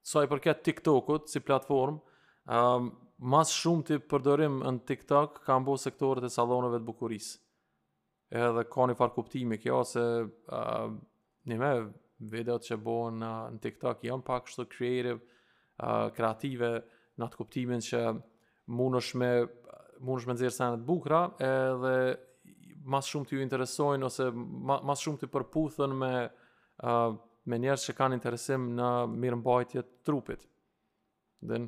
sa 0.07 0.23
i 0.27 0.31
përket 0.31 0.61
TikTok-ut, 0.68 1.27
si 1.33 1.42
platformë, 1.42 1.99
um, 2.55 2.92
mas 3.31 3.51
shumë 3.55 3.88
të 3.88 4.01
përdorim 4.12 4.61
në 4.66 4.75
TikTok, 4.92 5.40
ka 5.47 5.59
mbo 5.62 5.77
sektorët 5.79 6.27
e 6.29 6.33
salonëve 6.33 6.79
të 6.83 6.87
bukurisë. 6.92 7.40
Edhe 8.33 8.62
ka 8.73 8.87
një 8.90 8.95
farë 8.99 9.12
kuptimi 9.16 9.59
kjo, 9.61 9.83
se 9.87 10.05
uh, 10.23 10.95
një 11.51 11.59
më 11.61 11.73
videot 12.31 12.67
që 12.69 12.77
bohen 12.83 13.23
uh, 13.25 13.47
në, 13.53 13.61
TikTok 13.65 14.05
janë 14.07 14.27
pak 14.27 14.51
shtu 14.51 14.67
kreative, 14.71 15.17
uh, 15.83 16.09
kreative 16.17 16.73
në 17.19 17.27
atë 17.29 17.39
kuptimin 17.43 17.83
që 17.85 18.03
mund 18.77 18.99
është 19.01 19.21
me, 19.21 19.33
mundosh 20.03 20.29
me 20.29 20.37
nëzirë 20.37 20.55
senet 20.57 20.87
bukra, 20.89 21.27
edhe 21.43 22.15
mas 22.91 23.07
shumë 23.13 23.29
të 23.29 23.37
ju 23.37 23.43
interesojnë 23.45 24.07
ose 24.09 24.27
ma, 24.35 24.81
mas 24.89 25.03
shumë 25.05 25.21
të 25.23 25.29
përputhën 25.35 25.93
me, 25.99 26.13
uh, 26.83 27.15
me 27.51 27.59
njerës 27.63 27.87
që 27.89 27.97
kanë 27.99 28.19
interesim 28.19 28.71
në 28.79 28.89
mirëmbajtje 29.23 29.85
të 29.87 29.95
trupit. 30.09 30.43
Dhe 31.43 31.61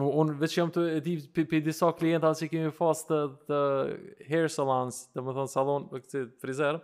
unë 0.00 0.38
veç 0.40 0.54
jam 0.60 0.70
të 0.72 0.86
edhi 0.98 1.18
për 1.36 1.58
disa 1.66 1.90
klienta 1.96 2.30
që 2.38 2.48
kemi 2.52 2.72
fast 2.76 3.10
të, 3.10 3.18
të 3.48 3.58
hair 4.30 4.48
salons, 4.52 5.02
të 5.12 5.24
më 5.26 5.34
thonë 5.36 5.52
salon, 5.52 5.88
këtë 5.92 6.24
frizerë, 6.40 6.80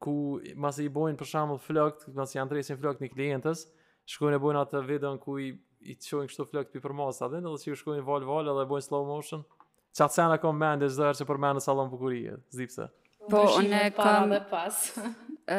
ku 0.00 0.40
mas 0.58 0.78
i 0.82 0.88
bojnë 0.92 1.18
për 1.20 1.28
shambull 1.28 1.60
flokt, 1.60 2.08
mas 2.16 2.32
i 2.34 2.40
andresin 2.40 2.78
flokt 2.80 3.02
një 3.04 3.10
klientës, 3.12 3.66
shkojnë 4.14 4.38
e 4.38 4.42
bojnë 4.42 4.62
atë 4.64 4.82
në 5.00 5.16
ku 5.22 5.36
i, 5.44 5.48
i 5.80 5.94
qojnë 6.00 6.30
kështu 6.32 6.46
flokt 6.50 6.76
për 6.80 6.94
masa, 6.96 7.28
dhe 7.28 7.42
në 7.44 7.54
që 7.62 7.72
i 7.72 7.76
shkojnë 7.82 8.06
val 8.08 8.24
val 8.28 8.48
edhe 8.54 8.64
bojnë 8.70 8.86
slow 8.86 9.04
motion, 9.06 9.44
që 9.94 10.06
atë 10.06 10.16
sena 10.16 10.38
kom 10.40 10.56
mende, 10.58 10.88
zdo 10.90 11.04
erë 11.10 11.18
që 11.20 11.26
për 11.28 11.42
mende 11.44 11.64
salon 11.64 11.92
bukurije, 11.92 12.38
zipse. 12.56 12.88
Po, 13.30 13.44
unë 13.60 13.82
e 13.88 13.90
kam... 13.94 14.32
Dhe 14.32 15.04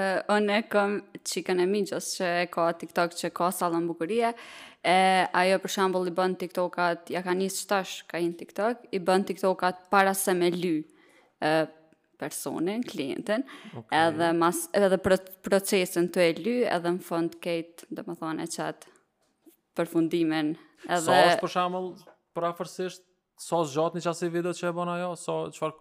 unë 0.37 0.55
e 0.55 0.61
kam 0.71 0.93
qikën 1.27 1.59
e 1.59 1.65
minqës 1.67 2.07
që 2.17 2.27
e 2.43 2.43
ka 2.51 2.65
TikTok 2.79 3.13
që 3.17 3.29
ka 3.35 3.51
salon 3.55 3.85
bukurije, 3.89 4.31
e 4.81 4.97
ajo 5.43 5.59
për 5.61 5.75
shambull 5.77 6.09
i 6.09 6.15
bën 6.17 6.33
TikTokat, 6.41 7.13
ja 7.13 7.21
ka 7.27 7.37
njës 7.37 7.61
ka 8.09 8.23
i 8.23 8.31
TikTok, 8.41 8.89
i 8.97 9.03
bën 9.05 9.27
TikTokat 9.29 9.85
para 9.93 10.15
se 10.17 10.33
me 10.33 10.49
ly, 10.51 10.79
personin, 12.21 12.81
klientin, 12.91 13.45
okay. 13.77 13.99
edhe 14.05 14.27
mas 14.37 14.59
edhe 14.77 14.97
procesin 15.47 16.09
të 16.13 16.27
ly, 16.41 16.57
edhe 16.69 16.91
në 16.97 17.03
fund 17.07 17.37
këtë, 17.43 17.87
domethënë 17.97 18.45
e 18.45 18.49
qatë, 18.55 18.91
përfundimin, 19.79 20.53
edhe 20.87 21.03
sa 21.07 21.17
është 21.29 21.39
për 21.41 21.53
shembull, 21.55 21.87
për 22.37 22.47
afërsisht, 22.51 23.01
sa 23.41 23.55
so 23.59 23.63
zgjatni 23.71 24.03
çasi 24.05 24.29
video 24.29 24.53
që 24.53 24.69
e 24.69 24.75
bën 24.77 24.91
ajo, 24.99 25.11
sa 25.17 25.31
so, 25.31 25.39
çfarë 25.57 25.79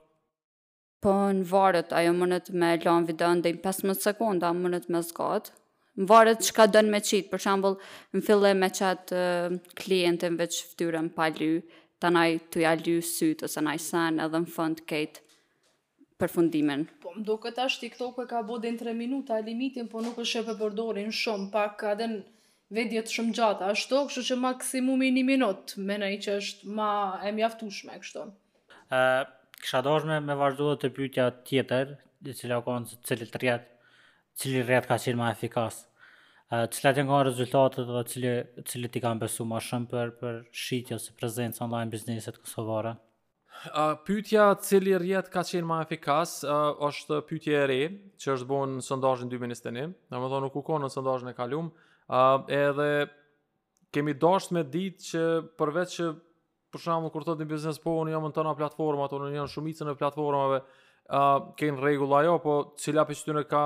po 1.05 1.13
në 1.37 1.45
varet, 1.49 1.93
ajo 1.97 2.13
më 2.17 2.27
në 2.33 2.39
të 2.47 2.57
më 2.61 2.71
lan 2.87 3.07
video 3.09 3.31
ndaj 3.41 3.55
15 3.65 4.05
sekonda, 4.07 4.53
më 4.57 4.73
në 4.75 4.81
të 4.87 4.93
më 4.97 5.01
zgjat. 5.11 5.53
Më 6.01 6.07
varet 6.11 6.43
çka 6.47 6.67
don 6.71 6.89
me 6.93 7.01
çit, 7.05 7.29
për 7.33 7.41
shembull, 7.45 7.77
në 8.15 8.21
fillim 8.27 8.61
me 8.61 8.69
çat 8.73 9.09
klientin 9.81 10.37
veç 10.41 10.61
fytyrën 10.71 11.09
pa 11.17 11.29
ly 11.37 11.49
tanaj 12.05 12.29
të 12.53 12.63
ja 12.67 12.75
lysyt, 12.81 13.43
ose 13.49 13.65
naj 13.65 13.79
sen, 13.89 14.21
edhe 14.25 14.41
në 14.45 14.53
fund 14.55 14.81
këtë 14.89 15.25
përfundimin. 16.21 16.83
Po 17.03 17.13
më 17.17 17.23
duket 17.29 17.59
as 17.63 17.77
TikTok 17.81 18.19
e 18.25 18.29
ka 18.31 18.43
bodë 18.47 18.75
në 18.75 18.81
3 18.85 18.95
minuta 18.99 19.39
limitin, 19.47 19.89
po 19.93 20.03
nuk 20.05 20.21
është 20.23 20.43
e 20.53 20.57
përdorin 20.63 21.13
shumë, 21.21 21.49
pak 21.55 21.75
ka 21.83 21.95
den 22.01 22.19
vedjet 22.77 23.09
të 23.09 23.17
shumë 23.17 23.37
gjata 23.39 23.73
ashtu, 23.73 24.03
kështu 24.11 24.27
që 24.31 24.39
maksimumi 24.45 25.09
1 25.15 25.27
minutë, 25.33 25.83
më 25.89 25.99
nai 26.05 26.13
që 26.23 26.37
është 26.43 26.73
më 26.79 26.91
e 27.31 27.35
mjaftueshme 27.41 27.99
kështu. 28.05 28.27
Ë, 28.93 29.03
uh, 29.03 29.21
kisha 29.61 29.83
me 30.29 30.37
vazhduar 30.45 30.79
të 30.81 30.93
pyetja 30.97 31.31
tjetër, 31.49 31.97
e 32.31 32.35
cila 32.39 32.61
ka 32.65 32.69
qenë 32.75 32.99
cili 33.09 33.29
rjat, 33.41 33.67
cili 34.41 34.63
ka 34.93 34.99
qenë 35.05 35.21
më 35.21 35.29
efikas. 35.35 35.83
Ë, 36.51 36.65
uh, 36.65 36.65
cilat 36.75 36.99
janë 37.01 37.11
qenë 37.13 37.27
rezultatet 37.31 37.87
dhe 37.91 38.05
cili 38.13 38.33
cili 38.71 38.89
ti 38.89 39.03
kanë 39.05 39.23
besuar 39.25 39.51
më 39.55 39.61
shumë 39.69 39.93
për 39.97 40.15
për 40.21 40.41
shitje 40.67 40.99
ose 41.01 41.15
prezencë 41.21 41.63
online 41.67 41.93
bizneset 41.95 42.41
kosovare? 42.45 42.97
uh, 43.69 43.99
pytja 44.05 44.55
cili 44.65 44.95
rjet 44.99 45.29
ka 45.33 45.43
qenë 45.47 45.67
më 45.69 45.79
efikas 45.85 46.39
uh, 46.45 46.73
është 46.89 47.21
pyetja 47.29 47.63
e 47.63 47.69
re 47.69 47.79
që 48.21 48.35
është 48.37 48.49
bën 48.49 48.77
në 48.79 48.85
2021 48.89 49.93
në 49.93 49.93
më 49.93 50.31
thonë 50.33 50.45
nuk 50.47 50.57
u 50.57 50.63
konë 50.65 50.87
në 50.89 50.93
sondajnë 50.95 51.33
e 51.35 51.39
kalium 51.39 51.69
uh, 51.71 52.47
edhe 52.57 52.87
kemi 53.93 54.15
dashur 54.15 54.57
me 54.57 54.65
ditë 54.73 55.09
që 55.11 55.25
përveç 55.61 55.97
që 55.99 56.09
për 56.71 56.85
shumë 56.85 57.11
kur 57.13 57.27
thotë 57.27 57.43
një 57.45 57.51
biznes 57.51 57.83
po 57.83 57.99
unë 58.01 58.15
jam 58.15 58.25
në 58.29 58.33
tona 58.37 58.55
platformat 58.59 59.13
unë 59.19 59.33
jam 59.39 59.51
shumicën 59.51 59.93
e 59.93 59.97
platformave 59.99 60.63
uh, 60.63 61.53
kanë 61.59 61.85
regula 61.85 62.25
jo 62.29 62.39
po 62.45 62.57
cila 62.81 63.05
për 63.09 63.19
që 63.21 63.27
të 63.29 63.39
në 63.41 63.45
ka 63.51 63.65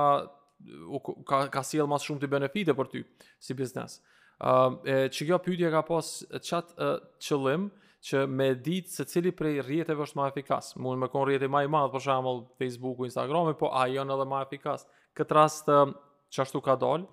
ka, 1.27 1.39
ka 1.53 1.63
sjell 1.67 1.87
mas 1.91 2.03
shumë 2.07 2.23
të 2.23 2.29
benefite 2.31 2.75
për 2.79 2.87
ty 2.91 3.01
si 3.43 3.53
biznes 3.59 3.97
uh, 4.39 4.71
e, 4.87 4.93
që 5.11 5.25
kjo 5.27 5.39
ka 5.75 5.81
pas 5.83 6.11
qatë 6.47 6.77
uh, 6.79 7.01
qëllim 7.19 7.65
uh, 7.67 7.81
që 8.05 8.21
me 8.29 8.51
ditë 8.53 8.91
se 8.93 9.05
cili 9.09 9.31
prej 9.35 9.61
rrjeteve 9.65 10.03
është 10.05 10.19
më 10.19 10.25
efikas. 10.31 10.73
Mund 10.83 11.01
me 11.01 11.07
konë 11.11 11.25
rrjete 11.31 11.49
ma 11.49 11.63
i 11.65 11.69
madhë, 11.73 11.91
për 11.95 12.03
shembull 12.05 12.43
Facebooku, 12.59 13.07
Instagrami, 13.09 13.55
po 13.57 13.71
a 13.79 13.87
janë 13.89 14.13
edhe 14.15 14.27
ma 14.29 14.41
efikas. 14.45 14.85
Këtë 15.17 15.37
rast 15.39 15.69
që 15.75 16.41
ashtu 16.43 16.61
ka 16.65 16.75
dalë, 16.81 17.07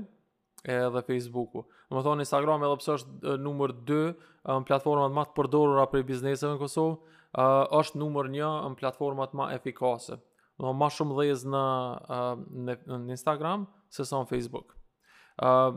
edhe 0.65 1.05
Facebooku. 1.07 1.63
Në 1.91 1.99
më 1.99 2.03
thonë 2.09 2.25
Instagrami 2.27 2.67
edhe 2.67 2.81
pse 2.83 2.97
është 2.99 3.37
numër 3.45 3.77
2 3.93 4.01
në 4.49 4.67
platformat 4.69 5.15
ma 5.17 5.25
të 5.29 5.37
përdorura 5.39 5.87
prej 5.93 6.03
bizneset 6.11 6.49
në 6.55 6.59
Kosovë, 6.65 6.99
uh, 6.99 7.63
është 7.81 8.01
numër 8.03 8.33
1 8.35 8.67
në 8.75 8.83
platformat 8.83 9.37
ma 9.39 9.53
efikase. 9.55 10.19
Në 10.61 10.75
më 10.83 10.91
shumë 10.99 11.21
dhejzë 11.23 11.55
në, 11.55 11.65
uh, 12.19 12.37
në, 12.67 12.79
në 12.99 13.15
Instagram, 13.21 13.69
se 13.97 14.05
sa 14.05 14.19
në 14.21 14.29
Facebooku. 14.35 14.75
Uh, 15.39 15.77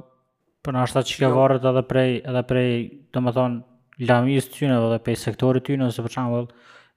për 0.64 0.72
po 0.72 0.76
nashta 0.78 1.02
që 1.04 1.20
ke 1.20 1.28
jo. 1.30 1.46
edhe 1.70 1.84
prej, 1.88 2.10
edhe 2.32 2.42
prej, 2.48 2.74
do 3.14 3.22
më 3.22 3.34
thonë, 3.38 3.64
lamis 4.08 4.48
t'yne 4.54 4.78
edhe 4.80 5.00
prej 5.04 5.20
sektorit 5.26 5.68
t'yne, 5.68 5.88
nëse 5.90 6.04
për 6.06 6.14
shembull 6.16 6.48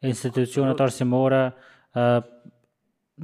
institucionet 0.07 0.81
arsimore, 0.81 1.41
ë 1.99 2.07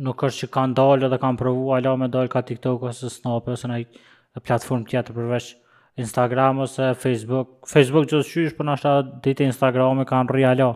nuk 0.03 0.25
është 0.27 0.45
që 0.47 0.53
kanë 0.57 0.75
dalë 0.79 1.07
edhe 1.09 1.19
kanë 1.23 1.39
provu 1.43 1.69
ala 1.77 1.93
me 2.01 2.09
dalë 2.11 2.31
ka 2.33 2.43
TikTok 2.49 2.83
ose 2.91 3.11
Snap 3.13 3.49
ose 3.53 3.69
në 3.71 3.83
platform 4.41 4.87
tjetër 4.89 5.15
përveç 5.19 5.51
Instagram 6.01 6.63
ose 6.65 6.91
Facebook. 6.97 7.57
Facebook 7.69 8.09
gjithë 8.11 8.27
shysh 8.33 8.55
për 8.57 8.63
po 8.65 8.69
nashta 8.71 8.95
ditë 9.27 9.49
Instagram 9.51 10.01
e 10.05 10.09
kanë 10.09 10.33
rri 10.33 10.47
ala. 10.49 10.71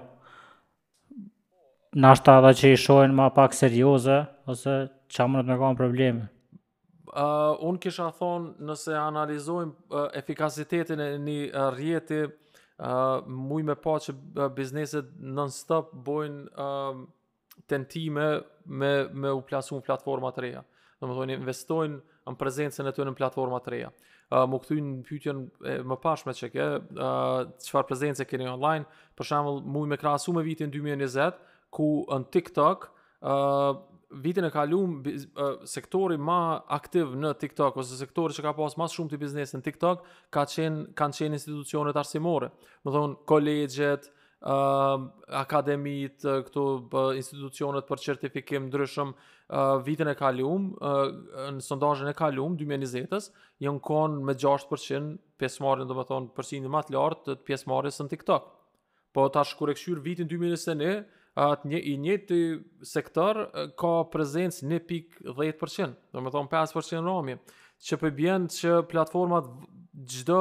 Nashta 2.06 2.38
edhe 2.42 2.54
që 2.60 2.72
i 2.74 2.78
shojnë 2.86 3.16
ma 3.18 3.30
pak 3.34 3.56
serioze 3.56 4.20
ose 4.52 4.76
që 5.08 5.22
amë 5.26 5.46
me 5.48 5.56
kanë 5.64 5.80
probleme 5.82 6.28
uh, 7.16 7.52
eh, 7.52 7.64
unë 7.66 7.80
kisha 7.82 8.08
thonë 8.18 8.66
nëse 8.68 8.94
analizojmë 9.00 9.72
uh, 9.90 10.08
efikasitetin 10.20 11.00
e 11.02 11.08
një 11.24 11.36
uh, 11.50 11.68
rjeti, 11.74 12.22
uh, 12.26 13.24
muj 13.26 13.64
me 13.68 13.76
pa 13.80 13.96
që 14.02 14.14
uh, 14.14 14.48
bizneset 14.54 15.12
non-stop 15.20 15.92
bojnë 16.06 16.46
uh, 16.54 17.00
tentime 17.72 18.26
me, 18.68 18.92
me 19.12 19.32
u 19.34 19.40
plasu 19.48 19.78
në 19.78 19.86
platforma 19.88 20.32
të 20.36 20.44
reja. 20.44 20.64
Në 21.00 21.08
më 21.10 21.16
thonë, 21.20 21.36
investojnë 21.40 22.02
në 22.26 22.36
prezencën 22.40 22.88
e 22.88 22.92
të 22.96 23.08
në 23.08 23.16
platforma 23.18 23.60
të 23.62 23.74
reja. 23.74 23.90
Uh, 24.26 24.42
më 24.50 24.58
këthuj 24.64 24.78
në 24.82 24.94
pytjen 25.06 25.42
e, 25.70 25.74
më 25.86 25.96
pashme 26.02 26.32
që 26.34 26.48
ke, 26.50 26.64
uh, 26.82 27.42
qëfar 27.62 27.84
prezencë 27.86 28.24
e 28.24 28.24
keni 28.30 28.48
online, 28.50 28.88
për 29.16 29.28
shemëll, 29.28 29.60
muj 29.76 29.86
me 29.92 29.98
krasu 30.00 30.34
me 30.34 30.42
vitin 30.46 30.72
2020, 30.74 31.36
ku 31.76 31.90
në 32.10 32.30
TikTok, 32.34 32.88
vitin 34.10 34.42
e 34.46 34.50
kaluar 34.50 35.62
sektori 35.66 36.14
më 36.20 36.36
aktiv 36.78 37.14
në 37.18 37.32
TikTok 37.40 37.76
ose 37.82 37.96
sektori 37.98 38.34
që 38.36 38.44
ka 38.46 38.52
pas 38.56 38.76
më 38.78 38.86
shumë 38.92 39.12
të 39.14 39.18
biznesit 39.18 39.56
në 39.58 39.64
TikTok 39.66 40.04
ka 40.34 40.44
qen 40.50 40.84
kanë 40.98 41.18
qenë 41.18 41.40
institucionet 41.40 41.96
arsimore, 41.98 42.52
do 42.84 42.92
thon 42.94 43.16
kolegjet, 43.26 44.06
uh, 44.42 45.08
akademitë, 45.42 46.36
këto 46.46 46.66
institucionet 47.18 47.88
për 47.88 48.04
certifikim 48.04 48.68
ndryshëm 48.70 49.10
uh, 49.10 49.82
vitin 49.86 50.12
e 50.12 50.14
kaluar 50.18 50.54
uh, 50.54 51.50
në 51.58 51.64
sondazhin 51.66 52.10
e 52.10 52.14
kaluar 52.14 52.54
2020-s 52.54 53.32
janë 53.62 53.82
kon 53.88 54.20
me 54.22 54.38
6% 54.38 55.16
pjesëmarrje, 55.40 55.88
domethënë 55.90 56.30
të 56.38 56.76
më 56.76 56.84
të 56.88 56.94
lartë 56.94 57.26
të 57.34 57.42
pjesëmarrjes 57.50 58.02
në 58.04 58.08
TikTok. 58.14 58.52
Po 59.16 59.26
tash 59.32 59.56
kur 59.56 59.70
e 59.72 59.74
kshyr 59.74 59.98
vitin 60.04 60.28
2021 60.28 61.06
at 61.36 61.64
një 61.68 61.78
i 61.90 61.94
njëjti 62.00 62.38
sektor 62.88 63.40
ka 63.78 63.90
prezencë 64.10 64.66
në 64.70 64.78
pik 64.88 65.18
10%, 65.26 65.88
domethënë 66.16 66.48
5% 66.52 67.02
romi, 67.04 67.34
që 67.84 67.98
përbjen 68.00 68.46
që 68.54 68.76
platformat 68.88 69.50
çdo 70.12 70.40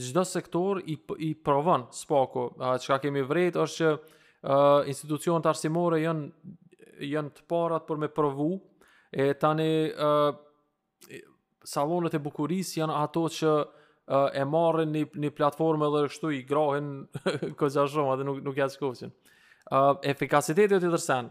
çdo 0.00 0.22
sektor 0.24 0.78
i 0.88 0.94
i 1.26 1.34
provon 1.34 1.82
Që 1.90 2.78
Çka 2.80 2.98
kemi 3.02 3.22
vrejt, 3.28 3.58
është 3.58 3.76
që 3.76 4.92
institucionet 4.92 5.46
arsimore 5.46 5.98
janë 6.00 6.30
janë 7.02 7.30
të 7.34 7.42
parat 7.50 7.84
për 7.86 7.98
me 8.04 8.08
provu 8.08 8.54
e 9.12 9.26
tani 9.34 9.90
salonet 11.66 12.14
e 12.16 12.22
bukurisë 12.24 12.80
janë 12.80 12.94
ato 13.02 13.26
që 13.30 13.52
e 14.42 14.46
marrin 14.50 14.88
në 14.94 15.04
në 15.22 15.32
platformë 15.40 15.90
edhe 15.90 16.04
kështu 16.12 16.32
i 16.32 16.40
grohen 16.46 16.88
kozajshëm, 17.58 18.06
atë 18.14 18.22
nuk 18.26 18.40
nuk 18.48 18.56
ja 18.58 18.68
shkosin 18.70 19.10
uh, 19.70 19.94
efikasiteti 20.06 20.78
të 20.78 20.88
i 20.88 20.92
tërsen. 20.94 21.28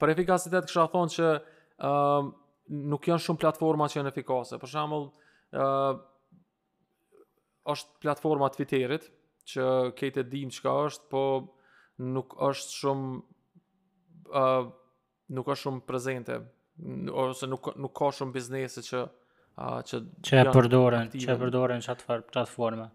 Për 0.00 0.12
efikasitet 0.14 0.66
kisha 0.68 0.86
thonë 0.92 1.14
që 1.14 1.28
ë 1.34 1.90
uh, 1.90 2.32
nuk 2.92 3.06
janë 3.10 3.22
shumë 3.24 3.42
platforma 3.44 3.88
që 3.92 4.00
janë 4.00 4.10
efikase. 4.12 4.58
Për 4.60 4.72
shembull 4.72 5.06
ë 5.54 5.64
uh, 5.64 5.92
është 7.74 8.02
platforma 8.04 8.48
Twitterit 8.52 9.06
që 9.50 9.68
ke 9.96 10.10
e 10.12 10.24
dim 10.28 10.50
çka 10.52 10.72
është, 10.88 11.06
po 11.10 11.22
nuk 12.04 12.34
është 12.44 12.74
shumë 12.80 13.12
ë 14.32 14.42
uh, 14.42 14.72
nuk 15.36 15.48
është 15.54 15.62
shumë 15.66 15.84
prezente 15.88 16.40
ose 17.14 17.46
nuk 17.48 17.70
nuk 17.78 17.92
ka 17.96 18.08
shumë 18.12 18.34
biznese 18.34 18.82
që 18.84 19.00
uh, 19.04 19.78
që 19.86 20.00
që 20.26 20.40
e 20.42 20.48
përdoren, 20.52 21.10
që 21.14 21.32
e 21.36 21.38
përdoren 21.40 21.84
çfarë 21.84 22.26
platforma 22.34 22.90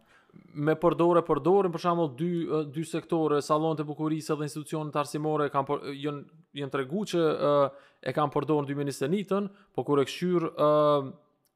me 0.60 0.74
përdore 0.82 1.22
përdorin 1.26 1.72
për 1.74 1.82
shembull 1.84 2.10
dy 2.18 2.30
dy 2.74 2.84
sektore, 2.88 3.40
sallonet 3.46 3.82
e 3.84 3.88
bukurisë 3.88 4.36
dhe 4.40 4.48
institucionet 4.48 4.96
arsimore 4.98 5.48
kanë 5.54 5.94
janë 6.04 6.42
janë 6.62 6.74
treguar 6.74 7.10
që 7.12 7.22
uh, 7.22 7.78
e 8.08 8.14
kanë 8.16 8.34
përdorur 8.34 8.68
dy 8.70 8.78
ministënitën, 8.78 9.50
por 9.76 9.88
kur 9.88 10.02
e 10.02 10.06
kshyr 10.10 10.48
uh, 10.52 11.10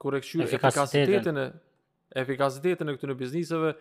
kur 0.03 0.17
e 0.17 0.21
kshyr 0.23 0.45
efikasitetin 0.47 1.39
e 1.41 1.47
efikasitetin 2.23 2.89
e 2.91 2.97
këtyre 2.97 3.15
bizneseve, 3.17 3.73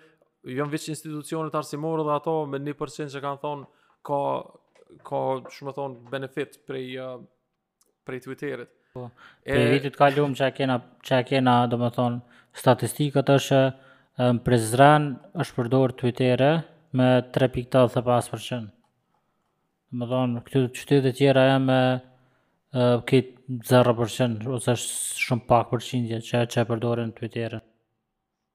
janë 0.49 0.72
vetë 0.74 0.93
institucionet 0.95 1.57
arsimore 1.59 2.05
dhe 2.09 2.14
ato 2.16 2.36
me 2.49 2.61
1% 2.62 3.12
që 3.14 3.24
kanë 3.24 3.43
thonë 3.43 3.68
ka 4.09 4.20
ka 5.09 5.20
shumë 5.49 5.72
thon 5.78 5.97
benefit 6.12 6.59
prej 6.68 6.88
uh, 7.01 7.16
prej 8.05 8.24
Twitterit. 8.26 8.68
Po. 8.93 9.07
Edhe 9.49 9.70
vitet 9.72 9.97
kaluam 9.97 10.34
që 10.36 10.51
kena 10.57 10.80
çka 11.07 11.22
kena 11.30 11.62
domethën 11.72 12.18
statistikat 12.61 13.30
është 13.38 13.62
Në 14.20 14.24
Prizren 14.44 15.04
është 15.40 15.54
përdor 15.58 15.92
Twitter-e 16.00 16.48
me 17.00 17.04
3.85%. 17.36 18.66
Më 19.96 20.08
thonë, 20.10 20.42
këtu 20.46 20.60
të 20.66 20.76
qytetë 20.80 21.04
të 21.06 21.12
tjera 21.20 21.44
e 21.54 21.60
me 21.64 21.78
këtë 23.08 23.56
0% 23.72 24.44
ose 24.56 24.74
është 24.76 25.24
shumë 25.24 25.46
pak 25.48 25.70
përqindje 25.72 26.18
që 26.28 26.42
e 26.44 26.64
përdorin 26.72 27.14
Twitter-e. 27.16 27.60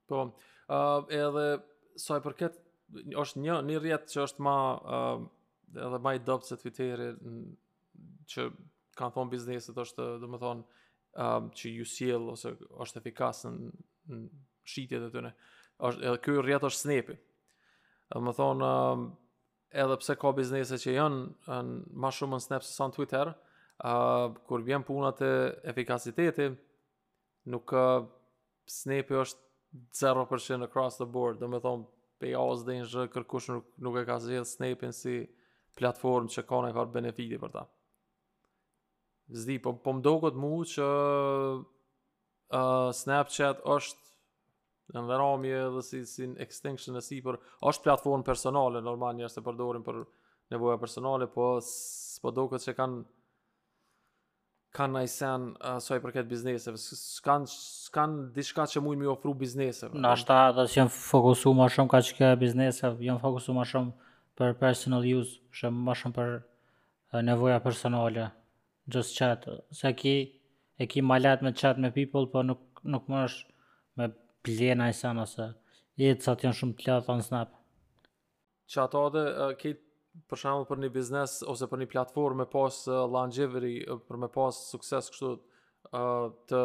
Po, 0.09 0.23
uh, 0.69 1.01
edhe 1.21 1.47
saj 2.01 2.21
përket, 2.25 2.53
është 3.21 3.41
një, 3.43 3.57
një 3.69 3.81
rjetë 3.83 4.13
që 4.13 4.21
është 4.27 4.45
ma 4.47 4.55
uh, 4.77 5.21
edhe 5.73 6.01
ma 6.05 6.13
i 6.17 6.21
dopt 6.25 6.45
se 6.47 6.57
Twitter-e 6.61 7.11
që 8.31 8.47
kanë 8.97 9.15
thonë 9.17 9.33
bizneset 9.33 9.77
është, 9.77 10.07
dhe 10.21 10.29
më 10.33 10.39
thonë, 10.41 10.83
që 11.57 11.69
ju 11.79 11.85
siel 11.89 12.25
ose 12.35 12.51
është 12.83 12.99
efikasën 13.01 13.53
shitjet 14.67 15.03
e 15.07 15.09
tyre. 15.13 15.31
Është 15.77 16.01
edhe 16.09 16.17
ky 16.25 16.31
rrjet 16.41 16.63
është 16.67 16.81
Snap-i. 16.83 17.15
Edhe 18.11 18.21
më 18.27 18.31
thon 18.37 18.59
ehm, 18.67 18.99
edhe 19.83 19.95
pse 20.01 20.13
ka 20.19 20.29
biznese 20.37 20.75
që 20.83 20.91
janë 20.95 21.21
në 21.47 21.73
më 22.03 22.09
shumë 22.17 22.33
në 22.35 22.39
Snap 22.47 22.63
se 22.65 22.71
sa 22.75 22.83
në 22.89 22.93
Twitter, 22.97 23.27
uh, 23.31 24.25
kur 24.49 24.59
vjen 24.65 24.83
puna 24.87 25.09
te 25.17 25.29
efikasiteti, 25.71 26.47
nuk 27.53 27.67
uh, 27.77 27.81
Snap-i 28.67 29.15
është 29.21 29.41
0% 30.01 30.61
across 30.65 30.93
the 30.97 31.07
board. 31.07 31.35
Do 31.43 31.47
më 31.51 31.57
thon 31.63 31.79
pe 32.23 32.27
os 32.41 32.59
dhe 32.65 32.73
një 32.79 32.85
kërkush 33.13 33.47
nuk, 33.53 33.65
nuk 33.85 33.95
e 34.01 34.03
ka 34.09 34.15
zgjedh 34.23 34.49
Snap-in 34.49 34.93
si 34.95 35.15
platformë 35.77 36.31
që 36.33 36.41
ka 36.43 36.49
kanë 36.55 36.73
kar 36.75 36.87
benefiti 36.89 37.37
për 37.37 37.53
ta. 37.53 37.63
Zdi, 39.35 39.59
po, 39.59 39.75
po 39.83 39.91
më 39.93 40.01
këtë 40.23 40.39
mu 40.39 40.55
që 40.71 40.87
uh, 41.59 42.93
Snapchat 42.95 43.59
është 43.67 44.06
në 44.95 45.01
ndërramje 45.03 45.57
dhe 45.75 45.81
si 45.83 45.99
si 46.07 46.27
extension 46.43 46.95
e 46.95 47.01
sipër 47.03 47.37
është 47.69 47.85
platformë 47.87 48.25
personale 48.27 48.79
normal 48.85 49.15
njerëz 49.17 49.35
të 49.35 49.43
përdorin 49.47 49.83
për 49.87 49.99
nevoja 50.53 50.77
personale 50.79 51.27
po 51.33 51.49
po 52.21 52.31
duket 52.37 52.63
se 52.63 52.73
kanë 52.77 53.01
kanë 54.77 54.99
ai 55.01 55.09
sen 55.11 55.49
sa 55.83 55.97
i 55.97 56.01
përket 56.03 56.29
bizneseve 56.29 56.79
s'kanë 56.81 57.51
kanë 57.97 58.29
diçka 58.35 58.65
që 58.71 58.83
mujnë 58.85 59.01
mi 59.01 59.09
ofru 59.11 59.33
bizneseve 59.41 59.99
na 60.03 60.13
është 60.15 60.37
dhe 60.59 60.65
që 60.71 60.79
janë 60.79 60.95
fokusuar 60.95 61.57
më 61.59 61.67
shumë 61.75 61.93
ka 61.95 62.01
çka 62.11 62.31
biznesa 62.43 62.93
janë 63.09 63.23
fokusuar 63.25 63.59
më 63.59 63.67
shumë 63.73 64.09
për 64.39 64.55
personal 64.63 65.07
use 65.19 65.35
shëm 65.59 65.83
më 65.89 65.97
shumë 66.03 66.17
për 66.21 66.33
nevoja 67.27 67.59
personale 67.67 68.29
just 68.95 69.17
chat 69.19 69.49
sa 69.81 69.91
ki 69.97 70.15
e 70.79 70.85
ki 70.87 71.01
malet 71.03 71.41
me 71.43 71.51
chat 71.57 71.75
me 71.81 71.91
people 71.91 72.29
po 72.35 72.45
nuk 72.47 72.63
nuk 72.87 73.11
më 73.11 73.23
është 73.29 73.55
plena 74.47 74.89
i 74.89 74.93
sen 74.95 75.19
ose 75.21 75.49
jetë 75.99 76.33
janë 76.45 76.55
shumë 76.59 76.77
të 76.77 76.91
lartë 76.91 77.07
pa 77.07 77.15
në 77.19 77.25
snap. 77.27 77.53
Që 78.71 78.81
ato 78.83 79.01
dhe 79.15 79.23
uh, 79.47 79.67
për 80.29 80.41
shumë 80.43 80.67
për 80.69 80.81
një 80.85 80.91
biznes 80.95 81.37
ose 81.49 81.67
për 81.71 81.83
një 81.83 81.89
platformë 81.95 82.43
me 82.43 82.47
pas 82.51 82.79
uh, 82.91 83.03
longevity, 83.15 83.75
uh, 83.87 83.99
për 84.07 84.21
me 84.23 84.29
pas 84.31 84.61
sukses 84.71 85.09
kështu 85.13 85.31
uh, 85.33 86.29
të 86.51 86.61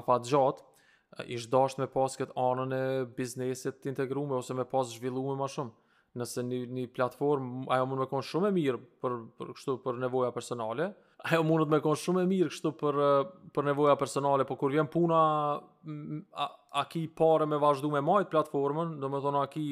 apat 0.00 0.30
gjatë, 0.30 0.64
uh, 0.64 1.24
ishtë 1.36 1.52
dashtë 1.54 1.84
me 1.84 1.90
pas 1.92 2.18
këtë 2.20 2.34
anën 2.48 2.76
e 2.78 2.82
biznesit 3.20 3.80
të 3.82 3.92
integrume 3.92 4.38
ose 4.40 4.56
me 4.58 4.66
pas 4.74 4.88
zhvillume 4.96 5.36
ma 5.42 5.50
shumë. 5.52 5.76
Nëse 6.20 6.42
një, 6.44 6.62
një 6.76 6.88
platformë 6.92 7.70
ajo 7.72 7.86
mund 7.88 8.02
me 8.02 8.08
konë 8.10 8.26
shumë 8.30 8.50
e 8.50 8.54
mirë 8.58 8.82
për, 9.00 9.20
për, 9.38 9.54
kështu, 9.56 9.78
për 9.84 10.00
nevoja 10.02 10.32
personale, 10.34 10.90
ajo 11.26 11.42
mundet 11.46 11.68
me 11.70 11.78
konë 11.84 12.00
shumë 12.02 12.22
e 12.24 12.28
mirë 12.28 12.50
kështu 12.52 12.70
për, 12.80 12.96
eh, 12.98 13.48
për 13.54 13.66
nevoja 13.70 13.94
personale, 14.00 14.46
po 14.48 14.56
kur 14.58 14.72
vjen 14.74 14.88
puna, 14.90 15.18
a, 15.54 16.46
a 16.80 16.84
ki 16.90 17.04
pare 17.18 17.46
me 17.46 17.58
vazhdu 17.62 17.90
me 17.92 18.00
majtë 18.02 18.30
platformën, 18.32 18.96
do 19.02 19.10
me 19.12 19.20
thonë 19.22 19.42
a 19.42 19.48
ki 19.52 19.66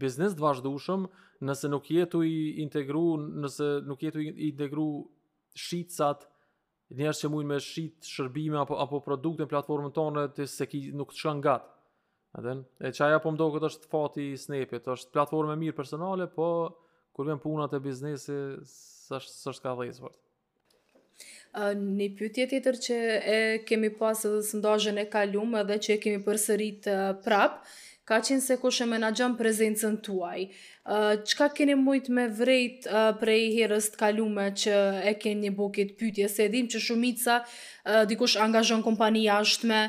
biznis 0.00 0.36
të 0.38 0.44
vazhdushëm, 0.44 1.08
nëse 1.48 1.70
nuk 1.72 1.90
jetu 1.90 2.20
i 2.26 2.34
integru, 2.62 3.02
nëse 3.42 3.70
nuk 3.88 4.02
jetu 4.06 4.22
i 4.22 4.30
integru 4.50 4.86
shqitsat, 5.58 6.28
njerës 6.98 7.24
që 7.24 7.30
mujnë 7.32 7.50
me 7.50 7.58
shqit 7.62 8.06
shërbime 8.10 8.60
apo, 8.62 8.78
apo 8.82 9.02
produkte 9.06 9.44
në 9.46 9.50
platformën 9.50 9.94
tonë, 9.96 10.26
të 10.38 10.46
se 10.50 10.68
ki 10.70 10.84
nuk 10.98 11.12
të 11.14 11.20
shkën 11.22 11.42
gatë. 11.48 11.70
Aden, 12.38 12.62
e 12.86 12.92
që 12.94 13.08
aja 13.08 13.18
po 13.18 13.32
më 13.34 13.40
do 13.40 13.48
këtë 13.56 13.66
është 13.72 13.88
fati 13.90 14.26
i 14.30 14.38
snepit, 14.38 14.86
është 14.92 15.26
e 15.40 15.60
mirë 15.64 15.74
personale, 15.80 16.28
po 16.30 16.52
kur 17.12 17.26
vjen 17.26 17.40
punat 17.42 17.74
e 17.74 17.80
biznesi, 17.82 18.38
së 18.62 19.18
është 19.50 19.64
ka 19.64 19.74
dhejës 19.74 19.98
vërtë. 20.04 20.22
Një 21.76 22.12
pytje 22.18 22.44
tjetër 22.52 22.76
që 22.86 22.96
e 23.20 23.38
kemi 23.66 23.88
pasë 23.98 24.30
dhe 24.36 24.42
sëndajën 24.48 25.02
e 25.02 25.06
kalumë 25.10 25.64
dhe 25.70 25.78
që 25.84 25.94
e 25.96 26.02
kemi 26.04 26.20
përsërit 26.28 26.86
prapë, 27.24 27.72
ka 28.10 28.18
qenë 28.26 28.42
se 28.44 28.56
kushe 28.62 28.86
menajan 28.90 29.34
prezencën 29.38 29.96
tuaj. 30.06 30.44
Qka 31.30 31.48
keni 31.54 31.74
mujt 31.78 32.08
me 32.14 32.28
vrejt 32.38 32.86
prej 33.20 33.42
herës 33.56 33.90
të 33.92 34.00
kalume 34.04 34.46
që 34.62 34.78
e 35.10 35.16
keni 35.22 35.48
një 35.50 35.56
bokit 35.58 35.92
pytje? 35.98 36.30
Se 36.36 36.46
edhim 36.46 36.70
që 36.70 36.82
shumica 36.86 37.40
dikush 38.10 38.38
angazhon 38.46 38.82
kompani 38.86 39.26
jashtme, 39.26 39.82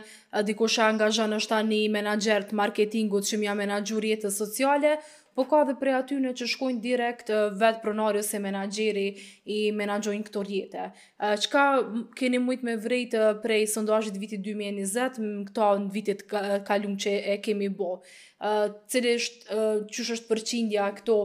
dikush 0.49 0.79
angazhon 0.85 1.33
është 1.37 1.53
ta 1.53 1.61
një 1.71 1.81
menagjert 1.97 2.49
të 2.51 2.59
marketingut 2.63 3.25
që 3.29 3.41
mja 3.41 3.81
jetës 4.09 4.41
sociale, 4.41 4.97
po 5.35 5.45
ka 5.47 5.63
dhe 5.67 5.75
prej 5.79 5.95
aty 5.95 6.17
në 6.21 6.31
që 6.39 6.47
shkojnë 6.53 6.81
direkt 6.83 7.29
eh, 7.31 7.53
vetë 7.59 7.81
pronarës 7.85 8.31
e 8.35 8.39
menageri 8.43 9.03
i 9.55 9.59
menagjojnë 9.75 10.25
këto 10.27 10.43
rjetë. 10.47 10.87
Eh, 10.91 11.35
që 11.39 11.63
keni 12.19 12.41
mujtë 12.43 12.67
me 12.67 12.73
vrejtë 12.83 13.21
eh, 13.29 13.37
prej 13.43 13.61
sëndajit 13.73 14.19
viti 14.21 14.41
2020, 14.41 15.21
më 15.21 15.33
në 15.37 15.45
këta 15.51 15.69
në 15.85 15.93
vitit 15.95 16.25
kalum 16.67 16.97
që 16.99 17.15
e 17.35 17.39
kemi 17.43 17.69
bo. 17.71 17.93
Cilë 18.91 19.11
është 19.17 20.03
është 20.03 20.27
përqindja 20.27 20.87
këto 20.99 21.17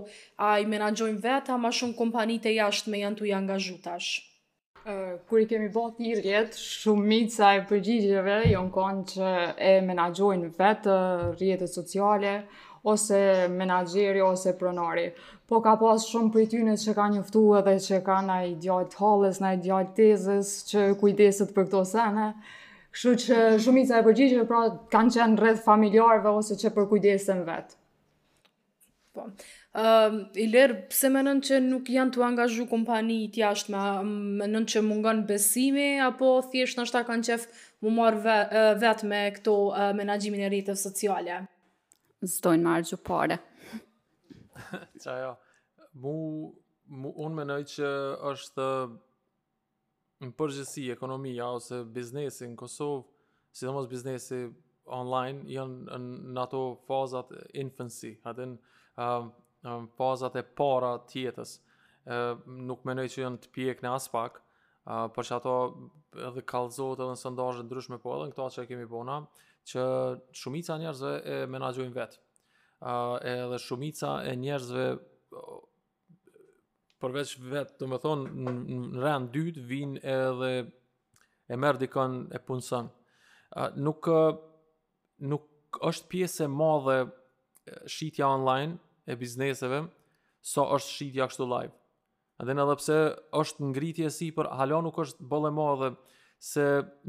a 0.44 0.50
i 0.60 0.66
menagjojnë 0.68 1.22
vetë, 1.24 1.54
a 1.54 1.60
ma 1.60 1.70
shumë 1.72 1.96
kompanit 1.96 2.44
e 2.50 2.54
jashtë 2.58 2.92
me 2.92 3.00
janë 3.02 3.16
të 3.22 3.30
janë 3.34 3.46
nga 3.50 3.98
Kër 4.86 5.40
i 5.42 5.46
kemi 5.50 5.66
bo 5.74 5.82
të 5.90 6.02
një 6.04 6.12
rjetë, 6.22 6.60
shumica 6.62 7.48
e 7.58 7.62
përgjigjeve, 7.66 8.36
jonë 8.52 8.70
kanë 8.76 9.02
që 9.10 9.30
e 9.58 9.72
menagjojnë 9.82 10.52
vetë 10.54 10.94
rjetët 11.40 11.72
sociale, 11.72 12.34
ose 12.86 13.48
menageri, 13.56 14.20
ose 14.20 14.52
pronari. 14.58 15.10
Po 15.48 15.58
ka 15.64 15.74
pas 15.80 16.04
shumë 16.06 16.30
për 16.34 16.46
tyne 16.52 16.76
që 16.78 16.94
ka 16.94 17.08
njëftu 17.10 17.42
edhe 17.60 17.74
që 17.82 17.98
ka 18.06 18.20
na 18.28 18.38
i 18.48 18.54
djallë 18.62 18.92
talës, 18.92 19.40
na 19.42 19.52
i 19.56 19.60
djallë 19.64 19.90
tezës, 19.98 20.52
që 20.70 20.86
kujdesit 21.00 21.52
për 21.56 21.66
këto 21.68 21.82
sene. 21.94 22.28
Kështu 22.96 23.12
që 23.24 23.40
shumica 23.66 23.98
e 23.98 24.06
përgjigjeve 24.06 24.46
pra 24.48 24.62
kanë 24.94 25.16
qenë 25.18 25.42
rreth 25.42 25.64
familjarëve 25.66 26.32
ose 26.40 26.56
që 26.62 26.72
për 26.76 26.88
kujdesen 26.94 27.42
vetë. 27.50 27.78
Po. 29.16 29.26
Ëm 29.76 30.14
uh, 30.14 30.20
i 30.40 30.46
lër 30.48 30.72
që 30.90 31.58
nuk 31.60 31.90
janë 31.92 32.14
të 32.16 32.22
angazhu 32.26 32.64
kompani 32.68 33.16
të 33.32 33.50
me 33.74 33.84
menon 34.40 34.64
që 34.68 34.80
mungon 34.84 35.22
besimi 35.28 35.86
apo 36.04 36.30
thjesht 36.52 36.80
ta 36.92 37.02
kanë 37.04 37.26
qef 37.28 37.42
mu 37.84 37.90
marr 37.98 38.14
ve, 38.24 38.38
vetë 38.82 39.06
me 39.08 39.20
këto 39.36 39.56
uh, 39.72 39.92
menaxhimin 40.00 40.40
e 40.40 40.48
rritës 40.52 40.80
sociale 40.88 41.42
zdojnë 42.28 42.64
marë 42.66 42.86
gjupare. 42.90 43.36
Qa 45.02 45.16
ja, 45.16 45.16
jo, 45.22 45.32
mu, 46.02 46.14
mu, 46.90 47.12
unë 47.26 47.40
menoj 47.42 47.60
që 47.72 47.90
është 48.32 48.68
në 50.26 50.30
përgjësi 50.38 50.86
ekonomia 50.94 51.50
ose 51.58 51.82
biznesi 51.92 52.48
në 52.48 52.56
Kosovë, 52.62 53.04
si 53.56 53.68
mos 53.72 53.88
biznesi 53.90 54.42
online, 54.92 55.44
janë 55.50 55.98
në 56.36 56.40
ato 56.40 56.60
fazat 56.88 57.32
infancy, 57.58 58.14
adin 58.28 58.54
uh, 58.54 59.04
um, 59.04 59.28
um, 59.66 59.86
fazat 59.98 60.38
e 60.40 60.44
para 60.56 60.94
tjetës. 61.10 61.56
Uh, 62.06 62.36
um, 62.46 62.62
nuk 62.68 62.84
menoj 62.86 63.08
që 63.12 63.24
janë 63.24 63.42
të 63.46 63.54
pjek 63.56 63.86
në 63.86 63.94
aspak, 64.00 64.42
Uh, 64.86 65.08
për 65.10 65.26
që 65.26 65.32
ato 65.40 65.52
edhe 66.28 66.42
kalzot 66.46 67.00
edhe 67.02 67.08
në 67.16 67.18
sëndajën 67.18 67.64
ndryshme 67.66 67.96
po 68.04 68.12
edhe 68.14 68.28
në 68.28 68.34
këto 68.36 68.44
që 68.54 68.62
kemi 68.68 68.84
bona, 68.86 69.16
që 69.66 69.84
shumica 70.38 70.76
njerëzve 70.80 71.12
e 71.20 71.36
menagjojnë 71.50 71.94
vetë. 71.96 72.20
Uh, 72.76 73.16
edhe 73.26 73.58
shumica 73.62 74.12
e 74.28 74.34
njerëzve 74.38 74.86
përveç 77.02 77.32
vetë, 77.50 77.76
të 77.80 78.00
thonë, 78.04 78.30
në 78.46 78.80
rrenë 79.02 79.30
dytë, 79.34 79.64
vinë 79.70 80.02
edhe 80.14 80.50
e 81.48 81.58
merë 81.62 81.80
dikon 81.82 82.20
e 82.36 82.40
punësën. 82.46 82.86
Uh, 82.86 83.78
nuk, 83.86 84.08
nuk 85.32 85.80
është 85.88 86.10
pjesë 86.14 86.44
e 86.46 86.52
madhe 86.52 86.98
shqitja 87.90 88.28
online 88.30 88.78
e 89.10 89.16
bizneseve, 89.18 89.82
sa 90.46 90.62
so 90.66 90.70
është 90.76 90.92
shqitja 90.94 91.26
kështu 91.30 91.46
live. 91.50 91.74
Edhe 92.44 92.52
në 92.54 92.66
dhe 92.68 92.76
pse 92.78 92.96
është 93.40 93.66
ngritje 93.70 94.10
si 94.14 94.28
për 94.36 94.46
halon 94.60 94.84
nuk 94.86 95.00
është 95.02 95.26
bëllë 95.26 95.50
e 95.50 95.56
madhe, 95.56 95.88
se 96.46 96.62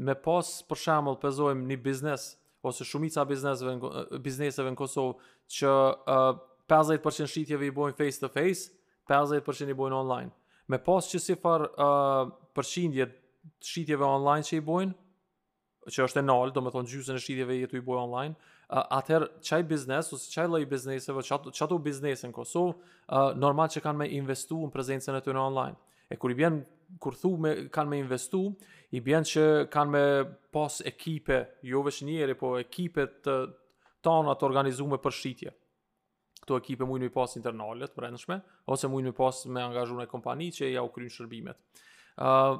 me 0.08 0.14
pas 0.24 0.50
për 0.70 0.80
shemëll 0.86 1.18
pëzojmë 1.22 1.68
një 1.68 1.76
biznesë, 1.84 2.32
ose 2.62 2.84
shumica 2.84 3.24
bizneseve 3.26 3.74
në, 3.76 4.20
bizneseve 4.24 4.72
në 4.74 4.78
Kosovë 4.78 5.14
që 5.58 5.70
uh, 5.70 6.42
50% 6.70 7.30
shitjeve 7.32 7.68
i 7.68 7.72
bojnë 7.74 7.96
face 7.96 8.20
to 8.22 8.30
face, 8.32 8.72
50% 9.08 9.70
i 9.72 9.78
bojnë 9.78 9.96
online. 9.96 10.32
Me 10.68 10.80
pas 10.84 11.06
që 11.08 11.20
si 11.26 11.36
farë 11.40 11.70
uh, 11.74 12.30
përshindje 12.58 13.06
shitjeve 13.64 14.04
online 14.04 14.44
që 14.44 14.58
i 14.58 14.64
bojnë, 14.66 14.94
që 15.88 16.04
është 16.04 16.20
e 16.20 16.26
nalë, 16.28 16.52
do 16.52 16.60
me 16.64 16.72
thonë 16.74 16.90
gjysën 16.92 17.16
e 17.16 17.22
shitjeve 17.24 17.56
jetu 17.62 17.78
i 17.78 17.84
bojnë 17.86 18.02
online, 18.04 18.36
uh, 18.68 18.82
atëherë 18.98 19.30
qaj 19.48 19.62
biznes, 19.70 20.10
ose 20.12 20.28
qaj 20.34 20.48
lej 20.52 20.66
bizneseve, 20.68 21.24
qatë 21.24 21.70
u 21.72 21.80
biznesën 21.86 22.32
në 22.32 22.36
Kosovë, 22.36 22.74
uh, 22.74 23.30
normal 23.40 23.70
që 23.72 23.84
kanë 23.86 24.02
me 24.02 24.10
investu 24.18 24.60
në 24.66 24.74
prezencën 24.76 25.16
e 25.16 25.22
të 25.24 25.36
në 25.38 25.46
online. 25.46 25.78
E 26.12 26.16
kur 26.20 26.32
i 26.32 26.36
bjenë 26.36 26.66
kur 26.96 27.14
thu 27.20 27.36
me 27.36 27.54
kanë 27.68 27.88
me 27.90 27.98
investu, 28.00 28.40
i 28.96 29.00
bjen 29.04 29.26
që 29.28 29.44
kanë 29.74 29.92
me 29.92 30.04
pas 30.54 30.80
ekipe, 30.88 31.42
jo 31.68 31.82
vetëm 31.84 32.08
njeri, 32.08 32.36
po 32.40 32.54
ekipe 32.62 33.04
të 33.26 33.34
tona 34.04 34.32
të 34.38 34.46
organizu 34.48 34.86
me 34.88 34.96
për 35.02 35.12
shitje. 35.18 35.52
Kto 36.46 36.56
ekipe 36.62 36.86
mund 36.88 37.04
të 37.04 37.12
pas 37.12 37.34
internale 37.36 37.84
të 37.84 37.98
brendshme 38.00 38.38
ose 38.72 38.88
mund 38.88 39.10
të 39.10 39.14
pas 39.18 39.42
me 39.52 39.60
angazhuar 39.66 40.06
një 40.06 40.08
kompani 40.08 40.48
që 40.56 40.70
ja 40.72 40.84
u 40.86 40.88
kryen 40.94 41.12
shërbimet. 41.12 41.60
ë 42.18 42.30
uh, 42.32 42.58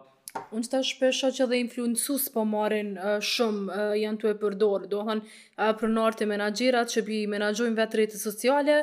Unë 0.53 0.69
të 0.69 0.79
është 0.83 0.99
pesha 1.01 1.29
që 1.33 1.47
dhe 1.49 1.59
influencus 1.63 2.27
po 2.35 2.43
marin 2.45 2.91
uh, 3.01 3.15
shumë 3.25 3.63
uh, 3.73 3.95
janë 3.97 4.21
të 4.21 4.29
e 4.29 4.37
përdorë, 4.43 4.89
dohen 4.93 5.23
uh, 5.25 5.71
për 5.81 5.89
nartë 5.89 6.21
të 6.21 6.27
menagjerat 6.31 6.93
që 6.93 7.03
i 7.17 7.21
menagjojnë 7.33 7.79
vetë 7.81 7.99
rejtë 8.03 8.21
sociale, 8.23 8.77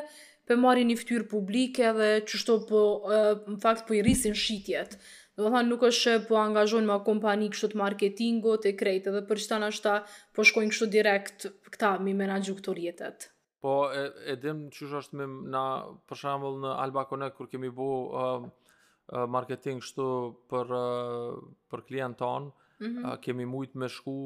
për 0.46 0.58
marin 0.62 0.90
një 0.90 0.96
ftyrë 1.00 1.28
publike 1.30 1.92
dhe 1.96 2.10
qështo 2.28 2.58
po, 2.68 2.82
uh, 3.06 3.30
në 3.46 3.62
fakt, 3.62 3.86
po 3.88 3.94
i 3.96 4.02
rrisin 4.04 4.34
shqitjet 4.36 4.98
do 5.36 5.44
të 5.44 5.50
thonë 5.52 5.68
nuk 5.68 5.82
është 5.84 6.12
po 6.30 6.38
angazhon 6.40 6.86
me 6.88 6.94
kompani 7.04 7.48
kështu 7.52 7.68
të 7.74 7.78
marketingut 7.80 8.66
e 8.70 8.74
krejt 8.78 9.08
edhe 9.10 9.20
për 9.28 9.40
shtan 9.44 9.66
ashta 9.66 9.98
po 10.34 10.44
shkojnë 10.48 10.72
kështu 10.72 10.88
direkt 10.94 11.46
këta 11.72 11.90
mi 12.06 12.14
menaxhu 12.16 12.54
këto 12.56 12.74
rjetet. 12.78 13.26
Po 13.60 13.74
e, 13.92 14.06
e 14.32 14.36
dim 14.40 14.66
çush 14.72 14.94
është 15.02 15.18
me 15.20 15.26
na 15.52 15.62
për 16.08 16.20
shembull 16.22 16.56
në 16.64 16.72
Alba 16.80 17.04
Connect 17.10 17.36
kur 17.36 17.50
kemi 17.52 17.68
bu 17.74 17.88
uh, 17.92 18.36
uh, 18.40 19.24
marketing 19.28 19.82
kështu 19.84 20.08
për 20.52 20.72
uh, 20.76 21.36
për 21.72 21.84
klienton, 21.90 22.48
mm 22.80 22.86
-hmm. 22.86 23.04
uh, 23.10 23.20
kemi 23.20 23.44
shumë 23.44 23.74
me 23.80 23.88
shku 23.88 24.16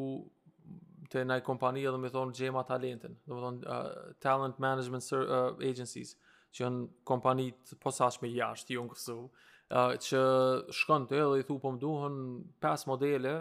te 1.10 1.24
një 1.26 1.40
kompani 1.42 1.82
edhe 1.82 1.98
më 1.98 2.10
thon 2.10 2.32
gjema 2.32 2.62
talentin, 2.62 3.16
uh, 3.26 3.52
talent 4.20 4.58
management 4.58 5.12
uh, 5.12 5.70
agencies 5.70 6.16
që 6.54 6.64
janë 6.64 6.88
kompani 7.04 7.52
të 7.66 7.74
posaçme 7.82 8.28
jashtë, 8.30 8.74
jo 8.74 8.82
në 8.82 8.88
Kosovë 8.88 9.28
uh, 9.70 9.94
që 10.02 10.20
shkon 10.74 11.06
të 11.10 11.18
edhe 11.22 11.40
i 11.42 11.46
thu 11.48 11.58
po 11.62 11.70
më 11.74 11.80
duhen 11.82 12.16
5 12.62 12.86
modele, 12.90 13.36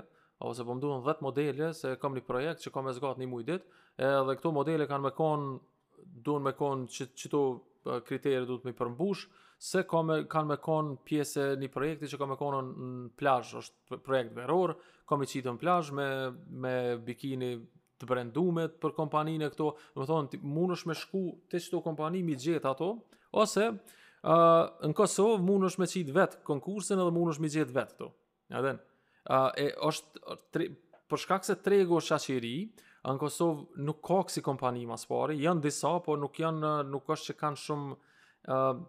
ose 0.48 0.64
po 0.66 0.76
më 0.78 0.84
duhen 0.84 1.04
10 1.06 1.26
modele, 1.26 1.72
se 1.76 1.96
kam 2.02 2.16
një 2.16 2.26
projekt 2.28 2.64
që 2.66 2.74
kam 2.76 2.90
e 2.92 2.96
zgat 2.98 3.20
një 3.20 3.30
ditë, 3.52 3.72
edhe 4.08 4.36
këto 4.40 4.54
modele 4.56 4.88
kanë 4.88 5.08
me 5.10 5.14
konë, 5.18 5.58
duhen 6.24 6.46
me 6.46 6.54
konë 6.56 6.88
që, 6.94 7.10
qëto 7.20 7.42
kriterë 8.08 8.48
duhet 8.48 8.68
me 8.68 8.74
përmbush, 8.76 9.26
se 9.60 9.82
ka 9.88 10.00
me, 10.08 10.22
kanë 10.32 10.54
me 10.54 10.58
konë 10.64 10.96
pjese 11.08 11.50
një 11.60 11.72
projekti 11.74 12.08
që 12.14 12.20
kam 12.22 12.32
me 12.32 12.38
konë 12.40 12.62
në 12.70 13.10
plazh, 13.20 13.58
është 13.64 14.00
projekt 14.06 14.32
veror, 14.38 14.78
kam 15.10 15.24
i 15.24 15.28
qitë 15.28 15.52
në 15.52 15.60
plajsh 15.60 15.92
me, 15.98 16.08
me 16.64 16.76
bikini 17.04 17.56
të 18.00 18.08
brendumet 18.08 18.78
për 18.80 18.94
kompaninë 18.96 19.50
e 19.50 19.52
këto, 19.52 19.74
dhe 19.94 20.00
më 20.00 20.08
thonë, 20.08 20.40
mund 20.48 20.78
është 20.78 20.92
me 20.92 20.96
shku 20.96 21.24
të 21.52 21.60
qëto 21.66 21.82
kompani 21.84 22.22
mi 22.24 22.38
gjithë 22.40 22.70
ato, 22.72 22.94
ose 23.44 23.74
uh, 24.24 24.68
në 24.84 24.94
Kosovë 24.98 25.40
mund 25.46 25.68
është 25.70 25.82
me 25.84 25.88
qitë 25.94 26.16
vetë 26.16 26.42
konkursin 26.48 27.00
edhe 27.04 27.16
mund 27.16 27.34
është 27.34 27.46
me 27.46 27.52
gjithë 27.56 27.76
vetë 27.76 27.96
këtu. 27.96 28.10
Ja 28.54 28.62
den, 28.66 28.80
uh, 29.28 29.50
e 29.60 29.70
është, 29.90 30.38
tre, 30.56 30.70
për 31.12 31.24
shkak 31.26 31.46
se 31.48 31.58
tregu 31.66 32.00
është 32.00 32.16
qaqiri, 32.18 32.54
në 33.10 33.14
Kosovë 33.22 33.84
nuk 33.88 34.02
ka 34.06 34.22
kësi 34.28 34.44
kompani 34.46 34.86
mas 34.90 35.06
pari, 35.10 35.38
janë 35.44 35.64
disa, 35.70 35.92
por 36.06 36.20
nuk 36.20 36.36
janë, 36.42 36.74
nuk 36.92 37.08
është 37.14 37.32
që 37.32 37.38
kanë 37.40 37.62
shumë 37.62 37.96
uh, 37.96 38.82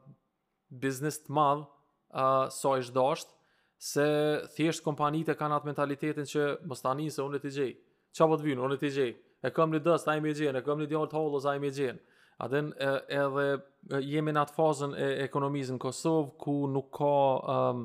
biznis 0.82 1.20
të 1.24 1.36
madhë, 1.38 1.64
uh, 1.64 2.50
sa 2.50 2.50
so 2.56 2.74
ishtë 2.80 2.96
dashtë, 2.98 3.36
se 3.80 4.06
thjesht 4.58 4.84
kompanitë 4.84 5.38
kanë 5.40 5.56
atë 5.56 5.70
mentalitetin 5.70 6.26
që 6.28 6.46
më 6.68 6.80
tani 6.84 7.06
se 7.14 7.22
unë 7.24 7.38
e 7.38 7.44
t'i 7.46 7.52
gjej. 7.54 7.70
Qa 8.18 8.26
po 8.28 8.36
t'vynë, 8.36 8.60
unë 8.66 8.76
e 8.76 8.80
t'i 8.82 8.90
gjej. 8.92 9.12
E 9.40 9.48
kam 9.56 9.70
një 9.72 9.80
dës, 9.86 10.04
ta 10.04 10.16
i 10.18 10.34
gjen, 10.36 10.58
e 10.58 10.64
këm 10.66 10.82
një 10.82 10.88
djarë 10.90 11.08
t'hollë, 11.14 11.40
ta 11.46 11.54
i 11.56 11.62
me 11.62 11.70
Aden 12.40 12.72
edhe 13.12 13.58
jemi 14.02 14.32
në 14.32 14.42
atë 14.46 14.56
fazën 14.56 14.94
e 14.96 15.06
ekonomisë 15.26 15.74
në 15.76 15.80
Kosovë 15.82 16.28
ku 16.40 16.54
nuk 16.72 16.88
ka 16.96 17.10
um, 17.54 17.82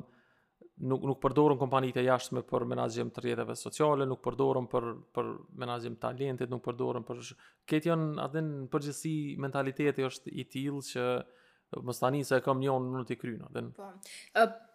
nuk 0.92 1.04
nuk 1.08 1.20
përdorën 1.24 1.58
kompanitë 1.60 2.02
jashtme 2.06 2.42
për 2.48 2.64
menaxhim 2.68 3.10
të 3.16 3.22
rrjeteve 3.24 3.54
sociale, 3.56 4.06
nuk 4.08 4.20
përdorën 4.24 4.66
për 4.72 4.86
për 5.16 5.28
menaxhim 5.62 5.96
talentit, 6.00 6.50
nuk 6.52 6.64
përdorën 6.66 7.04
për 7.08 7.20
këtë 7.72 7.90
janë 7.90 8.12
atë 8.26 8.42
në 8.46 8.68
përgjithësi 8.74 9.14
mentaliteti 9.44 10.06
është 10.08 10.32
i 10.42 10.46
tillë 10.54 10.84
që 10.92 11.06
mos 11.84 12.00
tani 12.00 12.20
sa 12.24 12.38
e 12.38 12.44
kam 12.46 12.60
njëon 12.62 12.84
në 12.96 13.02
të 13.10 13.16
kryen 13.20 13.42
atë. 13.48 13.66
Po. 13.76 13.90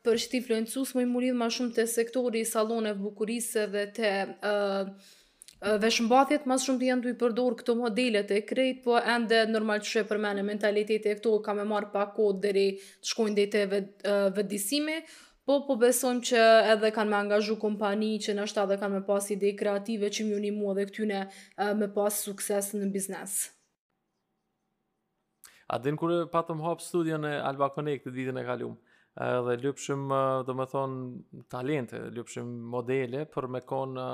Për 0.05 0.21
shtif 0.25 0.43
influencues 0.49 0.93
më 0.97 1.05
i 1.07 1.09
murid 1.15 1.37
më 1.41 1.49
shumë 1.57 1.77
te 1.79 1.87
sektori 1.89 2.43
i 2.45 2.49
salloneve 2.51 2.99
bukurisë 3.01 3.65
dhe 3.77 3.87
te 3.97 4.13
uh 4.51 5.17
veshmbathjet 5.81 6.45
më 6.49 6.55
shumë 6.61 6.79
të 6.81 6.85
janë 6.87 7.03
të 7.05 7.09
i 7.11 7.15
përdor 7.21 7.55
këto 7.59 7.75
modelet 7.77 8.31
e 8.33 8.39
krejt, 8.49 8.79
po 8.83 8.95
ende 8.97 9.43
normal 9.49 9.81
që 9.83 9.91
shë 9.91 10.03
përmene 10.09 10.41
mentalitet 10.47 11.05
e 11.05 11.13
këto 11.19 11.35
ka 11.45 11.53
me 11.53 11.65
marë 11.69 11.91
pa 11.93 12.07
kod 12.15 12.39
dheri 12.41 12.63
të 12.79 13.11
shkojnë 13.11 13.35
dhe 13.37 13.45
të 13.53 13.61
vëdisimi, 14.39 14.95
po 15.45 15.59
po 15.67 15.75
besojmë 15.81 16.21
që 16.31 16.41
edhe 16.73 16.91
kanë 16.95 17.11
me 17.13 17.17
angazhu 17.19 17.59
kompani 17.61 18.15
që 18.23 18.35
nështë 18.39 18.63
edhe 18.63 18.79
kanë 18.81 18.95
me 18.99 19.03
pas 19.05 19.29
ide 19.35 19.53
kreative 19.57 20.09
që 20.15 20.25
më 20.31 20.41
një 20.47 20.53
mua 20.57 20.73
dhe 20.79 20.87
këtyne 20.89 21.21
me 21.81 21.91
pas 21.99 22.17
sukses 22.25 22.73
në 22.77 22.89
biznes. 22.97 23.37
A 25.71 25.77
din 25.79 25.95
kërë 25.95 26.25
patëm 26.33 26.61
hop 26.65 26.81
studion 26.83 27.23
e 27.23 27.35
Alba 27.37 27.69
Connect 27.71 28.07
të 28.09 28.17
ditën 28.17 28.37
e 28.41 28.47
kalumë? 28.49 28.77
dhe 29.43 29.57
ljupshim, 29.59 30.05
dhe 30.47 30.53
më 30.55 30.65
thonë, 30.71 31.41
talente, 31.51 31.97
ljupshim 32.15 32.47
modele 32.71 33.25
për 33.27 33.49
me 33.51 33.59
konë 33.67 34.05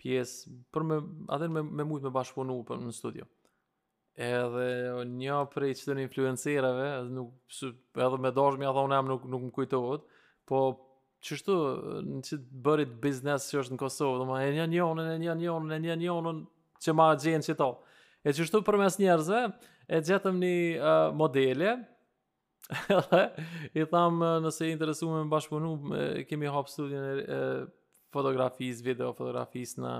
pjesë 0.00 0.52
për 0.72 0.84
me 0.88 0.98
atë 1.34 1.48
me 1.52 1.62
me 1.66 1.84
shumë 1.84 2.06
me 2.08 2.12
bashkëpunu 2.16 2.58
për 2.68 2.80
në 2.84 2.94
studio. 2.96 3.26
Edhe 4.20 4.64
një 5.08 5.36
prej 5.52 5.76
çdo 5.80 5.94
influencerave, 6.02 6.88
nuk 7.10 7.56
edhe 8.04 8.18
me 8.20 8.32
dashmi 8.36 8.66
ja 8.66 8.72
thonë 8.76 8.98
jam 8.98 9.08
nuk 9.10 9.26
nuk 9.32 9.46
më 9.48 9.52
kujtohet, 9.58 10.06
po 10.48 10.62
çështë 11.24 11.56
në 12.08 12.22
çit 12.26 12.48
bërit 12.66 12.96
biznes 13.04 13.48
që 13.52 13.60
është 13.62 13.76
në 13.76 13.80
Kosovë, 13.80 14.18
domethënë 14.24 14.58
janë 14.58 14.74
njonën, 14.74 15.08
një 15.20 15.20
njonën, 15.20 15.40
një 15.40 15.40
njonën, 15.44 15.82
një 15.90 15.96
njonën 16.02 16.38
që 16.84 16.94
ma 16.96 17.10
gjenë 17.20 17.44
që 17.48 17.56
to. 17.60 17.70
E 18.24 18.32
qështu 18.36 18.60
për 18.66 18.78
mes 18.82 18.96
njerëzve, 19.00 19.42
e 19.88 20.00
gjetëm 20.08 20.38
një 20.42 20.54
uh, 20.80 21.08
modele, 21.16 21.74
i 23.80 23.84
thamë 23.90 24.30
nëse 24.44 24.68
i 24.68 24.72
interesu 24.74 25.08
me 25.10 25.22
më 25.26 25.30
bashkëpunu, 25.32 25.72
kemi 26.28 26.50
hapë 26.54 26.70
studion 26.72 27.04
e, 27.04 27.12
e 27.20 27.38
fotografis, 28.12 28.82
video 28.84 29.12
fotografis 29.16 29.76
në 29.78 29.94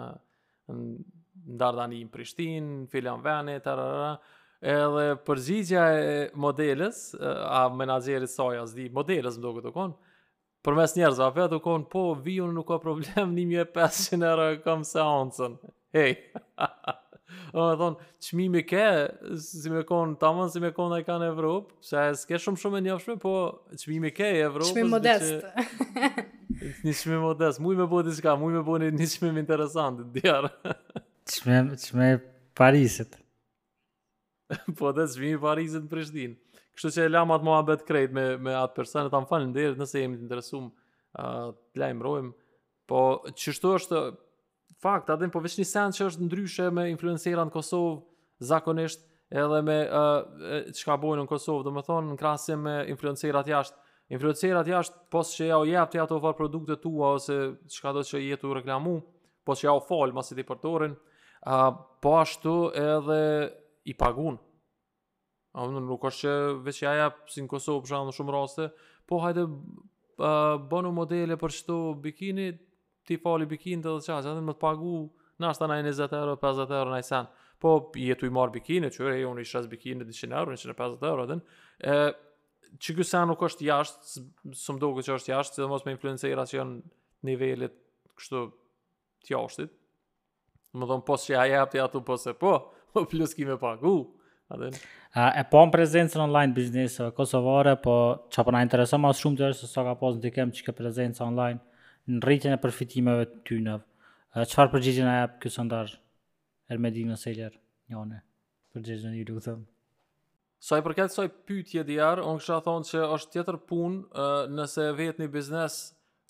në 0.71 1.17
Dardani 1.61 2.03
në 2.05 2.11
Prishtin, 2.15 2.65
në 2.65 2.87
Filan 2.93 3.23
Vene, 3.25 3.57
tarara. 3.65 4.19
edhe 4.61 5.03
përgjigja 5.25 5.83
e 5.99 6.11
modeles, 6.37 6.99
a 7.19 7.63
menazjerit 7.73 8.31
saj, 8.31 8.59
a 8.61 8.65
zdi, 8.69 8.91
modeles 8.93 9.39
më 9.41 9.45
do 9.49 9.53
këtë 9.57 9.71
konë, 9.73 9.95
për 10.67 10.75
mes 10.77 10.95
njerëz, 10.99 11.21
a 11.25 11.29
vetë 11.33 11.57
u 11.59 11.63
konë, 11.65 11.87
po, 11.91 12.03
viju 12.21 12.51
nuk 12.53 12.69
ka 12.69 12.77
problem, 12.83 13.07
1500 13.39 14.27
euro 14.31 14.49
e 14.53 14.59
kam 14.67 14.85
seancën. 14.85 15.57
Hej! 15.97 16.13
Dhe 17.55 17.63
me 17.63 17.73
thonë, 17.81 18.07
qmi 18.29 18.47
mi 18.53 18.63
ke, 18.69 18.85
si 19.41 19.71
me 19.73 19.81
konë, 19.87 20.19
tamën 20.23 20.53
si 20.53 20.61
me 20.63 20.71
konë 20.77 21.01
e 21.01 21.07
ka 21.09 21.17
në 21.23 21.31
Evropë, 21.33 21.79
se 21.89 22.05
s'ke 22.21 22.39
shumë 22.43 22.61
shumë 22.63 22.83
e 22.83 22.85
njofshme, 22.89 23.17
po, 23.23 23.33
qmi 23.81 23.99
mi 24.09 24.13
ke 24.15 24.29
e 24.37 24.45
Evropë. 24.47 24.75
Qmi 24.77 24.87
modest. 24.93 25.49
Që... 25.49 26.29
Një 26.85 26.93
shme 26.99 27.19
modest, 27.23 27.61
muj 27.63 27.77
me 27.79 27.85
bëti 27.91 28.13
shka, 28.17 28.33
muj 28.41 28.57
me 28.57 28.61
bëti 28.67 28.89
një 28.97 29.07
shme 29.13 29.31
më 29.37 29.43
interesant, 29.45 30.01
djarë. 30.17 30.49
Shme, 31.31 31.59
shme 31.87 32.09
Parisit. 32.59 33.15
po, 34.79 34.91
dhe 34.97 35.05
shme 35.13 35.31
Parisit 35.43 35.85
në 35.87 35.91
Prishtin. 35.93 36.35
Kështu 36.75 36.93
që 36.97 37.05
e 37.07 37.13
lama 37.13 37.37
të 37.39 37.47
mua 37.47 37.61
bet 37.69 37.85
krejt 37.87 38.15
me, 38.17 38.25
me 38.43 38.55
atë 38.59 38.77
persenë, 38.81 39.13
të 39.13 39.21
më 39.23 39.31
falë 39.31 39.47
në 39.51 39.55
derit, 39.57 39.79
nëse 39.83 40.03
jemi 40.03 40.19
të 40.19 40.27
interesum, 40.27 40.67
uh, 41.21 41.53
të 41.77 41.85
lajmë 41.85 42.07
rojmë. 42.09 42.33
Po, 42.91 43.03
qështu 43.39 43.73
është, 43.77 44.03
fakt, 44.83 45.13
adem, 45.15 45.31
po 45.35 45.43
veç 45.45 45.59
një 45.61 45.69
sen 45.71 45.95
që 45.97 46.09
është 46.11 46.27
ndryshe 46.27 46.71
me 46.75 46.89
influencerat 46.91 47.51
në 47.51 47.55
Kosovë, 47.55 47.99
zakonisht, 48.51 49.07
edhe 49.31 49.63
me 49.63 49.77
uh, 49.87 50.67
që 50.75 50.89
ka 50.89 50.99
bojnë 50.99 51.27
në 51.29 51.31
Kosovë, 51.31 51.69
dhe 51.69 51.75
më 51.79 51.87
thonë, 51.87 52.11
në 52.15 52.19
krasim 52.23 52.65
me 52.67 52.81
influencerat 52.91 53.53
jashtë, 53.53 53.79
Influencerat 54.11 54.67
jashtë, 54.67 54.97
pos 55.15 55.31
që 55.39 55.47
ja 55.53 55.57
u 55.63 55.67
jepë 55.69 55.93
të 55.95 56.01
ato 56.03 56.17
farë 56.23 56.39
produkte 56.41 56.75
tua, 56.83 57.13
ose 57.15 57.35
që 57.71 57.83
ka 57.85 57.93
do 57.95 58.03
që 58.05 58.19
jetu 58.25 58.51
reklamu, 58.59 58.97
pos 59.47 59.61
që 59.63 59.69
ja 59.69 59.75
u 59.79 59.83
falë, 59.87 60.15
masit 60.17 60.41
i 60.43 60.45
përtorin, 60.49 60.97
po 62.03 62.15
ashtu 62.19 62.55
edhe 62.81 63.19
i 63.87 63.95
pagun. 64.01 64.39
A 65.55 65.67
më 65.69 65.83
nuk 65.87 66.03
është 66.11 66.25
që 66.27 66.33
veç 66.67 66.81
ja 66.89 66.95
jepë, 67.05 67.23
si 67.37 67.45
në 67.45 67.51
Kosovë, 67.53 68.01
në 68.11 68.15
shumë 68.19 68.35
raste, 68.35 68.67
po 69.11 69.21
hajde 69.23 69.47
bënu 70.71 70.91
modele 70.95 71.37
për 71.41 71.55
qëto 71.59 71.77
bikini, 72.03 72.49
ti 73.07 73.17
fali 73.19 73.47
bikini 73.51 73.85
të 73.87 73.95
dhe 73.95 74.05
qa, 74.11 74.19
që 74.25 74.33
atë 74.35 74.41
më 74.51 74.57
të 74.59 74.63
pagu, 74.67 74.97
në 75.41 75.53
ashtë 75.53 75.65
të 75.65 75.69
nëjë 75.71 75.87
20 75.95 76.17
euro, 76.19 76.35
50 76.43 76.75
euro, 76.81 76.97
nëjë 76.99 77.07
sen. 77.13 77.31
Po, 77.63 77.77
jetu 77.99 78.27
i 78.27 78.33
marë 78.35 78.59
bikini, 78.59 78.91
që 78.91 79.07
e 79.13 79.23
unë 79.29 79.47
i 79.47 79.47
shres 79.53 79.71
bikini 79.71 80.03
100 80.11 80.35
euro, 80.43 80.57
150 80.59 81.09
euro, 81.15 81.29
dhe 81.31 81.39
në, 81.39 82.13
që 82.79 82.95
ky 83.01 83.05
sa 83.07 83.25
nuk 83.29 83.41
është 83.43 83.65
jashtë, 83.67 84.23
s'm 84.57 84.79
duket 84.81 85.09
që 85.09 85.17
është 85.19 85.33
jashtë, 85.33 85.57
sidomos 85.59 85.85
me 85.87 85.95
influencerat 85.97 86.51
që 86.53 86.59
janë 86.61 86.77
në 86.77 87.29
nivelet 87.29 87.75
kështu 88.21 88.43
të 89.27 89.35
jashtit. 89.35 89.73
Më 90.79 90.87
dhom 90.87 91.03
po 91.07 91.17
se 91.19 91.35
ai 91.35 91.51
hapti 91.57 91.81
atu 91.83 92.03
po 92.07 92.17
se 92.21 92.35
po, 92.39 92.55
po 92.95 93.03
plus 93.11 93.35
kimë 93.35 93.57
pak. 93.63 93.83
U, 93.91 93.95
a 94.53 94.59
den. 94.61 94.77
A 95.19 95.29
e 95.41 95.43
pom 95.51 95.73
prezencë 95.75 96.21
online 96.23 96.55
biznes 96.55 96.97
në 97.03 97.11
kosovare, 97.19 97.75
po 97.83 97.97
çapo 98.31 98.55
na 98.55 98.63
intereson 98.67 99.03
më 99.03 99.13
shumë 99.19 99.41
të 99.41 99.49
është 99.51 99.73
sa 99.73 99.85
ka 99.89 99.97
pas 100.01 100.17
ndikim 100.21 100.55
çka 100.55 100.75
prezencë 100.79 101.25
online 101.27 101.59
në 102.11 102.23
rritjen 102.27 102.55
e 102.57 102.61
përfitimeve 102.63 103.27
të 103.33 103.43
tyre. 103.51 103.77
Çfarë 104.47 104.75
përgjigjen 104.77 105.11
ajo 105.11 105.33
ky 105.43 105.51
sondazh? 105.51 105.99
Ermedina 106.71 107.17
Seler, 107.19 107.57
jone. 107.91 108.23
Përgjigjen 108.71 109.19
ju 109.19 109.27
lutem. 109.33 109.67
Sa 110.61 110.77
i 110.77 110.83
përket 110.85 111.09
sa 111.09 111.25
i 111.25 111.31
pytje 111.49 111.87
djar, 111.89 112.21
unë 112.21 112.41
kësha 112.43 112.59
thonë 112.67 112.87
që 112.91 113.05
është 113.15 113.35
tjetër 113.39 113.57
pun 113.69 113.95
nëse 114.53 114.91
vetë 114.99 115.23
një 115.25 115.29
biznes 115.33 115.77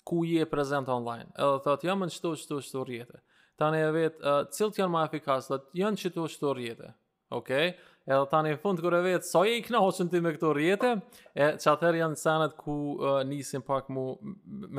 ku 0.07 0.21
je 0.25 0.45
prezent 0.47 0.87
online. 0.89 1.27
Edhe 1.35 1.57
thëtë, 1.65 1.89
jam 1.89 1.99
në 2.05 2.15
qëto 2.15 2.31
qëto 2.39 2.59
qëto 2.63 2.83
rjetë. 2.87 3.19
Tani 3.59 3.81
e 3.83 3.89
vetë, 3.93 4.21
uh, 4.25 4.45
cilët 4.55 4.79
janë 4.79 4.89
ma 4.95 5.01
efikasë, 5.09 5.51
dhe 5.59 5.81
janë 5.81 5.99
qëto 6.03 6.23
qëto 6.31 6.53
rjetë. 6.57 6.91
Okej? 7.39 7.73
Edhe 8.07 8.29
tani 8.31 8.53
në 8.55 8.61
fund 8.63 8.79
kërë 8.81 9.01
e 9.01 9.05
vetë, 9.09 9.27
sa 9.29 9.41
i 9.51 9.57
këna 9.65 9.81
hoqën 9.83 10.09
ti 10.09 10.21
me 10.25 10.31
këto 10.37 10.53
rjetë, 10.57 10.93
e 11.37 11.51
që 11.59 11.67
atëherë 11.73 11.99
janë 12.01 12.21
senet 12.23 12.55
ku 12.63 12.77
uh, 13.11 13.51
pak 13.67 13.91
mu 13.93 14.07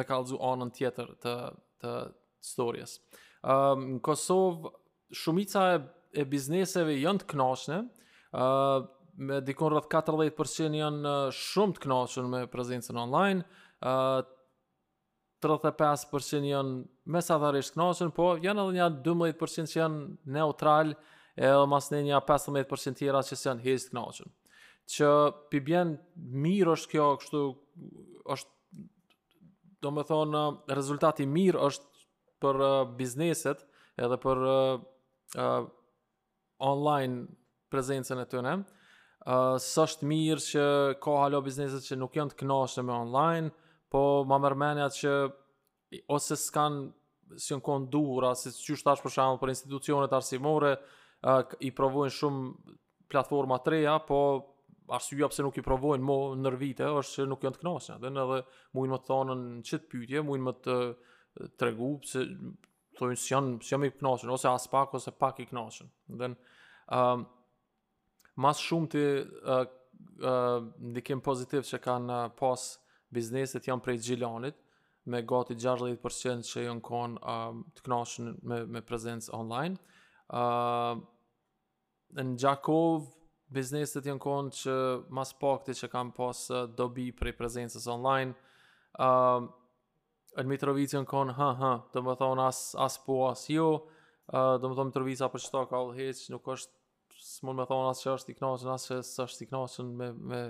me 0.00 0.09
kalzu 0.09 0.40
anën 0.40 0.72
tjetër 0.74 1.12
të, 1.26 1.36
të 1.84 1.94
storjes. 2.55 2.96
Um, 3.44 3.86
në 4.00 4.00
Kosovë, 4.09 4.72
shumica 5.12 5.66
e, 5.76 5.78
e 6.24 6.24
bizneseve 6.34 6.96
janë 6.98 7.26
të 7.26 7.30
knashne, 7.36 7.80
me 9.18 9.40
dikon 9.44 9.72
rrëth 9.74 9.88
14% 9.92 10.74
janë 10.78 11.12
shumë 11.36 11.76
të 11.76 11.82
knoqën 11.90 12.28
me 12.32 12.42
prezincën 12.50 12.98
online, 13.00 13.44
uh, 13.84 14.22
35% 15.42 16.46
janë 16.46 16.78
mesatharisht 17.10 17.74
të 17.74 17.80
knoqën, 17.80 18.12
po 18.16 18.30
janë 18.42 18.62
edhe 18.66 18.76
një 18.78 18.86
12% 19.04 19.72
që 19.74 19.80
janë 19.82 20.04
neutral, 20.36 20.94
e 21.36 21.48
dhe 21.50 21.66
mas 21.68 21.90
në 21.92 22.02
një 22.08 22.20
15% 22.28 23.00
tjera 23.00 23.22
që 23.26 23.38
janë 23.48 23.64
hezit 23.66 23.90
të 23.90 23.96
knoqën. 23.96 24.32
Që 24.92 25.10
pi 25.50 25.60
bjen 25.62 25.94
mirë 26.44 26.76
është 26.76 26.90
kjo, 26.94 27.10
kështu, 27.22 27.42
është, 28.34 28.86
do 29.82 29.90
me 29.94 30.04
thonë, 30.06 30.42
rezultati 30.78 31.26
mirë 31.26 31.58
është 31.68 32.04
për 32.42 32.60
uh, 32.62 32.74
bizneset 32.98 33.64
edhe 34.02 34.18
për 34.22 34.40
uh, 34.46 34.82
uh, 35.42 35.64
online 36.72 37.24
prezencën 37.72 38.20
e 38.22 38.28
tyre 38.30 38.54
është 39.26 40.06
mirë 40.08 40.42
që 40.42 40.62
ka 41.02 41.10
halo 41.22 41.40
bizneset 41.44 41.84
që 41.86 41.96
nuk 42.00 42.16
janë 42.18 42.30
të 42.30 42.36
knashtë 42.42 42.82
me 42.86 42.92
online, 42.96 43.50
po 43.92 44.04
ma 44.24 44.38
mërmenja 44.40 44.86
që 44.96 45.12
ose 46.16 46.36
s'kanë 46.40 47.38
si 47.40 47.54
në 47.54 47.60
konë 47.64 47.88
dura, 47.92 48.34
si 48.36 48.50
që 48.50 48.72
është 48.72 48.76
shtash 48.82 49.02
për 49.04 49.10
shambull 49.14 49.38
për 49.40 49.52
institucionet 49.52 50.12
arsimore, 50.16 50.74
uh, 51.24 51.42
i 51.64 51.70
provojnë 51.76 52.12
shumë 52.12 52.74
platforma 53.12 53.60
treja, 53.64 53.98
po 54.04 54.18
arsyja 54.92 55.28
pëse 55.30 55.42
nuk 55.46 55.56
i 55.56 55.62
provojnë 55.64 56.02
mo 56.04 56.16
nër 56.36 56.56
vite, 56.60 56.84
është 56.84 57.22
që 57.22 57.28
nuk 57.30 57.44
janë 57.46 57.56
të 57.56 57.60
knashtë, 57.62 57.98
dhe 58.02 58.10
në 58.12 58.26
dhe 58.32 58.40
mujnë 58.76 58.92
më 58.92 58.98
të 59.02 59.08
thonë 59.10 59.36
në 59.42 59.62
qëtë 59.68 59.90
pytje, 59.92 60.24
mujnë 60.28 60.48
më 60.50 60.56
të 60.66 60.76
tregu, 61.60 61.92
pëse 62.04 62.24
thonë 62.98 63.20
që 63.22 63.30
janë, 63.32 63.54
që 63.64 63.70
janë 63.74 63.86
i 63.90 63.94
knashtë, 64.00 64.32
ose 64.36 64.50
as 64.52 64.66
pak, 64.72 64.96
ose 64.98 65.14
pak 65.22 65.40
i 65.44 65.48
knashtë. 65.52 65.88
Dhe 66.20 66.32
mas 68.40 68.60
shumë 68.64 68.88
të 68.92 69.02
uh, 69.04 69.62
uh, 70.24 70.58
ndikim 70.94 71.20
pozitiv 71.24 71.64
që 71.68 71.80
kanë 71.84 72.12
uh, 72.14 72.28
pas 72.38 72.66
bizneset 73.12 73.66
janë 73.68 73.84
prej 73.84 73.98
gjilanit, 74.06 74.56
me 75.12 75.20
gati 75.28 75.56
60% 75.60 76.46
që 76.48 76.64
janë 76.66 76.84
konë 76.86 77.18
uh, 77.20 77.60
të 77.76 77.86
knashën 77.88 78.30
me, 78.48 78.62
me 78.76 78.82
prezencë 78.88 79.32
online. 79.36 79.76
Uh, 80.32 81.00
në 82.16 82.26
Gjakov, 82.40 83.10
bizneset 83.52 84.06
janë 84.08 84.22
konë 84.22 84.54
që 84.62 84.76
mas 85.12 85.34
pak 85.36 85.66
të 85.66 85.74
që 85.82 85.90
kanë 85.92 86.14
pas 86.16 86.46
uh, 86.54 86.64
dobi 86.78 87.10
prej 87.16 87.36
prezencës 87.40 87.88
online, 87.94 88.36
uh, 89.00 89.42
Në 90.32 90.48
Mitrovicë 90.48 90.94
janë 90.96 91.08
konë, 91.10 91.32
hë, 91.36 91.46
hë, 91.60 91.70
të 91.92 92.00
më 92.06 92.12
thonë 92.16 92.44
as 92.80 92.94
po, 93.04 93.16
as 93.28 93.42
jo, 93.52 93.66
uh, 94.32 94.54
të 94.62 94.64
më 94.64 94.78
thonë 94.78 94.88
Mitrovicë 94.88 95.26
apër 95.26 95.42
qëta 95.44 95.60
ka 95.68 95.76
allë 95.76 95.92
heqë, 95.98 96.30
nuk 96.32 96.46
është 96.54 96.72
s'mon 97.22 97.56
me 97.56 97.66
thonë 97.68 97.90
asë 97.92 98.04
që 98.06 98.12
është 98.16 98.32
i 98.32 98.36
knaqën, 98.38 98.68
asë 98.74 98.96
që 98.98 99.24
është 99.24 99.44
i 99.44 99.48
knaqën 99.50 99.90
me, 99.98 100.08
me 100.30 100.40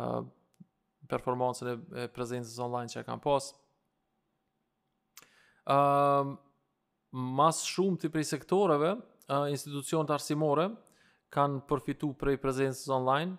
uh, 0.00 0.26
performancën 1.10 1.70
e, 1.70 1.74
e 2.02 2.06
prezencës 2.14 2.56
online 2.64 2.90
që 2.92 3.02
e 3.02 3.06
kam 3.06 3.22
pas. 3.22 3.50
Uh, 5.70 6.34
mas 7.40 7.62
shumë 7.66 8.02
të 8.04 8.10
prej 8.14 8.28
sektoreve, 8.32 8.94
uh, 9.28 9.46
institucionet 9.52 10.10
arsimore 10.16 10.68
kanë 11.34 11.62
përfitu 11.70 12.12
prej 12.18 12.36
prezencës 12.42 12.88
online, 12.96 13.36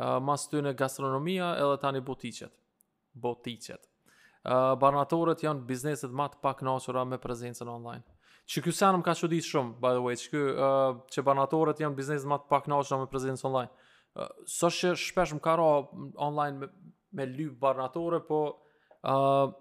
uh, 0.00 0.16
mas 0.24 0.48
të 0.48 0.64
në 0.64 0.76
gastronomia 0.80 1.52
edhe 1.60 1.76
tani 1.84 2.00
Butiqet. 2.04 2.56
Botiqet. 3.16 3.88
Uh, 4.46 4.72
barnatorët 4.80 5.42
janë 5.42 5.66
bizneset 5.68 6.12
matë 6.14 6.40
pak 6.44 6.62
nashura 6.64 7.04
me 7.08 7.20
prezencën 7.20 7.68
online. 7.72 8.06
Që 8.46 8.60
ky 8.62 8.70
sanum 8.78 9.02
ka 9.02 9.12
çudit 9.18 9.42
shumë 9.46 9.80
by 9.82 9.90
the 9.96 10.02
way, 10.04 10.14
që 10.22 10.28
ky 10.32 10.38
uh, 10.64 10.98
që 11.14 11.22
banatorët 11.26 11.80
janë 11.82 11.96
biznes 11.98 12.26
më 12.30 12.36
të 12.44 12.50
paknaqur 12.52 13.00
me 13.00 13.08
prezencë 13.10 13.46
online. 13.48 13.72
Uh, 14.22 14.28
Sa 14.54 14.70
so 14.76 14.92
shpesh 15.04 15.34
më 15.34 15.42
kanë 15.46 15.64
online 16.28 16.60
me, 16.60 16.68
me 17.18 17.26
lyp 17.26 17.56
banatorë, 17.64 18.20
po 18.30 18.38
ë 18.46 19.16
uh, 19.16 19.56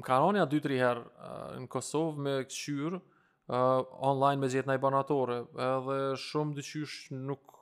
më 0.00 0.06
kanë 0.08 0.28
onë 0.30 0.46
dy 0.54 0.62
tre 0.64 0.78
herë 0.80 1.04
uh, 1.04 1.52
në 1.60 1.68
Kosovë 1.76 2.24
me 2.24 2.36
këshyrë 2.48 3.02
uh, 3.02 3.94
online 4.12 4.46
me 4.46 4.50
jetë 4.54 4.72
në 4.72 4.78
banatorë, 4.86 5.38
edhe 5.68 6.00
shumë 6.30 6.56
dëshysh 6.60 6.96
nuk 7.30 7.52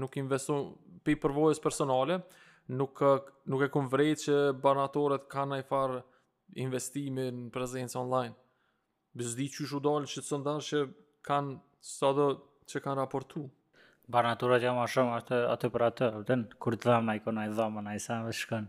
nuk 0.00 0.16
investo 0.20 0.56
pe 1.08 1.12
përvojës 1.20 1.60
personale, 1.64 2.18
nuk 2.76 3.00
nuk 3.48 3.62
e 3.68 3.72
kum 3.72 3.86
vrejtë 3.92 4.20
që 4.26 4.40
banatorët 4.64 5.28
kanë 5.32 5.56
ai 5.60 5.64
farë 5.68 6.02
investimin 6.64 7.44
në 7.50 7.52
prezencë 7.54 7.96
online 8.02 8.36
bizdi 9.18 9.46
që 9.52 9.66
shu 9.70 9.80
dalë 9.82 10.10
që 10.10 10.22
të 10.22 10.28
sëndanë 10.30 10.66
që 10.70 10.82
kanë 11.28 11.54
së 11.92 12.12
dhe 12.18 12.28
që 12.70 12.82
kanë 12.86 13.00
raportu. 13.02 13.46
Barë 14.10 14.32
natura 14.34 14.58
që 14.62 14.72
ma 14.74 14.86
shumë 14.90 15.14
atë, 15.20 15.40
atë 15.54 15.70
për 15.74 15.84
atë, 15.88 16.08
vëtën, 16.20 16.44
kur 16.62 16.76
të 16.80 16.90
dhamë, 16.90 17.16
ajko 17.16 17.34
në 17.36 17.44
e 17.46 17.52
dhamë, 17.58 17.84
në 17.86 17.96
sa 18.02 18.20
më 18.24 18.32
shkën, 18.40 18.64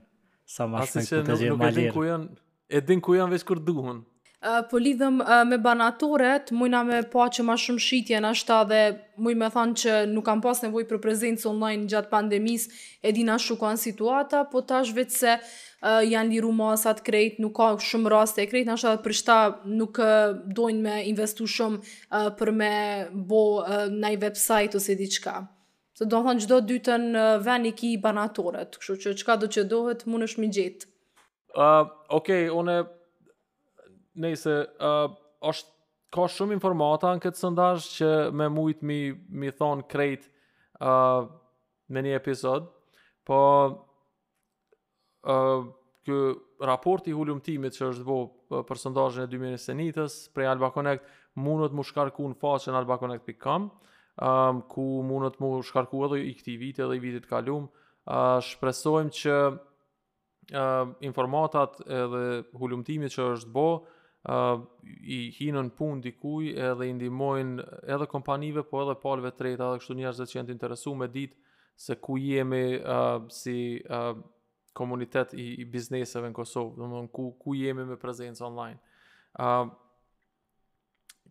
sa 0.55 0.67
ma 0.69 0.83
shumë 0.85 1.07
këtë 1.09 1.25
të 1.29 1.39
gjithë 1.41 1.59
malirë. 1.61 1.91
Nuk 1.93 2.07
e 2.07 2.77
e 2.77 2.81
din 2.87 3.01
ku 3.03 3.17
janë 3.17 3.33
veç 3.35 3.45
kur 3.49 3.59
duhun. 3.61 4.03
Uh, 4.41 4.63
po 4.65 4.79
lidhëm 4.81 5.19
uh, 5.21 5.43
me 5.45 5.57
banatoret, 5.61 6.49
mujna 6.57 6.79
me 6.85 7.03
pa 7.05 7.27
që 7.29 7.43
ma 7.45 7.53
shumë 7.61 7.81
shqitje 7.83 8.21
në 8.23 8.29
ashta 8.33 8.61
dhe 8.71 8.79
muj 9.21 9.35
me 9.37 9.49
thanë 9.53 9.75
që 9.77 9.97
nuk 10.13 10.25
kam 10.25 10.41
pas 10.41 10.63
nevoj 10.65 10.85
për 10.89 11.01
prezencë 11.03 11.45
online 11.51 11.85
gjatë 11.91 12.09
pandemis, 12.09 12.65
e 13.05 13.11
din 13.13 13.29
ashtu 13.29 13.57
situata, 13.77 14.45
po 14.45 14.61
tash 14.61 14.93
vetë 14.97 15.15
se 15.21 15.35
uh, 15.81 16.01
janë 16.05 16.35
liru 16.35 16.51
masat 16.55 17.01
krejt, 17.05 17.39
nuk 17.43 17.55
ka 17.57 17.71
shumë 17.81 18.11
raste 18.13 18.43
e 18.43 18.47
krejt, 18.49 18.67
nështë 18.69 18.91
atë 18.95 19.05
për 19.07 19.15
shta 19.17 19.37
nuk 19.81 19.99
uh, 20.01 20.35
dojnë 20.57 20.81
me 20.85 20.95
investu 21.09 21.47
shumë 21.49 21.81
uh, 21.81 22.29
për 22.37 22.51
me 22.57 22.73
bo 23.29 23.41
uh, 23.63 23.87
nëj 23.89 24.19
website 24.23 24.77
ose 24.77 24.95
diqka. 24.99 25.35
Se 25.97 26.07
do 26.09 26.21
thonë 26.25 26.45
gjdo 26.45 26.61
dytën 26.69 27.07
uh, 27.11 27.33
ven 27.45 27.67
i 27.69 27.73
ki 27.77 27.95
i 27.95 28.01
banatorët, 28.01 28.77
kështu 28.81 28.99
që 29.13 29.17
qka 29.23 29.37
do 29.43 29.49
që 29.57 29.65
dohet, 29.73 30.05
mund 30.09 30.27
është 30.29 30.43
mi 30.43 30.49
gjitë. 30.53 30.89
Uh, 31.51 31.89
Okej, 32.15 32.45
okay, 32.47 32.55
une, 32.55 32.77
nejse, 34.23 34.47
uh, 34.77 35.07
është, 35.49 35.73
ka 36.13 36.27
shumë 36.31 36.55
informata 36.57 37.13
në 37.17 37.23
këtë 37.25 37.39
sëndash 37.41 37.89
që 37.97 38.09
me 38.37 38.49
mujtë 38.51 38.87
mi, 38.87 38.99
mi 39.41 39.49
thonë 39.55 39.87
krejt 39.91 40.25
uh, 40.83 41.25
në 41.91 42.05
një 42.09 42.19
episod, 42.21 42.69
po 43.27 43.39
kë 45.21 46.19
raporti 46.65 47.13
hulumtimit 47.13 47.75
që 47.77 47.89
është 47.93 48.05
bo 48.05 48.15
për 48.69 48.79
sëndajën 48.85 49.25
e 49.25 49.31
2021-ës 49.31 50.15
prej 50.35 50.47
Alba 50.49 50.71
Connect, 50.73 51.05
mundët 51.41 51.75
mu 51.77 51.85
shkarku 51.85 52.25
në 52.31 52.37
faqen 52.41 52.77
albaconnect.com, 52.79 53.67
um, 54.17 54.63
ku 54.71 54.85
mundët 55.07 55.37
mu 55.41 55.53
shkarku 55.65 56.01
edhe 56.09 56.23
i 56.29 56.33
këti 56.37 56.55
viti 56.61 56.83
edhe 56.85 56.97
i 56.97 57.03
vitit 57.03 57.29
kalum. 57.29 57.67
Uh, 58.09 58.39
shpresojmë 58.43 59.13
që 59.17 59.35
uh, 59.53 60.99
informatat 61.07 61.79
edhe 61.85 62.23
hulumtimit 62.57 63.13
që 63.13 63.27
është 63.37 63.53
bo, 63.53 63.67
uh, 64.25 64.57
i 65.05 65.21
hinën 65.37 65.69
pun 65.77 66.01
dikuj 66.03 66.49
edhe 66.71 66.89
i 66.89 66.97
ndimojnë 66.97 67.69
edhe 67.87 68.09
kompanive, 68.11 68.65
po 68.71 68.81
edhe 68.87 68.97
palve 69.05 69.31
të 69.31 69.41
treta, 69.43 69.69
edhe 69.69 69.83
kështu 69.83 69.97
njerëz 70.01 70.21
që 70.25 70.39
jenë 70.39 70.49
të 70.51 70.57
interesu 70.57 70.95
me 70.97 71.07
ditë 71.13 71.37
se 71.81 71.95
ku 72.03 72.17
jemi 72.21 72.65
uh, 72.81 73.29
si 73.33 73.57
uh, 73.85 74.17
komunitet 74.73 75.33
i, 75.37 75.43
i 75.61 75.65
bizneseve 75.65 76.29
në 76.31 76.35
Kosovë, 76.37 76.77
dhe 76.79 76.87
më 76.91 77.01
ku, 77.13 77.29
ku 77.41 77.55
jemi 77.57 77.85
me 77.89 77.97
prezencë 77.99 78.45
online. 78.47 78.79
Uh, 79.39 79.71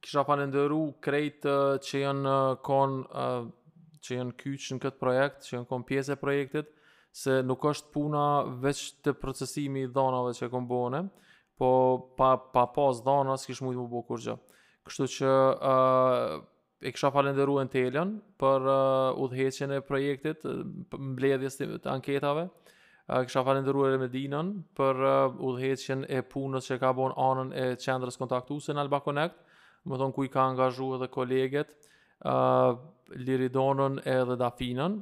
kisha 0.01 0.23
falenderu 0.29 0.93
krejt 1.05 1.47
uh, 1.49 1.77
që 1.85 2.05
janë 2.05 2.35
uh, 2.61 2.75
uh, 2.81 3.89
që 4.01 4.17
janë 4.19 4.37
kyqë 4.41 4.77
në 4.79 4.83
këtë 4.87 4.99
projekt, 5.03 5.43
që 5.47 5.57
janë 5.59 5.69
konë 5.75 5.89
pjesë 5.91 6.15
e 6.15 6.21
projektit, 6.21 6.71
se 7.13 7.41
nuk 7.45 7.65
është 7.69 7.91
puna 7.97 8.25
veç 8.63 8.85
të 9.05 9.17
procesimi 9.21 9.85
i 9.87 9.91
dhonave 9.93 10.33
që 10.39 10.47
e 10.49 10.53
kom 10.53 10.69
po 11.61 11.69
pa, 12.17 12.37
pa 12.39 12.63
pas 12.73 13.03
dhona 13.05 13.35
kishë 13.37 13.65
mujtë 13.67 13.81
më 13.83 13.91
bëhë 13.93 14.07
kur 14.09 14.21
gjë. 14.25 14.37
Kështu 14.89 15.07
që 15.17 15.33
uh, 15.69 16.39
e 16.89 16.93
kisha 16.95 17.11
falenderu 17.13 17.59
në 17.61 17.67
telën 17.75 18.15
për 18.41 18.65
uh, 18.65 19.21
udheqen 19.27 19.75
e 19.77 19.81
projektit, 19.85 20.47
mbledhjes 20.97 21.61
të 21.61 21.91
anketave, 21.93 22.47
a 23.09 23.23
kisha 23.25 23.43
falendëruar 23.45 23.97
Medinën 24.01 24.51
për 24.77 25.01
uh, 25.07 25.39
udhëheqjen 25.49 26.05
e 26.13 26.21
punës 26.31 26.69
që 26.71 26.81
ka 26.83 26.93
bën 26.97 27.15
anën 27.25 27.53
e 27.57 27.69
qendrës 27.83 28.19
kontaktuese 28.21 28.75
në 28.77 28.87
Connect, 29.05 29.37
më 29.87 29.99
thon 30.01 30.13
ku 30.13 30.25
i 30.25 30.29
ka 30.29 30.43
angazhuar 30.51 30.99
edhe 31.01 31.09
koleget, 31.09 31.73
ë 32.25 32.33
uh, 32.33 32.79
Liridonën 33.25 34.01
edhe 34.05 34.37
Dafinën. 34.39 35.01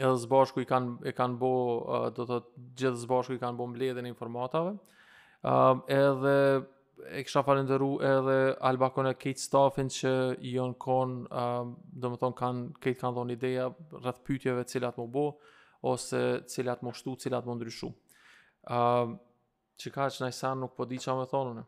Edhe 0.00 0.16
së 0.16 0.28
bashku 0.30 0.60
i 0.60 0.64
kanë 0.68 1.04
e 1.04 1.12
kanë 1.12 1.36
bë, 1.36 1.46
uh, 1.46 2.10
do 2.14 2.22
të 2.22 2.28
thotë 2.30 2.50
gjithë 2.80 3.00
së 3.02 3.08
bashku 3.10 3.34
i 3.36 3.42
kanë 3.42 3.58
bën 3.58 3.72
mbledhjen 3.74 4.06
e 4.06 4.08
informatave. 4.14 4.76
ë 5.42 5.52
uh, 5.52 5.76
edhe 5.88 6.36
e 7.18 7.24
kisha 7.26 7.42
falendëruar 7.42 8.04
edhe 8.12 8.88
Connect, 8.94 9.20
kit 9.20 9.38
staffin 9.42 9.88
që 9.90 10.14
janë 10.48 10.78
kon, 10.80 11.18
ë 11.28 11.42
uh, 11.66 11.74
do 11.84 12.16
kanë 12.16 12.70
kanë 13.02 13.16
dhënë 13.18 13.36
ideja 13.36 13.66
rreth 13.98 14.22
pyetjeve 14.24 14.64
të 14.64 14.72
cilat 14.76 14.96
më 15.02 15.10
bëu 15.16 15.32
ose 15.82 16.42
cilat 16.48 16.82
më 16.86 16.92
shtu, 16.98 17.14
cilat 17.24 17.46
më 17.46 17.54
ndryshu. 17.58 17.88
Uh, 18.62 19.12
që 19.82 19.90
ka 19.96 20.04
që 20.14 20.24
nëjë 20.28 20.50
nuk 20.62 20.74
po 20.78 20.86
di 20.86 20.98
që 21.02 21.14
më 21.20 21.28
thonën 21.32 21.56
e. 21.58 21.64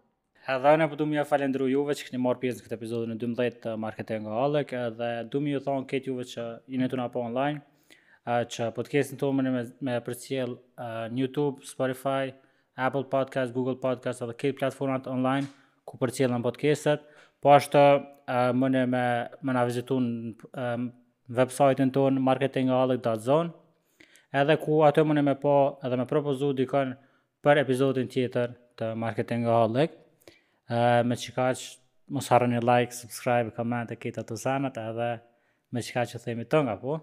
Edhe 0.55 0.75
në 0.79 0.87
përdu 0.93 1.07
po 1.09 1.11
mjë 1.11 1.25
falendru 1.27 1.67
juve 1.71 1.95
që 1.99 2.07
këni 2.09 2.21
marrë 2.23 2.41
pjesë 2.45 2.61
në 2.61 2.67
këtë 2.67 2.77
epizodin 2.79 3.11
në 3.11 3.17
12 3.25 3.59
të 3.65 3.73
marketing 3.85 4.27
o 4.31 4.35
alëk 4.45 4.75
edhe 4.81 5.09
du 5.33 5.41
mjë 5.43 5.63
thonë 5.65 5.87
këtë 5.93 6.11
juve 6.11 6.27
që 6.31 6.45
jene 6.75 6.89
të 6.93 6.99
nga 7.01 7.07
po 7.15 7.23
online 7.27 7.59
uh, 7.65 8.43
që 8.53 8.69
podcastin 8.77 9.19
të 9.19 9.31
mëne 9.41 9.55
me, 9.57 9.63
me 9.89 9.97
përcjel 10.07 10.53
uh, 10.55 11.11
në 11.11 11.23
YouTube, 11.25 11.65
Spotify, 11.73 12.31
Apple 12.79 13.09
Podcast, 13.17 13.57
Google 13.57 13.81
Podcast 13.83 14.23
edhe 14.27 14.37
këtë 14.45 14.61
platformat 14.63 15.09
online 15.15 15.49
ku 15.89 15.99
përcjelën 16.01 16.45
podcastet 16.47 17.09
po 17.43 17.57
ashtë 17.57 17.85
uh, 17.99 18.55
mëne 18.57 18.85
me, 18.95 19.03
me 19.43 19.57
nga 19.59 19.67
vizitun 19.69 20.09
në 20.31 20.71
um, 20.87 20.89
website-in 21.43 21.91
tonë 21.97 22.21
marketingalik.zone 22.31 23.59
edhe 24.41 24.57
ku 24.63 24.81
atë 24.87 25.05
mune 25.07 25.23
me 25.23 25.35
po 25.39 25.53
edhe 25.87 25.99
me 26.01 26.07
propozu 26.11 26.51
dikon 26.61 26.95
për 27.47 27.61
epizodin 27.63 28.09
tjetër 28.15 28.53
të 28.81 28.89
Marketing 28.99 29.47
Holic, 29.47 29.93
me 31.09 31.19
qika 31.25 31.51
që 31.61 31.77
mos 32.17 32.29
harë 32.33 32.49
një 32.55 32.63
like, 32.67 32.97
subscribe, 32.97 33.55
comment 33.57 33.91
e 33.95 33.99
kita 34.03 34.25
të 34.27 34.39
zanët 34.45 34.81
edhe 34.89 35.11
me 35.73 35.83
qika 35.87 36.07
që 36.13 36.23
themi 36.27 36.49
të 36.51 36.67
nga 36.69 36.79
po. 36.87 36.99